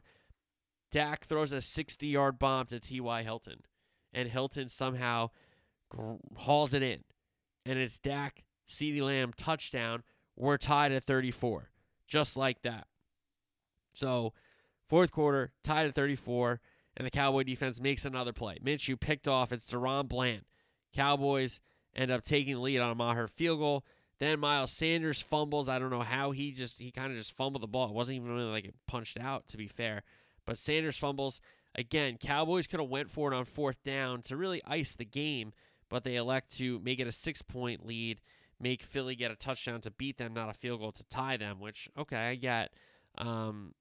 Dak 0.92 1.24
throws 1.24 1.52
a 1.52 1.60
60 1.60 2.06
yard 2.06 2.38
bomb 2.38 2.66
to 2.66 2.78
T.Y. 2.78 3.22
Hilton. 3.22 3.62
And 4.12 4.28
Hilton 4.28 4.68
somehow 4.68 5.30
hauls 6.36 6.74
it 6.74 6.82
in. 6.82 7.02
And 7.66 7.78
it's 7.78 7.98
Dak, 7.98 8.44
CeeDee 8.68 9.02
Lamb 9.02 9.32
touchdown. 9.36 10.02
We're 10.36 10.58
tied 10.58 10.92
at 10.92 11.04
34. 11.04 11.70
Just 12.06 12.36
like 12.36 12.62
that. 12.62 12.86
So 13.94 14.34
Fourth 14.86 15.10
quarter, 15.10 15.52
tied 15.62 15.86
at 15.86 15.94
34, 15.94 16.60
and 16.96 17.06
the 17.06 17.10
Cowboy 17.10 17.42
defense 17.42 17.80
makes 17.80 18.04
another 18.04 18.32
play. 18.32 18.58
Minshew 18.64 18.98
picked 18.98 19.26
off. 19.26 19.52
It's 19.52 19.64
DaRon 19.64 20.08
Bland. 20.08 20.42
Cowboys 20.94 21.60
end 21.96 22.10
up 22.10 22.22
taking 22.22 22.54
the 22.54 22.60
lead 22.60 22.80
on 22.80 22.90
a 22.90 22.94
Maher 22.94 23.26
field 23.26 23.58
goal. 23.58 23.84
Then 24.18 24.38
Miles 24.40 24.72
Sanders 24.72 25.20
fumbles. 25.20 25.68
I 25.68 25.78
don't 25.78 25.90
know 25.90 26.02
how 26.02 26.30
he 26.30 26.52
just 26.52 26.80
he 26.80 26.90
kind 26.90 27.10
of 27.10 27.18
just 27.18 27.34
fumbled 27.34 27.62
the 27.62 27.68
ball. 27.68 27.88
It 27.88 27.94
wasn't 27.94 28.16
even 28.16 28.30
really 28.30 28.50
like 28.50 28.64
it 28.64 28.74
punched 28.86 29.18
out, 29.18 29.48
to 29.48 29.56
be 29.56 29.66
fair. 29.66 30.02
But 30.46 30.58
Sanders 30.58 30.96
fumbles 30.96 31.40
again. 31.74 32.16
Cowboys 32.18 32.66
could 32.66 32.80
have 32.80 32.88
went 32.88 33.10
for 33.10 33.32
it 33.32 33.36
on 33.36 33.44
fourth 33.44 33.82
down 33.82 34.22
to 34.22 34.36
really 34.36 34.60
ice 34.66 34.94
the 34.94 35.04
game, 35.04 35.52
but 35.88 36.04
they 36.04 36.16
elect 36.16 36.56
to 36.58 36.78
make 36.80 37.00
it 37.00 37.08
a 37.08 37.12
six 37.12 37.42
point 37.42 37.84
lead, 37.84 38.20
make 38.60 38.82
Philly 38.82 39.16
get 39.16 39.32
a 39.32 39.36
touchdown 39.36 39.80
to 39.80 39.90
beat 39.90 40.18
them, 40.18 40.32
not 40.32 40.48
a 40.48 40.54
field 40.54 40.80
goal 40.80 40.92
to 40.92 41.04
tie 41.04 41.36
them. 41.36 41.58
Which 41.58 41.88
okay, 41.98 42.16
I 42.16 42.34
get. 42.36 42.72
Um, 43.18 43.74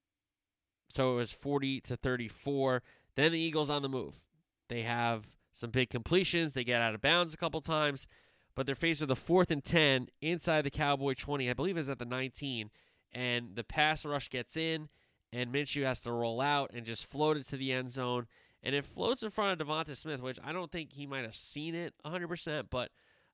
so 0.93 1.13
it 1.13 1.15
was 1.15 1.32
40 1.32 1.82
to 1.82 1.97
34. 1.97 2.84
Then 3.15 3.32
the 3.32 3.39
Eagles 3.39 3.71
on 3.71 3.82
the 3.82 3.89
move. 3.89 4.27
They 4.69 4.84
have 4.84 5.25
some 5.51 5.71
big 5.71 5.89
completions. 5.89 6.53
They 6.53 6.63
get 6.63 6.82
out 6.84 6.93
of 6.93 7.01
bounds 7.01 7.34
a 7.34 7.38
couple 7.38 7.62
times, 7.62 8.08
but 8.53 8.67
they're 8.67 8.75
faced 8.75 9.01
with 9.01 9.10
a 9.10 9.15
fourth 9.15 9.49
and 9.49 9.63
10 9.63 10.10
inside 10.21 10.62
the 10.62 10.69
Cowboy 10.69 11.15
20. 11.15 11.49
I 11.49 11.53
believe 11.53 11.77
it's 11.77 11.89
at 11.89 11.97
the 11.97 12.06
19. 12.06 12.69
And 13.12 13.56
the 13.56 13.63
pass 13.63 14.06
rush 14.06 14.29
gets 14.29 14.56
in, 14.56 14.88
and 15.32 15.51
Minshew 15.51 15.84
has 15.84 16.01
to 16.01 16.12
roll 16.12 16.39
out 16.39 16.69
and 16.75 16.86
just 16.86 17.08
float 17.08 17.37
it 17.37 17.48
to 17.48 17.58
the 17.58 17.71
end 17.71 17.89
zone. 17.89 18.27
And 18.62 18.75
it 18.75 18.85
floats 18.85 19.23
in 19.23 19.31
front 19.31 19.60
of 19.60 19.67
DeVonta 19.67 19.96
Smith, 19.96 20.21
which 20.21 20.37
I 20.44 20.52
don't 20.52 20.71
think 20.71 20.94
he 20.94 21.08
might 21.08 21.23
have 21.23 21.35
seen 21.35 21.73
it 21.73 21.96
100%, 22.06 22.65
but 22.69 22.91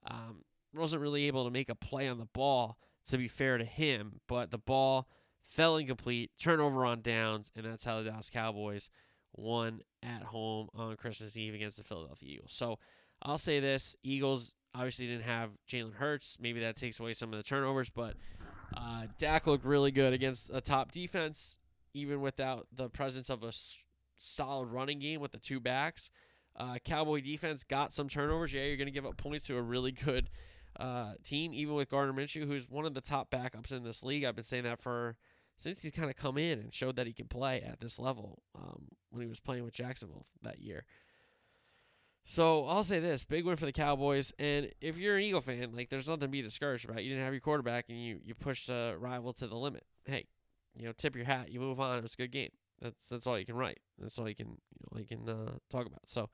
um, 0.08 0.46
wasn't 0.74 1.02
really 1.02 1.26
able 1.26 1.44
to 1.44 1.52
make 1.52 1.68
a 1.68 1.76
play 1.76 2.08
on 2.08 2.20
the 2.20 2.26
ball, 2.26 2.78
to 3.10 3.18
be 3.18 3.28
fair 3.28 3.58
to 3.58 3.66
him. 3.66 4.22
But 4.28 4.50
the 4.52 4.58
ball 4.58 5.10
fell 5.50 5.78
incomplete, 5.78 6.32
turnover 6.40 6.86
on 6.86 7.02
downs, 7.02 7.52
and 7.56 7.66
that's 7.66 7.84
how 7.84 8.02
the 8.02 8.10
Dallas 8.10 8.30
Cowboys 8.30 8.90
won 9.36 9.82
at 10.04 10.24
home 10.24 10.70
on 10.74 10.96
Christmas 10.96 11.36
Eve 11.36 11.56
against 11.56 11.78
the 11.78 11.84
Philadelphia 11.84 12.36
Eagles. 12.36 12.54
So 12.54 12.78
I'll 13.22 13.38
say 13.38 13.60
this 13.60 13.96
Eagles 14.04 14.56
obviously 14.74 15.08
didn't 15.08 15.24
have 15.24 15.58
Jalen 15.68 15.96
Hurts. 15.96 16.38
Maybe 16.40 16.60
that 16.62 16.76
takes 16.76 17.00
away 17.00 17.14
some 17.14 17.34
of 17.34 17.38
the 17.38 17.44
turnovers, 17.44 17.90
but 17.90 18.16
uh, 18.78 19.08
Dak 19.18 19.48
looked 19.48 19.66
really 19.66 19.92
good 19.92 20.14
against 20.14 20.52
a 20.54 20.62
top 20.62 20.92
defense, 20.92 21.58
even 21.94 22.22
without 22.22 22.68
the 22.72 22.88
presence 22.90 23.30
of 23.30 23.44
a 23.44 23.48
s- 23.48 23.84
solid 24.18 24.68
running 24.68 25.00
game 25.00 25.20
with 25.20 25.32
the 25.32 25.40
two 25.40 25.60
backs. 25.60 26.12
Uh, 26.56 26.78
Cowboy 26.84 27.22
defense 27.22 27.64
got 27.64 27.94
some 27.94 28.08
turnovers. 28.08 28.54
Yeah, 28.54 28.64
you're 28.66 28.78
going 28.78 28.88
to 28.88 28.92
give 28.92 29.06
up 29.06 29.18
points 29.18 29.48
to 29.48 29.58
a 29.58 29.62
really 29.62 29.92
good 29.92 30.30
uh, 30.80 31.14
team, 31.24 31.54
even 31.54 31.74
with 31.74 31.90
Gardner 31.90 32.14
Minshew, 32.14 32.46
who's 32.46 32.70
one 32.70 32.86
of 32.86 32.94
the 32.94 33.02
top 33.02 33.32
backups 33.32 33.72
in 33.72 33.84
this 33.84 34.04
league. 34.04 34.24
I've 34.24 34.36
been 34.36 34.44
saying 34.44 34.64
that 34.64 34.82
for 34.82 35.16
since 35.60 35.82
he's 35.82 35.92
kind 35.92 36.10
of 36.10 36.16
come 36.16 36.38
in 36.38 36.58
and 36.60 36.74
showed 36.74 36.96
that 36.96 37.06
he 37.06 37.12
can 37.12 37.28
play 37.28 37.62
at 37.62 37.82
this 37.82 38.00
level 38.00 38.42
um, 38.56 38.88
when 39.10 39.22
he 39.22 39.28
was 39.28 39.42
playing 39.42 39.66
with 39.66 39.74
Jacksonville 39.74 40.26
that 40.42 40.60
year. 40.60 40.86
So 42.24 42.66
I'll 42.66 42.84
say 42.84 43.00
this: 43.00 43.26
big 43.26 43.46
win 43.46 43.58
for 43.58 43.66
the 43.66 43.74
Cowboys. 43.74 44.32
And 44.40 44.72
if 44.80 44.98
you're 44.98 45.18
an 45.18 45.24
Eagle 45.24 45.42
fan, 45.42 45.72
like 45.76 45.90
there's 45.90 46.08
nothing 46.08 46.22
to 46.22 46.28
be 46.30 46.42
discouraged 46.42 46.86
about. 46.86 47.04
You 47.04 47.10
didn't 47.10 47.26
have 47.26 47.34
your 47.34 47.42
quarterback, 47.42 47.86
and 47.90 48.02
you 48.02 48.20
you 48.24 48.36
pushed 48.36 48.68
the 48.68 48.96
rival 48.98 49.34
to 49.34 49.48
the 49.48 49.56
limit. 49.58 49.84
Hey, 50.06 50.28
you 50.78 50.86
know, 50.86 50.94
tip 50.94 51.16
your 51.16 51.26
hat. 51.26 51.52
You 51.52 51.60
move 51.60 51.82
on. 51.82 51.98
It 51.98 52.04
was 52.04 52.14
a 52.14 52.18
good 52.18 52.32
game. 52.32 52.52
That's 52.82 53.10
that's 53.10 53.28
all 53.28 53.38
you 53.38 53.46
can 53.46 53.58
write. 53.58 53.80
That's 53.98 54.18
all 54.18 54.30
you 54.30 54.36
can 54.36 54.48
you 54.48 54.86
know 54.92 55.00
you 55.00 55.08
can 55.08 55.28
uh, 55.28 55.52
talk 55.70 55.88
about. 55.88 56.08
So 56.08 56.30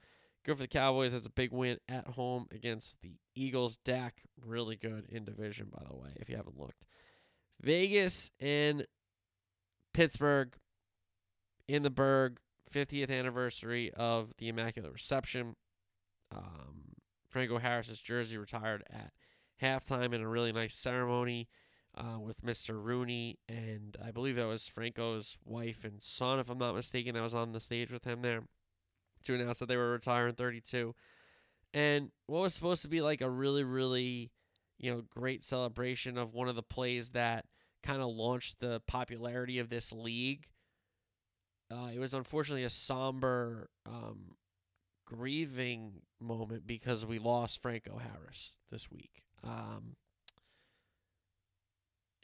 good 0.46 0.58
for 0.58 0.64
the 0.64 0.68
Cowboys. 0.68 1.14
That's 1.14 1.26
a 1.26 1.32
big 1.32 1.52
win 1.52 1.80
at 1.90 2.10
home 2.10 2.48
against 2.52 3.02
the 3.02 3.14
Eagles. 3.34 3.78
Dak 3.78 4.22
really 4.46 4.76
good 4.76 5.08
in 5.10 5.26
division, 5.26 5.70
by 5.72 5.84
the 5.90 5.96
way. 5.96 6.10
If 6.18 6.30
you 6.30 6.36
haven't 6.36 6.60
looked, 6.60 6.86
Vegas 7.62 8.30
and 8.40 8.86
Pittsburgh 9.96 10.54
in 11.68 11.84
the 11.84 11.90
Burgh. 11.90 12.38
50th 12.72 13.10
anniversary 13.10 13.92
of 13.94 14.34
the 14.38 14.50
Immaculate 14.50 14.92
Reception. 14.92 15.56
Um, 16.36 16.96
Franco 17.30 17.60
Harris's 17.60 18.00
jersey 18.00 18.38
retired 18.38 18.84
at 18.90 19.12
halftime 19.62 20.14
in 20.14 20.22
a 20.22 20.28
really 20.28 20.52
nice 20.52 20.76
ceremony 20.76 21.48
uh, 21.98 22.20
with 22.20 22.42
Mr. 22.44 22.82
Rooney, 22.82 23.38
and 23.48 23.96
I 24.04 24.12
believe 24.12 24.36
that 24.36 24.48
was 24.48 24.68
Franco's 24.68 25.38
wife 25.46 25.86
and 25.86 26.02
son, 26.02 26.40
if 26.40 26.50
I'm 26.50 26.58
not 26.58 26.76
mistaken, 26.76 27.14
that 27.14 27.24
was 27.24 27.36
on 27.36 27.54
the 27.54 27.60
stage 27.60 27.92
with 27.92 28.04
him 28.04 28.22
there 28.22 28.44
to 29.24 29.36
announce 29.36 29.60
that 29.60 29.68
they 29.68 29.78
were 29.78 29.92
retiring 29.92 30.36
32. 30.36 30.94
And 31.74 32.12
what 32.28 32.42
was 32.42 32.54
supposed 32.54 32.82
to 32.82 32.88
be 32.88 33.02
like 33.02 33.22
a 33.22 33.30
really, 33.30 33.64
really, 33.64 34.32
you 34.78 34.92
know, 34.92 35.04
great 35.16 35.44
celebration 35.44 36.18
of 36.18 36.34
one 36.34 36.48
of 36.48 36.56
the 36.56 36.64
plays 36.64 37.12
that 37.12 37.46
kind 37.86 38.02
of 38.02 38.10
launched 38.10 38.60
the 38.60 38.82
popularity 38.88 39.60
of 39.60 39.70
this 39.70 39.94
league. 39.94 40.48
Uh, 41.72 41.90
it 41.94 42.00
was 42.00 42.14
unfortunately 42.14 42.64
a 42.64 42.70
somber, 42.70 43.70
um, 43.86 44.36
grieving 45.06 46.02
moment 46.20 46.66
because 46.66 47.06
we 47.06 47.20
lost 47.20 47.62
Franco 47.62 48.00
Harris 48.00 48.60
this 48.72 48.92
week. 48.92 49.24
Um, 49.44 49.96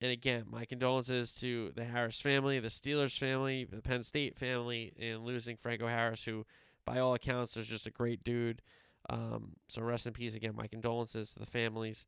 and 0.01 0.12
again, 0.12 0.45
my 0.49 0.66
condolences 0.66 1.32
to 1.34 1.72
the 1.76 1.86
Harris 1.86 2.20
family, 2.20 2.59
the 2.59 2.70
Steelers 2.70 3.18
family, 3.18 3.66
the 3.66 3.82
Penn 3.82 4.01
State 4.03 4.36
family, 4.36 4.93
in 4.97 5.20
losing 5.20 5.55
Franco 5.55 5.88
Harris, 5.88 6.24
who, 6.24 6.45
by 6.86 6.97
all 6.97 7.14
accounts, 7.14 7.55
is 7.55 7.68
just 7.68 7.86
a 7.86 7.91
great 7.91 8.24
dude. 8.24 8.64
Um, 9.09 9.53
so 9.70 9.84
rest 9.84 10.07
in 10.07 10.14
peace 10.14 10.34
again. 10.34 10.55
My 10.55 10.68
condolences 10.68 11.34
to 11.34 11.39
the 11.39 11.45
families 11.45 12.07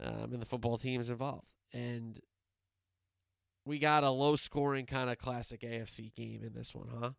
um, 0.00 0.32
and 0.32 0.40
the 0.40 0.46
football 0.46 0.78
teams 0.78 1.10
involved. 1.10 1.52
And 1.74 2.20
we 3.68 3.78
got 3.78 4.02
a 4.02 4.10
low 4.10 4.34
scoring 4.34 4.86
kind 4.86 5.10
of 5.10 5.18
classic 5.18 5.60
AFC 5.60 6.14
game 6.14 6.42
in 6.42 6.54
this 6.54 6.74
one, 6.74 6.88
huh? 6.98 7.10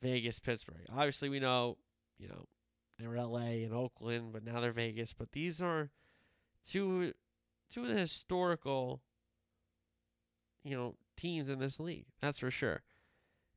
Vegas, 0.00 0.38
Pittsburgh. 0.38 0.86
Obviously, 0.90 1.28
we 1.28 1.38
know, 1.38 1.76
you 2.18 2.28
know, 2.28 2.46
they 2.98 3.06
were 3.06 3.16
LA 3.16 3.62
and 3.62 3.74
Oakland, 3.74 4.32
but 4.32 4.42
now 4.42 4.58
they're 4.60 4.72
Vegas. 4.72 5.12
But 5.12 5.32
these 5.32 5.60
are 5.60 5.90
two 6.66 7.12
two 7.70 7.82
of 7.82 7.88
the 7.88 7.94
historical, 7.94 9.02
you 10.64 10.74
know, 10.74 10.94
teams 11.14 11.50
in 11.50 11.58
this 11.58 11.78
league. 11.78 12.06
That's 12.20 12.38
for 12.38 12.50
sure. 12.50 12.82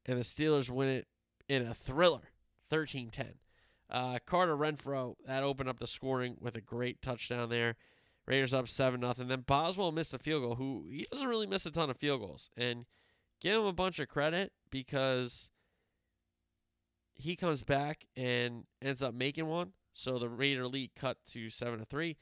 And 0.06 0.20
the 0.20 0.24
Steelers 0.24 0.70
win 0.70 0.90
it 0.90 1.08
in 1.48 1.66
a 1.66 1.74
thriller, 1.74 2.32
13-10. 2.70 3.36
Uh, 3.90 4.20
Carter 4.26 4.58
Renfrow 4.58 5.16
that 5.26 5.44
opened 5.44 5.70
up 5.70 5.80
the 5.80 5.88
scoring 5.88 6.36
with 6.40 6.56
a 6.58 6.62
great 6.62 7.02
touchdown 7.02 7.50
there. 7.50 7.76
Raiders 8.28 8.54
up 8.54 8.68
seven 8.68 9.02
nothing. 9.02 9.28
Then 9.28 9.42
Boswell 9.42 9.92
missed 9.92 10.14
a 10.14 10.20
field 10.20 10.44
goal. 10.44 10.56
Who 10.56 10.86
he 10.90 11.08
doesn't 11.12 11.28
really 11.28 11.48
miss 11.48 11.66
a 11.66 11.72
ton 11.72 11.90
of 11.90 11.98
field 11.98 12.22
goals, 12.22 12.50
and 12.58 12.86
give 13.40 13.60
him 13.60 13.68
a 13.68 13.74
bunch 13.74 14.00
of 14.00 14.08
credit 14.08 14.52
because 14.72 15.50
he 17.14 17.36
comes 17.36 17.64
back 17.64 18.06
and 18.16 18.64
ends 18.82 19.04
up 19.04 19.14
making 19.14 19.48
one. 19.48 19.74
So 19.94 20.20
the 20.20 20.30
Raider 20.30 20.68
lead 20.68 20.92
cut 20.96 21.18
to 21.32 21.50
seven 21.50 21.80
to 21.80 21.86
three. 21.86 22.18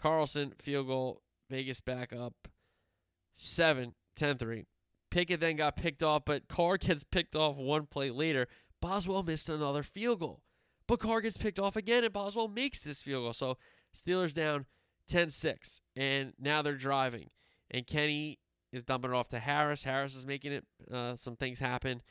Carlson 0.00 0.52
field 0.58 0.86
goal. 0.86 1.22
Vegas 1.50 1.80
back 1.80 2.12
up 2.12 2.48
7 3.34 3.94
10 4.16 4.38
3. 4.38 4.66
Pickett 5.10 5.40
then 5.40 5.56
got 5.56 5.76
picked 5.76 6.02
off, 6.02 6.24
but 6.24 6.48
Carr 6.48 6.76
gets 6.78 7.04
picked 7.04 7.34
off 7.34 7.56
one 7.56 7.86
play 7.86 8.10
later. 8.10 8.46
Boswell 8.80 9.22
missed 9.22 9.48
another 9.48 9.82
field 9.82 10.20
goal. 10.20 10.42
But 10.86 11.00
Carr 11.00 11.20
gets 11.20 11.36
picked 11.36 11.58
off 11.58 11.76
again, 11.76 12.04
and 12.04 12.12
Boswell 12.12 12.48
makes 12.48 12.80
this 12.80 13.02
field 13.02 13.24
goal. 13.24 13.32
So 13.32 13.56
Steelers 13.94 14.32
down 14.32 14.66
10 15.08 15.30
6. 15.30 15.80
And 15.96 16.32
now 16.38 16.62
they're 16.62 16.74
driving. 16.74 17.30
And 17.70 17.86
Kenny 17.86 18.38
is 18.72 18.84
dumping 18.84 19.12
it 19.12 19.14
off 19.14 19.28
to 19.30 19.38
Harris. 19.38 19.84
Harris 19.84 20.14
is 20.14 20.26
making 20.26 20.52
it 20.52 20.64
uh, 20.92 21.16
some 21.16 21.36
things 21.36 21.58
happen. 21.58 22.02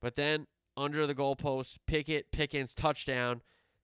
But 0.00 0.14
then 0.14 0.46
under 0.76 1.06
the 1.06 1.14
goalpost, 1.14 1.76
Pickett, 1.86 2.30
Pickens, 2.30 2.74
touchdown. 2.74 3.42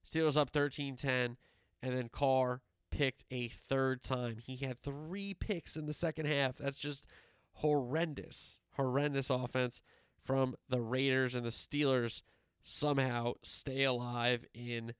Steelers 0.09 0.37
up 0.37 0.49
13 0.49 0.95
10. 0.95 1.37
And 1.81 1.97
then 1.97 2.09
Carr 2.09 2.61
picked 2.91 3.25
a 3.31 3.47
third 3.47 4.03
time. 4.03 4.37
He 4.37 4.57
had 4.57 4.81
three 4.81 5.33
picks 5.33 5.75
in 5.75 5.85
the 5.85 5.93
second 5.93 6.27
half. 6.27 6.57
That's 6.57 6.79
just 6.79 7.05
horrendous. 7.53 8.59
Horrendous 8.73 9.29
offense 9.29 9.81
from 10.21 10.55
the 10.69 10.81
Raiders 10.81 11.35
and 11.35 11.45
the 11.45 11.49
Steelers 11.49 12.21
somehow 12.61 13.33
stay 13.41 13.83
alive 13.83 14.45
in 14.53 14.93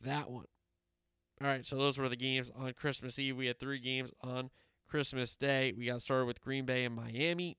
that 0.00 0.30
one. 0.30 0.46
All 1.40 1.46
right, 1.46 1.64
so 1.64 1.76
those 1.76 1.98
were 1.98 2.08
the 2.08 2.16
games 2.16 2.50
on 2.56 2.72
Christmas 2.72 3.18
Eve. 3.18 3.36
We 3.36 3.46
had 3.46 3.60
three 3.60 3.78
games 3.78 4.10
on 4.22 4.50
Christmas 4.88 5.36
Day. 5.36 5.72
We 5.76 5.86
got 5.86 6.02
started 6.02 6.24
with 6.26 6.40
Green 6.40 6.64
Bay 6.64 6.84
and 6.84 6.96
Miami. 6.96 7.58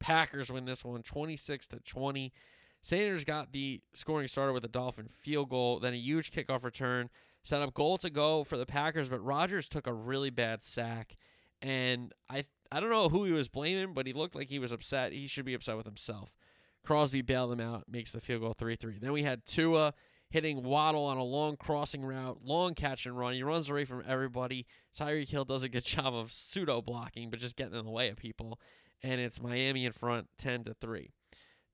Packers 0.00 0.50
win 0.50 0.64
this 0.64 0.84
one 0.84 1.02
26 1.02 1.68
to 1.68 1.78
20. 1.78 2.32
Sanders 2.80 3.24
got 3.24 3.52
the 3.52 3.80
scoring 3.92 4.26
started 4.26 4.52
with 4.52 4.64
a 4.64 4.68
Dolphin 4.68 5.06
field 5.06 5.50
goal, 5.50 5.78
then 5.78 5.94
a 5.94 5.96
huge 5.96 6.32
kickoff 6.32 6.64
return, 6.64 7.08
set 7.44 7.62
up 7.62 7.72
goal 7.72 7.98
to 7.98 8.10
go 8.10 8.42
for 8.42 8.56
the 8.56 8.66
Packers, 8.66 9.08
but 9.08 9.24
Rodgers 9.24 9.68
took 9.68 9.86
a 9.86 9.92
really 9.92 10.30
bad 10.30 10.64
sack. 10.64 11.16
And 11.60 12.12
I 12.28 12.42
I 12.72 12.80
don't 12.80 12.90
know 12.90 13.08
who 13.08 13.24
he 13.24 13.30
was 13.30 13.48
blaming, 13.48 13.94
but 13.94 14.08
he 14.08 14.12
looked 14.12 14.34
like 14.34 14.48
he 14.48 14.58
was 14.58 14.72
upset. 14.72 15.12
He 15.12 15.28
should 15.28 15.44
be 15.44 15.54
upset 15.54 15.76
with 15.76 15.86
himself. 15.86 16.34
Crosby 16.82 17.22
bailed 17.22 17.52
him 17.52 17.60
out, 17.60 17.84
makes 17.88 18.10
the 18.10 18.20
field 18.20 18.40
goal 18.40 18.54
3 18.54 18.74
3. 18.74 18.98
Then 18.98 19.12
we 19.12 19.22
had 19.22 19.46
Tua 19.46 19.94
hitting 20.32 20.62
Waddle 20.62 21.04
on 21.04 21.18
a 21.18 21.22
long 21.22 21.58
crossing 21.58 22.02
route, 22.02 22.38
long 22.42 22.74
catch 22.74 23.04
and 23.04 23.18
run. 23.18 23.34
He 23.34 23.42
runs 23.42 23.68
away 23.68 23.84
from 23.84 24.02
everybody. 24.08 24.66
Tyreek 24.98 25.28
Hill 25.28 25.44
does 25.44 25.62
a 25.62 25.68
good 25.68 25.84
job 25.84 26.14
of 26.14 26.32
pseudo 26.32 26.80
blocking, 26.80 27.28
but 27.28 27.38
just 27.38 27.54
getting 27.54 27.78
in 27.78 27.84
the 27.84 27.90
way 27.90 28.08
of 28.08 28.16
people. 28.16 28.58
And 29.02 29.20
it's 29.20 29.42
Miami 29.42 29.84
in 29.84 29.92
front 29.92 30.28
10 30.38 30.64
to 30.64 30.74
3. 30.74 31.10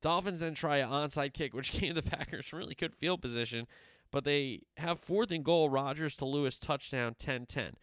Dolphins 0.03 0.41
then 0.41 0.55
try 0.55 0.79
an 0.79 0.89
onside 0.89 1.35
kick, 1.35 1.55
which 1.55 1.71
gave 1.81 1.95
the 1.95 2.03
Packers 2.03 2.53
really 2.53 2.75
good 2.75 2.97
field 2.97 3.23
position, 3.23 3.69
but 4.11 4.25
they 4.25 4.63
have 4.77 4.99
fourth 4.99 5.31
and 5.31 5.45
goal. 5.45 5.71
Rodgers 5.71 6.17
to 6.17 6.25
Lewis 6.25 6.59
touchdown 6.59 7.15
10 7.17 7.47
10. 7.47 7.75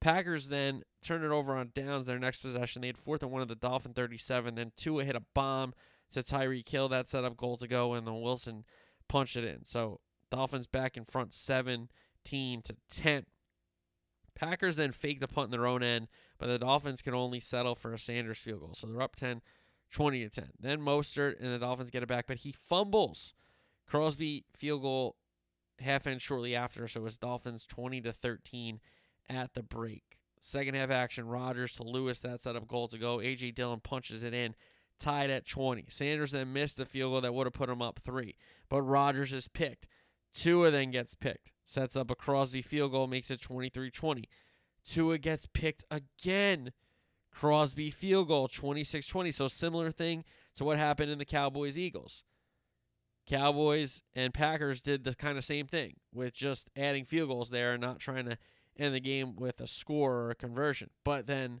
Packers 0.00 0.48
then 0.48 0.82
turn 1.00 1.22
it 1.22 1.30
over 1.30 1.54
on 1.54 1.70
downs 1.74 2.06
their 2.06 2.18
next 2.18 2.42
possession. 2.42 2.82
They 2.82 2.88
had 2.88 2.98
fourth 2.98 3.22
and 3.22 3.30
one 3.30 3.40
of 3.40 3.48
the 3.48 3.54
Dolphin 3.54 3.92
37. 3.92 4.56
Then 4.56 4.72
Tua 4.76 5.04
hit 5.04 5.14
a 5.14 5.22
bomb 5.32 5.74
to 6.12 6.20
Tyreek 6.22 6.68
Hill. 6.68 6.88
That 6.88 7.06
set 7.06 7.22
up 7.22 7.36
goal 7.36 7.56
to 7.58 7.68
go, 7.68 7.94
and 7.94 8.04
then 8.04 8.20
Wilson 8.20 8.64
punched 9.08 9.36
it 9.36 9.44
in. 9.44 9.64
So 9.64 10.00
Dolphins 10.30 10.66
back 10.66 10.96
in 10.96 11.04
front 11.04 11.32
17 11.32 11.88
to 12.62 12.76
10. 12.90 13.26
Packers 14.34 14.76
then 14.76 14.92
fake 14.92 15.20
the 15.20 15.28
punt 15.28 15.46
in 15.46 15.50
their 15.52 15.66
own 15.66 15.82
end, 15.82 16.08
but 16.38 16.48
the 16.48 16.58
Dolphins 16.58 17.02
can 17.02 17.14
only 17.14 17.40
settle 17.40 17.74
for 17.74 17.92
a 17.92 17.98
Sanders 17.98 18.38
field 18.38 18.60
goal. 18.60 18.74
So 18.74 18.88
they're 18.88 19.00
up 19.00 19.14
10, 19.16 19.42
20 19.92 20.24
to 20.24 20.28
10. 20.28 20.50
Then 20.58 20.80
Mostert 20.80 21.40
and 21.40 21.52
the 21.52 21.58
Dolphins 21.58 21.90
get 21.90 22.02
it 22.02 22.08
back, 22.08 22.26
but 22.26 22.38
he 22.38 22.52
fumbles. 22.52 23.32
Crosby 23.86 24.44
field 24.56 24.82
goal 24.82 25.16
half 25.80 26.06
end 26.06 26.20
shortly 26.20 26.54
after, 26.54 26.88
so 26.88 27.04
it's 27.06 27.16
Dolphins 27.16 27.66
20 27.66 28.00
to 28.02 28.12
13 28.12 28.80
at 29.28 29.54
the 29.54 29.62
break. 29.62 30.18
Second 30.40 30.74
half 30.74 30.90
action, 30.90 31.26
Rodgers 31.26 31.74
to 31.76 31.84
Lewis, 31.84 32.20
that 32.20 32.42
set 32.42 32.56
up 32.56 32.68
goal 32.68 32.88
to 32.88 32.98
go. 32.98 33.20
A.J. 33.20 33.52
Dillon 33.52 33.80
punches 33.80 34.22
it 34.22 34.34
in, 34.34 34.54
tied 34.98 35.30
at 35.30 35.46
20. 35.46 35.86
Sanders 35.88 36.32
then 36.32 36.52
missed 36.52 36.76
the 36.76 36.84
field 36.84 37.12
goal 37.12 37.20
that 37.20 37.32
would 37.34 37.46
have 37.46 37.54
put 37.54 37.70
him 37.70 37.80
up 37.80 38.00
three, 38.04 38.36
but 38.68 38.82
Rodgers 38.82 39.32
is 39.32 39.48
picked. 39.48 39.86
Tua 40.34 40.70
then 40.70 40.90
gets 40.90 41.14
picked, 41.14 41.52
sets 41.64 41.96
up 41.96 42.10
a 42.10 42.14
Crosby 42.14 42.62
field 42.62 42.92
goal, 42.92 43.06
makes 43.06 43.30
it 43.30 43.40
23 43.40 43.90
20. 43.90 44.28
Tua 44.84 45.18
gets 45.18 45.46
picked 45.46 45.84
again. 45.90 46.72
Crosby 47.30 47.90
field 47.90 48.28
goal, 48.28 48.48
26 48.48 49.06
20. 49.06 49.32
So, 49.32 49.48
similar 49.48 49.90
thing 49.90 50.24
to 50.56 50.64
what 50.64 50.78
happened 50.78 51.10
in 51.10 51.18
the 51.18 51.24
Cowboys 51.24 51.78
Eagles. 51.78 52.24
Cowboys 53.26 54.02
and 54.14 54.34
Packers 54.34 54.82
did 54.82 55.04
the 55.04 55.14
kind 55.14 55.38
of 55.38 55.44
same 55.44 55.66
thing 55.66 55.94
with 56.12 56.34
just 56.34 56.68
adding 56.76 57.04
field 57.04 57.30
goals 57.30 57.50
there 57.50 57.72
and 57.72 57.80
not 57.80 57.98
trying 57.98 58.26
to 58.26 58.36
end 58.76 58.94
the 58.94 59.00
game 59.00 59.34
with 59.36 59.60
a 59.60 59.66
score 59.66 60.14
or 60.14 60.30
a 60.30 60.34
conversion. 60.34 60.90
But 61.04 61.26
then 61.26 61.60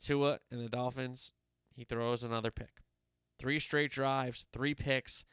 Tua 0.00 0.40
and 0.50 0.62
the 0.62 0.68
Dolphins, 0.68 1.32
he 1.74 1.84
throws 1.84 2.22
another 2.22 2.50
pick. 2.50 2.82
Three 3.38 3.58
straight 3.58 3.90
drives, 3.90 4.44
three 4.52 4.74
picks. 4.74 5.24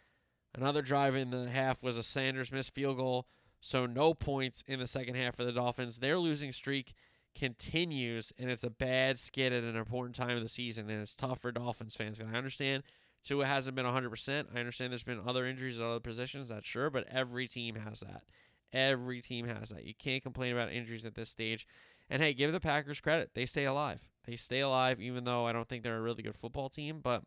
Another 0.55 0.81
drive 0.81 1.15
in 1.15 1.29
the 1.29 1.49
half 1.49 1.83
was 1.83 1.97
a 1.97 2.03
Sanders 2.03 2.51
missed 2.51 2.73
field 2.73 2.97
goal. 2.97 3.27
So 3.61 3.85
no 3.85 4.13
points 4.13 4.63
in 4.67 4.79
the 4.79 4.87
second 4.87 5.15
half 5.15 5.35
for 5.35 5.43
the 5.43 5.51
Dolphins. 5.51 5.99
Their 5.99 6.17
losing 6.17 6.51
streak 6.51 6.93
continues, 7.35 8.31
and 8.37 8.49
it's 8.49 8.63
a 8.63 8.69
bad 8.69 9.19
skid 9.19 9.53
at 9.53 9.63
an 9.63 9.75
important 9.75 10.15
time 10.15 10.35
of 10.35 10.41
the 10.41 10.49
season, 10.49 10.89
and 10.89 11.01
it's 11.01 11.15
tough 11.15 11.39
for 11.39 11.51
Dolphins 11.51 11.95
fans. 11.95 12.19
And 12.19 12.33
I 12.33 12.37
understand 12.37 12.83
Tua 13.23 13.45
hasn't 13.45 13.75
been 13.75 13.85
100%. 13.85 14.45
I 14.53 14.59
understand 14.59 14.91
there's 14.91 15.03
been 15.03 15.21
other 15.25 15.45
injuries 15.45 15.79
at 15.79 15.85
other 15.85 15.99
positions, 15.99 16.49
that's 16.49 16.65
sure, 16.65 16.89
but 16.89 17.05
every 17.11 17.47
team 17.47 17.75
has 17.75 17.99
that. 17.99 18.23
Every 18.71 19.21
team 19.21 19.47
has 19.47 19.69
that. 19.69 19.83
You 19.83 19.93
can't 19.93 20.23
complain 20.23 20.53
about 20.53 20.71
injuries 20.71 21.05
at 21.05 21.15
this 21.15 21.29
stage. 21.29 21.67
And 22.09 22.21
hey, 22.21 22.33
give 22.33 22.51
the 22.51 22.59
Packers 22.59 23.01
credit. 23.01 23.31
They 23.33 23.45
stay 23.45 23.65
alive. 23.65 24.07
They 24.25 24.35
stay 24.35 24.61
alive, 24.61 24.99
even 25.01 25.25
though 25.25 25.45
I 25.45 25.53
don't 25.53 25.67
think 25.67 25.83
they're 25.83 25.97
a 25.97 26.01
really 26.01 26.23
good 26.23 26.35
football 26.35 26.69
team. 26.69 26.99
But 27.01 27.23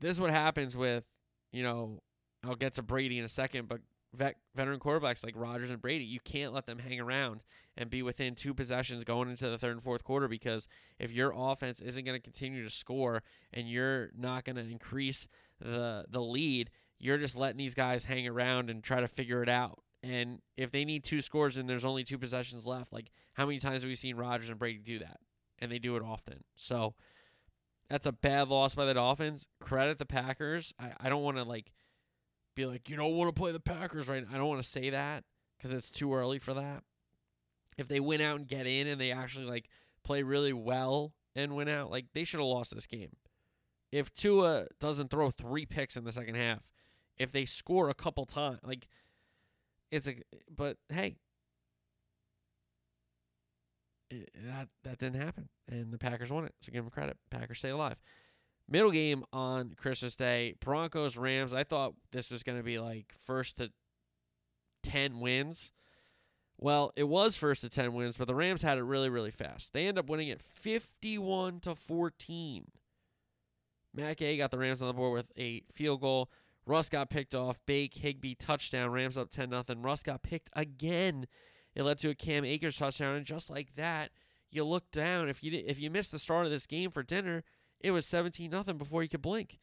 this 0.00 0.12
is 0.12 0.20
what 0.20 0.30
happens 0.30 0.76
with, 0.76 1.04
you 1.52 1.62
know, 1.62 2.00
I'll 2.44 2.54
get 2.54 2.74
to 2.74 2.82
Brady 2.82 3.18
in 3.18 3.24
a 3.24 3.28
second, 3.28 3.68
but 3.68 3.80
vet, 4.14 4.36
veteran 4.54 4.80
quarterbacks 4.80 5.24
like 5.24 5.34
Rodgers 5.36 5.70
and 5.70 5.80
Brady, 5.80 6.04
you 6.04 6.20
can't 6.20 6.52
let 6.52 6.66
them 6.66 6.78
hang 6.78 7.00
around 7.00 7.42
and 7.76 7.90
be 7.90 8.02
within 8.02 8.34
two 8.34 8.54
possessions 8.54 9.04
going 9.04 9.28
into 9.28 9.48
the 9.48 9.58
third 9.58 9.72
and 9.72 9.82
fourth 9.82 10.04
quarter 10.04 10.28
because 10.28 10.68
if 10.98 11.12
your 11.12 11.32
offense 11.36 11.80
isn't 11.80 12.04
going 12.04 12.18
to 12.18 12.22
continue 12.22 12.62
to 12.64 12.70
score 12.70 13.22
and 13.52 13.68
you're 13.68 14.10
not 14.16 14.44
going 14.44 14.56
to 14.56 14.62
increase 14.62 15.28
the 15.60 16.04
the 16.10 16.20
lead, 16.20 16.70
you're 16.98 17.18
just 17.18 17.36
letting 17.36 17.58
these 17.58 17.74
guys 17.74 18.04
hang 18.04 18.26
around 18.26 18.70
and 18.70 18.82
try 18.82 19.00
to 19.00 19.08
figure 19.08 19.42
it 19.42 19.48
out. 19.48 19.82
And 20.02 20.40
if 20.56 20.70
they 20.70 20.84
need 20.84 21.04
two 21.04 21.20
scores 21.20 21.56
and 21.56 21.68
there's 21.68 21.84
only 21.84 22.04
two 22.04 22.18
possessions 22.18 22.66
left, 22.66 22.92
like 22.92 23.10
how 23.34 23.46
many 23.46 23.58
times 23.58 23.82
have 23.82 23.88
we 23.88 23.94
seen 23.94 24.16
Rodgers 24.16 24.50
and 24.50 24.58
Brady 24.58 24.78
do 24.78 24.98
that? 25.00 25.18
And 25.58 25.72
they 25.72 25.78
do 25.78 25.96
it 25.96 26.02
often. 26.02 26.44
So 26.54 26.94
that's 27.88 28.06
a 28.06 28.12
bad 28.12 28.48
loss 28.48 28.74
by 28.74 28.84
the 28.84 28.94
Dolphins. 28.94 29.46
Credit 29.60 29.98
the 29.98 30.06
Packers. 30.06 30.74
I, 30.78 30.92
I 31.00 31.08
don't 31.08 31.22
want 31.22 31.36
to 31.36 31.44
like 31.44 31.72
be 32.54 32.66
like, 32.66 32.88
you 32.88 32.96
don't 32.96 33.14
want 33.14 33.34
to 33.34 33.38
play 33.38 33.52
the 33.52 33.60
Packers 33.60 34.08
right 34.08 34.24
now. 34.24 34.34
I 34.34 34.38
don't 34.38 34.48
want 34.48 34.62
to 34.62 34.68
say 34.68 34.90
that 34.90 35.24
because 35.56 35.72
it's 35.72 35.90
too 35.90 36.14
early 36.14 36.38
for 36.38 36.54
that. 36.54 36.82
If 37.78 37.88
they 37.88 38.00
win 38.00 38.20
out 38.20 38.38
and 38.38 38.48
get 38.48 38.66
in 38.66 38.86
and 38.86 39.00
they 39.00 39.12
actually 39.12 39.46
like 39.46 39.68
play 40.02 40.22
really 40.22 40.52
well 40.52 41.12
and 41.34 41.54
win 41.54 41.68
out, 41.68 41.90
like 41.90 42.06
they 42.14 42.24
should 42.24 42.40
have 42.40 42.48
lost 42.48 42.74
this 42.74 42.86
game. 42.86 43.16
If 43.92 44.12
Tua 44.12 44.66
doesn't 44.80 45.10
throw 45.10 45.30
three 45.30 45.66
picks 45.66 45.96
in 45.96 46.04
the 46.04 46.12
second 46.12 46.34
half, 46.34 46.68
if 47.18 47.30
they 47.30 47.44
score 47.44 47.88
a 47.88 47.94
couple 47.94 48.26
times, 48.26 48.58
like 48.64 48.88
it's 49.90 50.08
a 50.08 50.16
but 50.54 50.78
hey, 50.88 51.16
that 54.10 54.68
that 54.84 54.98
didn't 54.98 55.20
happen, 55.20 55.48
and 55.68 55.92
the 55.92 55.98
Packers 55.98 56.30
won 56.30 56.44
it. 56.44 56.54
So 56.60 56.72
give 56.72 56.84
them 56.84 56.90
credit. 56.90 57.16
Packers 57.30 57.58
stay 57.58 57.70
alive. 57.70 57.96
Middle 58.68 58.90
game 58.90 59.24
on 59.32 59.74
Christmas 59.76 60.16
Day, 60.16 60.54
Broncos 60.60 61.16
Rams. 61.16 61.54
I 61.54 61.62
thought 61.62 61.94
this 62.10 62.30
was 62.30 62.42
going 62.42 62.58
to 62.58 62.64
be 62.64 62.78
like 62.78 63.12
first 63.16 63.58
to 63.58 63.70
10 64.82 65.20
wins. 65.20 65.70
Well, 66.58 66.92
it 66.96 67.04
was 67.04 67.36
first 67.36 67.60
to 67.62 67.68
10 67.68 67.92
wins, 67.92 68.16
but 68.16 68.26
the 68.26 68.34
Rams 68.34 68.62
had 68.62 68.78
it 68.78 68.82
really 68.82 69.08
really 69.08 69.30
fast. 69.30 69.72
They 69.72 69.86
end 69.86 69.98
up 69.98 70.08
winning 70.08 70.28
it 70.28 70.40
51 70.40 71.60
to 71.60 71.74
14. 71.74 72.66
Matt 73.94 74.18
Gay 74.18 74.36
got 74.36 74.50
the 74.50 74.58
Rams 74.58 74.82
on 74.82 74.88
the 74.88 74.94
board 74.94 75.14
with 75.14 75.32
a 75.38 75.62
field 75.72 76.00
goal. 76.00 76.30
Russ 76.66 76.88
got 76.88 77.08
picked 77.08 77.34
off. 77.34 77.60
Bake, 77.64 77.94
Higbee, 77.94 78.34
touchdown. 78.34 78.90
Rams 78.90 79.16
up 79.16 79.30
10 79.30 79.50
nothing. 79.50 79.82
Russ 79.82 80.02
got 80.02 80.22
picked 80.22 80.50
again. 80.54 81.26
It 81.76 81.84
led 81.84 81.98
to 81.98 82.08
a 82.08 82.14
Cam 82.14 82.44
Akers 82.44 82.78
touchdown, 82.78 83.14
and 83.14 83.26
just 83.26 83.50
like 83.50 83.74
that, 83.74 84.10
you 84.50 84.64
look 84.64 84.90
down. 84.90 85.28
If 85.28 85.44
you 85.44 85.62
if 85.66 85.78
you 85.78 85.90
missed 85.90 86.10
the 86.10 86.18
start 86.18 86.46
of 86.46 86.50
this 86.50 86.66
game 86.66 86.90
for 86.90 87.02
dinner, 87.02 87.44
it 87.80 87.90
was 87.90 88.06
17 88.06 88.50
nothing 88.50 88.78
before 88.78 89.02
you 89.02 89.08
could 89.08 89.22
blink. 89.22 89.58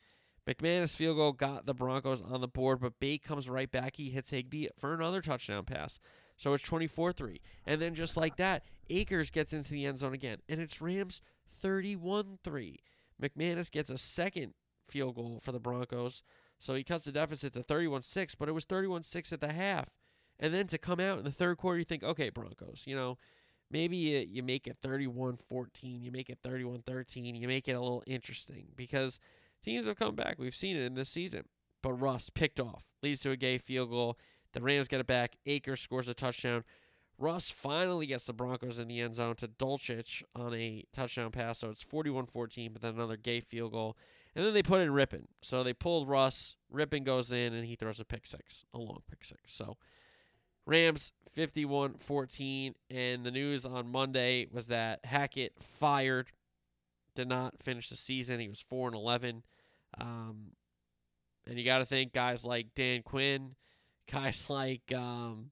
McManus 0.47 0.95
field 0.95 1.17
goal 1.17 1.31
got 1.31 1.65
the 1.65 1.73
Broncos 1.73 2.21
on 2.21 2.41
the 2.41 2.47
board, 2.47 2.81
but 2.81 2.99
Bake 2.99 3.23
comes 3.23 3.49
right 3.49 3.71
back. 3.71 3.95
He 3.95 4.09
hits 4.09 4.29
Higbee 4.29 4.67
for 4.77 4.93
another 4.93 5.21
touchdown 5.21 5.63
pass. 5.63 5.99
So 6.37 6.53
it's 6.53 6.63
24 6.63 7.13
3. 7.13 7.41
And 7.65 7.81
then 7.81 7.95
just 7.95 8.17
like 8.17 8.35
that, 8.37 8.63
Akers 8.89 9.31
gets 9.31 9.53
into 9.53 9.71
the 9.71 9.85
end 9.85 9.99
zone 9.99 10.13
again. 10.13 10.39
And 10.47 10.59
it's 10.59 10.81
Rams 10.81 11.21
31 11.51 12.39
3. 12.43 12.79
McManus 13.21 13.71
gets 13.71 13.89
a 13.89 13.97
second 13.97 14.53
field 14.87 15.15
goal 15.15 15.39
for 15.41 15.51
the 15.51 15.59
Broncos. 15.59 16.23
So 16.59 16.75
he 16.75 16.83
cuts 16.83 17.05
the 17.05 17.11
deficit 17.11 17.53
to 17.53 17.63
31 17.63 18.03
6, 18.03 18.35
but 18.35 18.49
it 18.49 18.53
was 18.53 18.65
31 18.65 19.03
6 19.03 19.33
at 19.33 19.41
the 19.41 19.53
half. 19.53 19.89
And 20.39 20.53
then 20.53 20.67
to 20.67 20.77
come 20.77 20.99
out 20.99 21.19
in 21.19 21.23
the 21.23 21.31
third 21.31 21.57
quarter, 21.57 21.79
you 21.79 21.85
think, 21.85 22.03
okay, 22.03 22.29
Broncos, 22.29 22.83
you 22.85 22.95
know, 22.95 23.17
maybe 23.71 23.97
you, 23.97 24.25
you 24.29 24.43
make 24.43 24.67
it 24.67 24.77
31 24.81 25.37
14, 25.49 26.01
you 26.01 26.11
make 26.11 26.29
it 26.29 26.39
31 26.43 26.81
13, 26.81 27.35
you 27.35 27.47
make 27.47 27.67
it 27.67 27.73
a 27.73 27.79
little 27.79 28.03
interesting 28.07 28.67
because 28.75 29.19
teams 29.63 29.85
have 29.85 29.97
come 29.97 30.15
back. 30.15 30.35
We've 30.37 30.55
seen 30.55 30.77
it 30.77 30.83
in 30.83 30.95
this 30.95 31.09
season. 31.09 31.45
But 31.81 31.93
Russ 31.93 32.29
picked 32.29 32.61
off, 32.61 32.85
leads 33.03 33.21
to 33.21 33.31
a 33.31 33.35
Gay 33.35 33.57
field 33.57 33.89
goal. 33.89 34.17
The 34.53 34.61
Rams 34.61 34.87
get 34.87 35.01
it 35.01 35.07
back. 35.07 35.35
Akers 35.45 35.81
scores 35.81 36.07
a 36.07 36.13
touchdown. 36.13 36.63
Russ 37.17 37.51
finally 37.51 38.07
gets 38.07 38.25
the 38.25 38.33
Broncos 38.33 38.79
in 38.79 38.87
the 38.87 39.01
end 39.01 39.15
zone 39.15 39.35
to 39.35 39.47
Dulcich 39.47 40.23
on 40.35 40.53
a 40.53 40.85
touchdown 40.93 41.31
pass. 41.31 41.59
So 41.59 41.69
it's 41.69 41.81
41 41.81 42.25
14, 42.25 42.71
but 42.73 42.81
then 42.81 42.95
another 42.95 43.17
Gay 43.17 43.41
field 43.41 43.73
goal. 43.73 43.97
And 44.35 44.45
then 44.45 44.53
they 44.53 44.63
put 44.63 44.81
in 44.81 44.89
Rypien. 44.89 45.25
So 45.41 45.63
they 45.63 45.73
pulled 45.73 46.07
Russ. 46.07 46.55
Rypien 46.73 47.03
goes 47.03 47.31
in 47.31 47.53
and 47.53 47.65
he 47.65 47.75
throws 47.75 47.99
a 47.99 48.05
pick 48.05 48.25
six, 48.25 48.63
a 48.73 48.79
long 48.79 49.01
pick 49.09 49.23
six. 49.23 49.41
So 49.53 49.77
Rams 50.65 51.11
51 51.33 51.95
14. 51.95 52.75
And 52.89 53.25
the 53.25 53.31
news 53.31 53.65
on 53.65 53.91
Monday 53.91 54.47
was 54.51 54.67
that 54.67 55.05
Hackett 55.05 55.53
fired, 55.59 56.31
did 57.15 57.27
not 57.27 57.61
finish 57.61 57.89
the 57.89 57.95
season. 57.95 58.39
He 58.39 58.49
was 58.49 58.61
4 58.61 58.89
and 58.89 58.95
11. 58.95 59.43
Um, 59.99 60.51
and 61.47 61.57
you 61.57 61.65
got 61.65 61.79
to 61.79 61.85
think 61.85 62.13
guys 62.13 62.45
like 62.45 62.73
Dan 62.75 63.01
Quinn, 63.03 63.55
guys 64.11 64.49
like 64.49 64.93
um, 64.93 65.51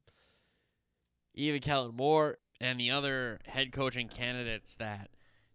even 1.34 1.62
Kellen 1.62 1.96
Moore, 1.96 2.38
and 2.60 2.80
the 2.80 2.92
other 2.92 3.40
head 3.46 3.72
coaching 3.72 4.08
candidates 4.08 4.76
that 4.76 5.10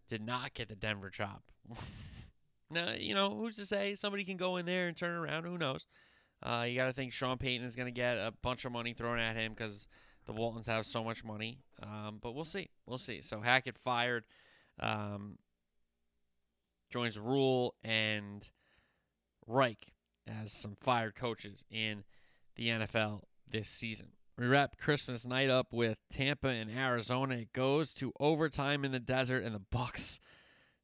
did 0.09 0.25
not 0.25 0.53
get 0.53 0.67
the 0.67 0.75
Denver 0.75 1.09
job. 1.09 1.41
now, 2.71 2.91
you 2.97 3.13
know, 3.13 3.35
who's 3.35 3.55
to 3.55 3.65
say 3.65 3.95
somebody 3.95 4.23
can 4.23 4.37
go 4.37 4.57
in 4.57 4.65
there 4.65 4.87
and 4.87 4.95
turn 4.95 5.15
around? 5.15 5.45
Who 5.45 5.57
knows? 5.57 5.85
Uh, 6.43 6.65
you 6.67 6.75
got 6.75 6.85
to 6.85 6.93
think 6.93 7.13
Sean 7.13 7.37
Payton 7.37 7.65
is 7.65 7.75
going 7.75 7.87
to 7.87 7.91
get 7.91 8.17
a 8.17 8.33
bunch 8.41 8.65
of 8.65 8.71
money 8.71 8.93
thrown 8.93 9.19
at 9.19 9.35
him 9.35 9.53
because 9.53 9.87
the 10.25 10.33
Waltons 10.33 10.67
have 10.67 10.85
so 10.85 11.03
much 11.03 11.23
money. 11.23 11.59
Um, 11.81 12.19
but 12.21 12.33
we'll 12.33 12.45
see. 12.45 12.69
We'll 12.85 12.97
see. 12.97 13.21
So 13.21 13.41
Hackett 13.41 13.77
fired, 13.77 14.25
um, 14.79 15.39
joins 16.91 17.17
Rhule 17.17 17.75
and 17.83 18.47
Reich 19.47 19.93
as 20.27 20.51
some 20.51 20.75
fired 20.79 21.15
coaches 21.15 21.65
in 21.71 22.03
the 22.55 22.69
NFL 22.69 23.21
this 23.49 23.69
season. 23.69 24.09
We 24.37 24.45
wrap 24.45 24.77
Christmas 24.77 25.25
night 25.25 25.49
up 25.49 25.73
with 25.73 25.97
Tampa 26.11 26.49
and 26.49 26.69
Arizona. 26.69 27.37
It 27.37 27.53
goes 27.53 27.93
to 27.95 28.13
overtime 28.19 28.85
in 28.85 28.91
the 28.91 28.99
desert, 28.99 29.43
and 29.43 29.55
the 29.55 29.63
Bucks 29.71 30.19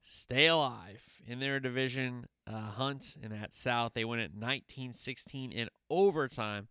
stay 0.04 0.48
alive 0.48 1.04
in 1.26 1.40
their 1.40 1.60
division 1.60 2.26
uh, 2.46 2.72
hunt 2.72 3.16
in 3.22 3.32
that 3.32 3.56
South. 3.56 3.94
They 3.94 4.06
win 4.06 4.20
it 4.20 4.38
19-16 4.38 5.52
in 5.52 5.70
overtime. 5.90 6.68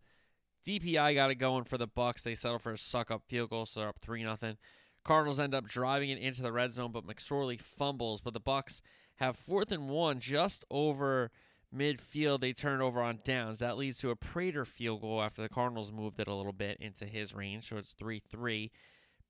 DPI 0.66 1.14
got 1.14 1.30
it 1.30 1.37
going 1.37 1.64
for 1.64 1.78
the 1.78 1.87
Bucks. 1.87 2.22
They 2.22 2.35
settle 2.35 2.59
for 2.59 2.72
a 2.72 2.76
Succop 2.76 3.22
field 3.28 3.51
goal, 3.51 3.66
so 3.66 3.80
they're 3.80 3.89
up 3.89 3.99
three 4.01 4.22
nothing. 4.22 4.57
Cardinals 5.05 5.41
end 5.41 5.55
up 5.55 5.66
driving 5.66 6.11
it 6.11 6.18
into 6.18 6.43
the 6.43 6.53
red 6.53 6.72
zone, 6.72 6.93
but 6.93 7.07
McSorley 7.07 7.61
fumbles. 7.61 8.20
But 8.20 8.35
the 8.35 8.41
Bucks 8.41 8.80
have 9.16 9.37
fourth 9.37 9.72
and 9.72 9.89
one 9.89 10.20
just 10.20 10.64
over 10.70 11.30
midfield. 11.74 12.41
They 12.41 12.53
turn 12.53 12.80
over 12.80 13.03
on 13.03 13.20
downs. 13.24 13.59
That 13.59 13.76
leads 13.76 13.99
to 13.99 14.11
a 14.11 14.16
Prater 14.16 14.64
field 14.64 15.01
goal 15.01 15.20
after 15.20 15.43
the 15.43 15.49
Cardinals 15.49 15.91
moved 15.91 16.20
it 16.20 16.28
a 16.28 16.35
little 16.35 16.53
bit 16.53 16.78
into 16.80 17.07
his 17.07 17.35
range, 17.35 17.68
so 17.68 17.76
it's 17.76 17.93
3 17.93 18.22
3. 18.30 18.70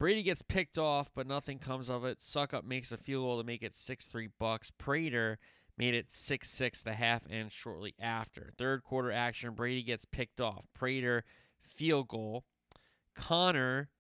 Brady 0.03 0.25
gets 0.25 0.43
picked 0.43 0.79
off, 0.79 1.13
but 1.15 1.29
nothing 1.29 1.61
comes 1.61 1.89
of 1.89 2.05
it. 2.05 2.19
Succop 2.19 2.65
makes 2.65 2.91
a 2.91 2.97
field 2.97 3.23
goal 3.23 3.39
to 3.39 3.47
make 3.47 3.63
it 3.63 3.73
6 3.73 4.07
3 4.07 4.31
Bucks. 4.37 4.73
Prater 4.77 5.39
made 5.79 5.95
it 5.95 6.13
6 6.13 6.51
6 6.51 6.83
the 6.83 6.95
half 6.95 7.23
end 7.31 7.53
shortly 7.53 7.95
after. 8.01 8.51
Third 8.59 8.83
quarter 8.83 9.13
action, 9.13 9.55
Brady 9.55 9.85
gets 9.85 10.05
picked 10.05 10.41
off. 10.41 10.67
Prater 10.75 11.23
field 11.63 12.09
goal. 12.09 12.43
Conner 13.15 13.91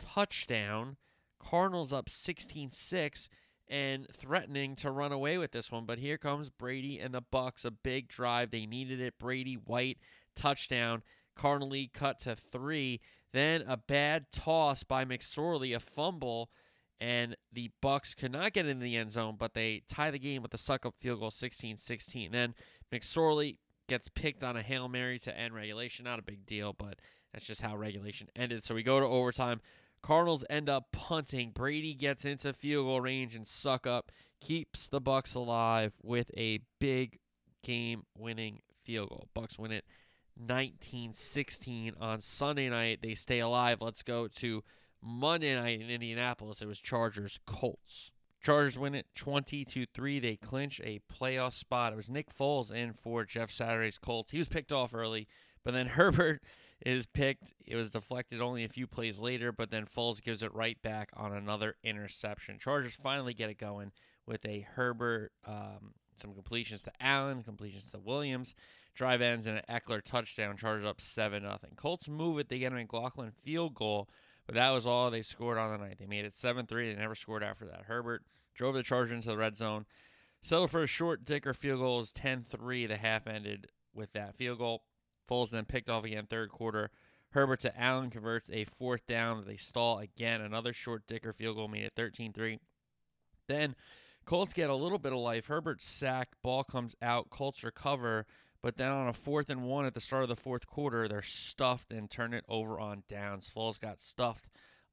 touchdown. 0.00 0.96
Cardinals 1.38 1.92
up 1.92 2.08
16 2.08 2.72
6 2.72 3.28
and 3.68 4.08
threatening 4.12 4.74
to 4.74 4.90
run 4.90 5.12
away 5.12 5.38
with 5.38 5.52
this 5.52 5.70
one. 5.70 5.86
But 5.86 6.00
here 6.00 6.18
comes 6.18 6.50
Brady 6.50 6.98
and 6.98 7.14
the 7.14 7.22
Bucks, 7.22 7.64
a 7.64 7.70
big 7.70 8.08
drive. 8.08 8.50
They 8.50 8.66
needed 8.66 9.00
it. 9.00 9.16
Brady 9.16 9.54
White 9.54 9.98
touchdown. 10.34 11.04
Cardinal 11.36 11.68
lead 11.68 11.92
cut 11.92 12.18
to 12.18 12.34
three. 12.34 13.00
Then 13.32 13.64
a 13.66 13.76
bad 13.76 14.26
toss 14.32 14.82
by 14.82 15.04
McSorley, 15.04 15.74
a 15.74 15.80
fumble, 15.80 16.50
and 17.00 17.36
the 17.52 17.70
Bucks 17.80 18.14
could 18.14 18.32
not 18.32 18.52
get 18.52 18.66
in 18.66 18.78
the 18.78 18.96
end 18.96 19.12
zone, 19.12 19.36
but 19.38 19.54
they 19.54 19.82
tie 19.88 20.10
the 20.10 20.18
game 20.18 20.42
with 20.42 20.54
a 20.54 20.58
Succop 20.58 20.92
field 20.98 21.20
goal, 21.20 21.30
16-16. 21.30 22.30
Then 22.30 22.54
McSorley 22.92 23.56
gets 23.88 24.08
picked 24.08 24.44
on 24.44 24.56
a 24.56 24.62
hail 24.62 24.88
mary 24.88 25.18
to 25.20 25.36
end 25.36 25.54
regulation. 25.54 26.04
Not 26.04 26.18
a 26.18 26.22
big 26.22 26.46
deal, 26.46 26.72
but 26.72 27.00
that's 27.32 27.46
just 27.46 27.62
how 27.62 27.76
regulation 27.76 28.28
ended. 28.36 28.62
So 28.62 28.74
we 28.74 28.82
go 28.82 29.00
to 29.00 29.06
overtime. 29.06 29.60
Cardinals 30.02 30.44
end 30.50 30.68
up 30.68 30.92
punting. 30.92 31.50
Brady 31.50 31.94
gets 31.94 32.24
into 32.24 32.52
field 32.52 32.86
goal 32.86 33.00
range 33.00 33.34
and 33.34 33.46
Succop 33.46 34.02
keeps 34.40 34.88
the 34.88 35.00
Bucks 35.00 35.34
alive 35.34 35.92
with 36.02 36.30
a 36.36 36.60
big 36.80 37.18
game-winning 37.62 38.60
field 38.84 39.08
goal. 39.08 39.28
Bucks 39.34 39.58
win 39.58 39.72
it 39.72 39.84
19-16 40.40 41.94
on 42.00 42.20
Sunday 42.20 42.68
night. 42.68 43.00
They 43.02 43.14
stay 43.14 43.40
alive. 43.40 43.80
Let's 43.80 44.02
go 44.02 44.28
to 44.28 44.62
Monday 45.02 45.54
night 45.54 45.80
in 45.80 45.90
Indianapolis. 45.90 46.62
It 46.62 46.68
was 46.68 46.80
Chargers 46.80 47.40
Colts. 47.46 48.10
Chargers 48.42 48.78
win 48.78 48.94
it 48.94 49.06
20 49.14 49.64
to 49.66 49.86
3. 49.86 50.18
They 50.18 50.36
clinch 50.36 50.80
a 50.82 51.00
playoff 51.12 51.52
spot. 51.52 51.92
It 51.92 51.96
was 51.96 52.10
Nick 52.10 52.34
Foles 52.34 52.72
in 52.72 52.92
for 52.92 53.24
Jeff 53.24 53.50
Saturday's 53.50 53.98
Colts. 53.98 54.32
He 54.32 54.38
was 54.38 54.48
picked 54.48 54.72
off 54.72 54.94
early, 54.94 55.28
but 55.64 55.74
then 55.74 55.86
Herbert 55.88 56.42
is 56.84 57.06
picked. 57.06 57.52
It 57.64 57.76
was 57.76 57.90
deflected 57.90 58.40
only 58.40 58.64
a 58.64 58.68
few 58.68 58.86
plays 58.88 59.20
later, 59.20 59.52
but 59.52 59.70
then 59.70 59.86
Foles 59.86 60.22
gives 60.22 60.42
it 60.42 60.54
right 60.54 60.80
back 60.82 61.10
on 61.14 61.32
another 61.32 61.76
interception. 61.84 62.58
Chargers 62.58 62.96
finally 62.96 63.34
get 63.34 63.50
it 63.50 63.58
going 63.58 63.92
with 64.26 64.44
a 64.44 64.66
Herbert, 64.74 65.32
um, 65.46 65.94
some 66.16 66.34
completions 66.34 66.82
to 66.82 66.92
Allen, 67.00 67.42
completions 67.42 67.90
to 67.92 67.98
Williams, 67.98 68.54
drive 68.94 69.20
ends, 69.20 69.46
in 69.46 69.56
an 69.56 69.64
Ekeler 69.68 70.02
touchdown. 70.02 70.56
Chargers 70.56 70.86
up 70.86 71.00
7 71.00 71.42
0. 71.42 71.58
Colts 71.76 72.08
move 72.08 72.38
it. 72.38 72.48
They 72.48 72.58
get 72.58 72.72
a 72.72 72.76
McLaughlin 72.76 73.32
field 73.42 73.74
goal 73.74 74.08
but 74.46 74.54
that 74.56 74.70
was 74.70 74.86
all 74.86 75.10
they 75.10 75.22
scored 75.22 75.58
on 75.58 75.70
the 75.70 75.78
night. 75.78 75.98
They 75.98 76.06
made 76.06 76.24
it 76.24 76.34
7 76.34 76.66
3. 76.66 76.92
They 76.92 77.00
never 77.00 77.14
scored 77.14 77.42
after 77.42 77.64
that. 77.66 77.84
Herbert 77.86 78.22
drove 78.54 78.74
the 78.74 78.82
Chargers 78.82 79.12
into 79.12 79.28
the 79.28 79.36
red 79.36 79.56
zone. 79.56 79.86
Settled 80.42 80.70
for 80.70 80.82
a 80.82 80.88
short 80.88 81.24
Dicker 81.24 81.54
field 81.54 81.80
goal 81.80 82.00
is 82.00 82.12
10 82.12 82.42
3. 82.42 82.86
The 82.86 82.96
half 82.96 83.26
ended 83.26 83.68
with 83.94 84.12
that 84.12 84.36
field 84.36 84.58
goal. 84.58 84.82
Foles 85.28 85.50
then 85.50 85.64
picked 85.64 85.88
off 85.88 86.04
again 86.04 86.26
third 86.26 86.50
quarter. 86.50 86.90
Herbert 87.30 87.60
to 87.60 87.80
Allen 87.80 88.10
converts 88.10 88.50
a 88.52 88.64
fourth 88.64 89.06
down. 89.06 89.44
They 89.46 89.56
stall 89.56 90.00
again. 90.00 90.40
Another 90.40 90.72
short 90.72 91.06
Dicker 91.06 91.32
field 91.32 91.56
goal 91.56 91.68
made 91.68 91.84
it 91.84 91.92
13 91.96 92.32
3. 92.32 92.58
Then 93.48 93.76
Colts 94.24 94.52
get 94.52 94.70
a 94.70 94.74
little 94.74 94.98
bit 94.98 95.12
of 95.12 95.18
life. 95.18 95.46
Herbert 95.46 95.82
sacked. 95.82 96.34
Ball 96.42 96.64
comes 96.64 96.94
out. 97.00 97.30
Colts 97.30 97.62
recover. 97.62 98.26
But 98.62 98.76
then 98.76 98.92
on 98.92 99.08
a 99.08 99.12
fourth 99.12 99.50
and 99.50 99.64
one 99.64 99.84
at 99.84 99.94
the 99.94 100.00
start 100.00 100.22
of 100.22 100.28
the 100.28 100.36
fourth 100.36 100.66
quarter, 100.66 101.08
they're 101.08 101.20
stuffed 101.20 101.92
and 101.92 102.08
turn 102.08 102.32
it 102.32 102.44
over 102.48 102.78
on 102.78 103.02
downs. 103.08 103.50
Foles 103.54 103.80
got 103.80 104.00
stuffed 104.00 104.48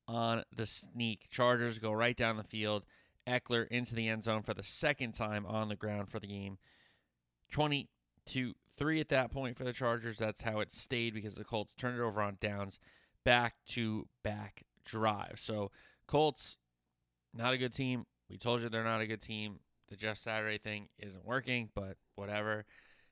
on 0.08 0.44
the 0.54 0.66
sneak. 0.66 1.28
Chargers 1.30 1.78
go 1.78 1.92
right 1.92 2.18
down 2.18 2.38
the 2.38 2.44
field. 2.44 2.84
Ekeler 3.28 3.68
into 3.68 3.94
the 3.94 4.08
end 4.08 4.24
zone 4.24 4.42
for 4.42 4.56
the 4.56 4.64
second 4.64 5.12
time 5.12 5.46
on 5.46 5.70
the 5.70 5.76
ground 5.76 6.10
for 6.10 6.20
the 6.20 6.28
game. 6.28 6.58
20 7.52 7.88
to 8.26 8.56
3 8.76 9.00
at 9.00 9.10
that 9.10 9.32
point 9.32 9.56
for 9.56 9.64
the 9.64 9.74
Chargers. 9.74 10.18
That's 10.18 10.42
how 10.42 10.60
it 10.60 10.72
stayed 10.72 11.14
because 11.14 11.36
the 11.36 11.44
Colts 11.44 11.74
turned 11.74 12.00
it 12.00 12.04
over 12.04 12.22
on 12.22 12.38
downs. 12.42 12.80
Back 13.24 13.56
to 13.68 14.08
back 14.24 14.64
drive. 14.84 15.36
So, 15.38 15.70
Colts, 16.08 16.58
not 17.36 17.54
a 17.54 17.58
good 17.58 17.74
team. 17.74 18.06
We 18.30 18.38
told 18.38 18.62
you 18.62 18.70
they're 18.70 18.84
not 18.84 19.02
a 19.02 19.08
good 19.08 19.22
team. 19.22 19.60
The 19.90 19.96
Jeff 19.96 20.18
Saturday 20.18 20.58
thing 20.58 20.88
isn't 20.98 21.26
working, 21.26 21.70
but 21.76 21.98
whatever. 22.16 22.66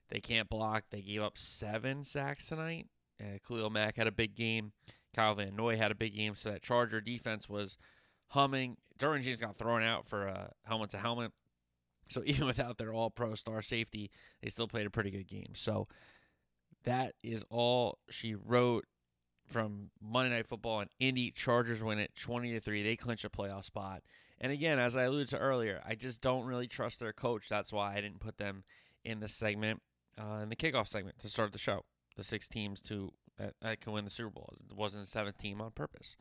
They 0.09 0.19
can't 0.19 0.49
block. 0.49 0.85
They 0.89 1.01
gave 1.01 1.21
up 1.21 1.37
seven 1.37 2.03
sacks 2.03 2.47
tonight. 2.47 2.87
Uh, 3.19 3.37
Khalil 3.45 3.69
Mack 3.69 3.97
had 3.97 4.07
a 4.07 4.11
big 4.11 4.35
game. 4.35 4.71
Kyle 5.15 5.35
Van 5.35 5.55
Noy 5.55 5.77
had 5.77 5.91
a 5.91 5.95
big 5.95 6.15
game. 6.15 6.35
So 6.35 6.51
that 6.51 6.61
Charger 6.61 7.01
defense 7.01 7.49
was 7.49 7.77
humming. 8.29 8.77
Derwin 8.97 9.21
James 9.21 9.41
got 9.41 9.55
thrown 9.55 9.83
out 9.83 10.05
for 10.05 10.27
a 10.27 10.51
helmet 10.63 10.91
to 10.91 10.97
helmet. 10.97 11.31
So 12.09 12.21
even 12.25 12.47
without 12.47 12.77
their 12.77 12.93
all 12.93 13.09
pro 13.09 13.35
star 13.35 13.61
safety, 13.61 14.11
they 14.41 14.49
still 14.49 14.67
played 14.67 14.85
a 14.85 14.91
pretty 14.91 15.11
good 15.11 15.27
game. 15.27 15.53
So 15.55 15.85
that 16.83 17.13
is 17.23 17.43
all 17.49 17.97
she 18.09 18.35
wrote 18.35 18.85
from 19.45 19.89
Monday 20.01 20.35
Night 20.35 20.47
Football 20.47 20.81
and 20.81 20.89
Indy. 20.99 21.31
Chargers 21.31 21.83
win 21.83 21.99
it 21.99 22.11
20 22.15 22.53
to 22.53 22.59
3. 22.59 22.83
They 22.83 22.95
clinch 22.95 23.25
a 23.25 23.29
playoff 23.29 23.65
spot. 23.65 24.03
And 24.39 24.51
again, 24.51 24.77
as 24.77 24.95
I 24.95 25.03
alluded 25.03 25.29
to 25.29 25.39
earlier, 25.39 25.81
I 25.85 25.95
just 25.95 26.21
don't 26.21 26.45
really 26.45 26.67
trust 26.67 26.99
their 26.99 27.13
coach. 27.13 27.49
That's 27.49 27.73
why 27.73 27.93
I 27.93 28.01
didn't 28.01 28.19
put 28.19 28.37
them 28.37 28.63
in 29.03 29.19
the 29.19 29.27
segment 29.27 29.81
uh, 30.17 30.41
in 30.41 30.49
the 30.49 30.55
kickoff 30.55 30.87
segment 30.87 31.19
to 31.19 31.29
start 31.29 31.51
the 31.51 31.57
show. 31.57 31.83
The 32.15 32.23
six 32.23 32.47
teams 32.47 32.81
to 32.83 33.13
that, 33.37 33.53
that 33.61 33.81
can 33.81 33.93
win 33.93 34.05
the 34.05 34.11
Super 34.11 34.31
Bowl. 34.31 34.53
It 34.69 34.75
wasn't 34.75 35.05
a 35.05 35.07
seventh 35.07 35.37
team 35.37 35.61
on 35.61 35.71
purpose. 35.71 36.17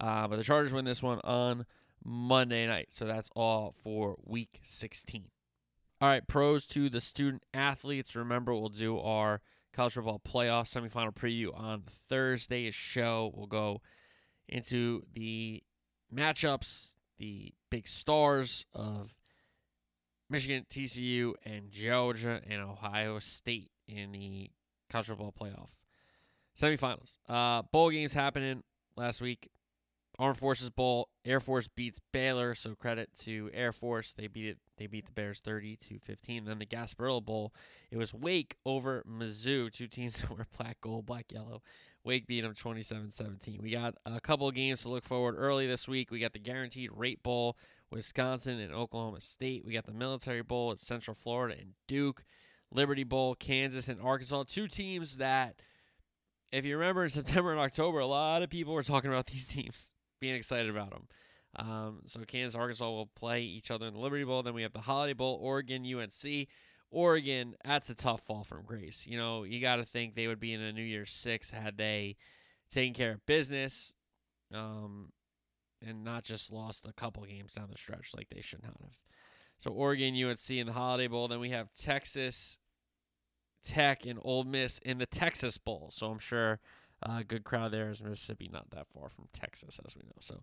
Uh, 0.00 0.26
but 0.28 0.36
the 0.36 0.44
Chargers 0.44 0.72
win 0.72 0.84
this 0.84 1.02
one 1.02 1.20
on 1.24 1.66
Monday 2.04 2.66
night. 2.66 2.88
So 2.90 3.04
that's 3.04 3.30
all 3.34 3.72
for 3.72 4.16
week 4.24 4.60
16. 4.64 5.26
All 6.00 6.08
right, 6.08 6.26
pros 6.26 6.66
to 6.66 6.88
the 6.88 7.00
student 7.00 7.42
athletes. 7.52 8.14
Remember, 8.14 8.54
we'll 8.54 8.68
do 8.68 8.98
our 8.98 9.40
college 9.72 9.94
football 9.94 10.20
playoff 10.24 10.68
semifinal 10.68 11.14
preview 11.14 11.56
on 11.58 11.82
Thursday's 11.88 12.74
show. 12.74 13.32
We'll 13.34 13.46
go 13.46 13.82
into 14.48 15.02
the 15.12 15.62
matchups, 16.14 16.96
the 17.18 17.52
big 17.70 17.88
stars 17.88 18.64
of 18.72 19.16
Michigan, 20.30 20.66
TCU, 20.68 21.34
and 21.44 21.70
Georgia 21.70 22.40
and 22.48 22.62
Ohio 22.62 23.18
State 23.18 23.70
in 23.86 24.12
the 24.12 24.50
college 24.90 25.06
football 25.06 25.34
playoff 25.38 25.76
semifinals. 26.58 27.18
Uh, 27.28 27.62
bowl 27.62 27.90
games 27.90 28.12
happening 28.12 28.62
last 28.96 29.20
week. 29.20 29.50
Armed 30.18 30.36
Forces 30.36 30.70
Bowl. 30.70 31.10
Air 31.24 31.38
Force 31.38 31.68
beats 31.68 32.00
Baylor, 32.12 32.54
so 32.54 32.74
credit 32.74 33.10
to 33.18 33.50
Air 33.54 33.72
Force. 33.72 34.14
They 34.14 34.26
beat 34.26 34.46
it. 34.46 34.58
They 34.76 34.88
beat 34.88 35.06
the 35.06 35.12
Bears 35.12 35.38
30 35.40 35.76
to 35.76 35.98
15. 36.00 36.44
Then 36.44 36.58
the 36.58 36.66
Gasparilla 36.66 37.24
Bowl. 37.24 37.54
It 37.90 37.98
was 37.98 38.12
Wake 38.12 38.56
over 38.66 39.04
Mizzou, 39.08 39.72
two 39.72 39.86
teams 39.86 40.16
that 40.20 40.30
were 40.30 40.46
black 40.58 40.80
gold, 40.80 41.06
black 41.06 41.30
yellow. 41.30 41.62
Wake 42.02 42.26
beat 42.26 42.40
them 42.40 42.54
27-17. 42.54 43.60
We 43.60 43.70
got 43.70 43.94
a 44.06 44.20
couple 44.20 44.48
of 44.48 44.54
games 44.54 44.82
to 44.82 44.88
look 44.88 45.04
forward 45.04 45.36
early 45.38 45.66
this 45.66 45.86
week. 45.86 46.10
We 46.10 46.20
got 46.20 46.32
the 46.32 46.38
Guaranteed 46.38 46.90
Rate 46.92 47.22
Bowl 47.22 47.56
Wisconsin 47.90 48.60
and 48.60 48.72
Oklahoma 48.72 49.20
State. 49.20 49.64
We 49.64 49.72
got 49.72 49.86
the 49.86 49.92
Military 49.92 50.42
Bowl 50.42 50.72
at 50.72 50.78
Central 50.78 51.14
Florida 51.14 51.56
and 51.58 51.72
Duke. 51.86 52.24
Liberty 52.72 53.04
Bowl, 53.04 53.34
Kansas 53.34 53.88
and 53.88 54.00
Arkansas. 54.00 54.44
Two 54.46 54.68
teams 54.68 55.16
that, 55.18 55.56
if 56.52 56.64
you 56.64 56.76
remember 56.76 57.04
in 57.04 57.10
September 57.10 57.52
and 57.52 57.60
October, 57.60 58.00
a 58.00 58.06
lot 58.06 58.42
of 58.42 58.50
people 58.50 58.74
were 58.74 58.82
talking 58.82 59.10
about 59.10 59.26
these 59.28 59.46
teams, 59.46 59.92
being 60.20 60.34
excited 60.34 60.70
about 60.70 60.90
them. 60.90 61.08
Um, 61.56 62.00
so 62.04 62.20
Kansas, 62.20 62.54
Arkansas 62.54 62.88
will 62.88 63.06
play 63.06 63.42
each 63.42 63.70
other 63.70 63.86
in 63.86 63.94
the 63.94 64.00
Liberty 64.00 64.24
Bowl. 64.24 64.42
Then 64.42 64.54
we 64.54 64.62
have 64.62 64.72
the 64.72 64.80
Holiday 64.80 65.14
Bowl, 65.14 65.38
Oregon, 65.40 65.84
UNC. 65.84 66.48
Oregon, 66.90 67.54
that's 67.64 67.90
a 67.90 67.94
tough 67.94 68.22
fall 68.22 68.44
from 68.44 68.64
grace. 68.64 69.06
You 69.06 69.18
know, 69.18 69.44
you 69.44 69.60
got 69.60 69.76
to 69.76 69.84
think 69.84 70.14
they 70.14 70.26
would 70.26 70.40
be 70.40 70.52
in 70.52 70.60
a 70.60 70.72
New 70.72 70.82
Year's 70.82 71.12
Six 71.12 71.50
had 71.50 71.76
they 71.76 72.16
taken 72.70 72.94
care 72.94 73.12
of 73.12 73.26
business. 73.26 73.94
Um, 74.54 75.10
and 75.86 76.04
not 76.04 76.24
just 76.24 76.52
lost 76.52 76.86
a 76.86 76.92
couple 76.92 77.24
games 77.24 77.52
down 77.52 77.68
the 77.70 77.78
stretch 77.78 78.12
like 78.16 78.28
they 78.28 78.40
should 78.40 78.62
not 78.62 78.76
have. 78.80 78.96
So 79.58 79.70
Oregon, 79.70 80.14
UNC 80.14 80.50
in 80.50 80.66
the 80.66 80.72
Holiday 80.72 81.08
Bowl. 81.08 81.28
Then 81.28 81.40
we 81.40 81.50
have 81.50 81.72
Texas 81.74 82.58
Tech 83.64 84.06
and 84.06 84.18
Ole 84.22 84.44
Miss 84.44 84.78
in 84.78 84.98
the 84.98 85.06
Texas 85.06 85.58
Bowl. 85.58 85.90
So 85.92 86.10
I'm 86.10 86.18
sure 86.18 86.60
a 87.02 87.10
uh, 87.10 87.22
good 87.26 87.44
crowd 87.44 87.72
there 87.72 87.90
is 87.90 88.02
Mississippi, 88.02 88.48
not 88.52 88.70
that 88.70 88.88
far 88.88 89.08
from 89.08 89.28
Texas, 89.32 89.78
as 89.84 89.96
we 89.96 90.02
know. 90.02 90.12
So 90.20 90.42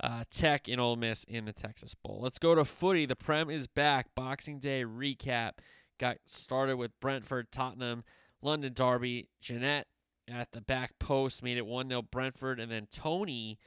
uh, 0.00 0.24
Tech 0.30 0.68
and 0.68 0.80
Ole 0.80 0.96
Miss 0.96 1.24
in 1.24 1.44
the 1.44 1.52
Texas 1.52 1.94
Bowl. 1.94 2.18
Let's 2.22 2.38
go 2.38 2.54
to 2.54 2.64
footy. 2.64 3.06
The 3.06 3.16
Prem 3.16 3.50
is 3.50 3.66
back. 3.66 4.14
Boxing 4.14 4.58
Day 4.58 4.84
recap 4.84 5.52
got 5.98 6.18
started 6.26 6.76
with 6.76 6.98
Brentford, 7.00 7.50
Tottenham, 7.50 8.04
London 8.42 8.72
Derby. 8.74 9.28
Janelt 9.42 9.84
at 10.28 10.52
the 10.52 10.60
back 10.60 10.98
post 10.98 11.42
made 11.42 11.56
it 11.56 11.66
1 11.66 11.88
0 11.88 12.02
Brentford, 12.02 12.60
and 12.60 12.70
then 12.70 12.88
Toney 12.90 13.58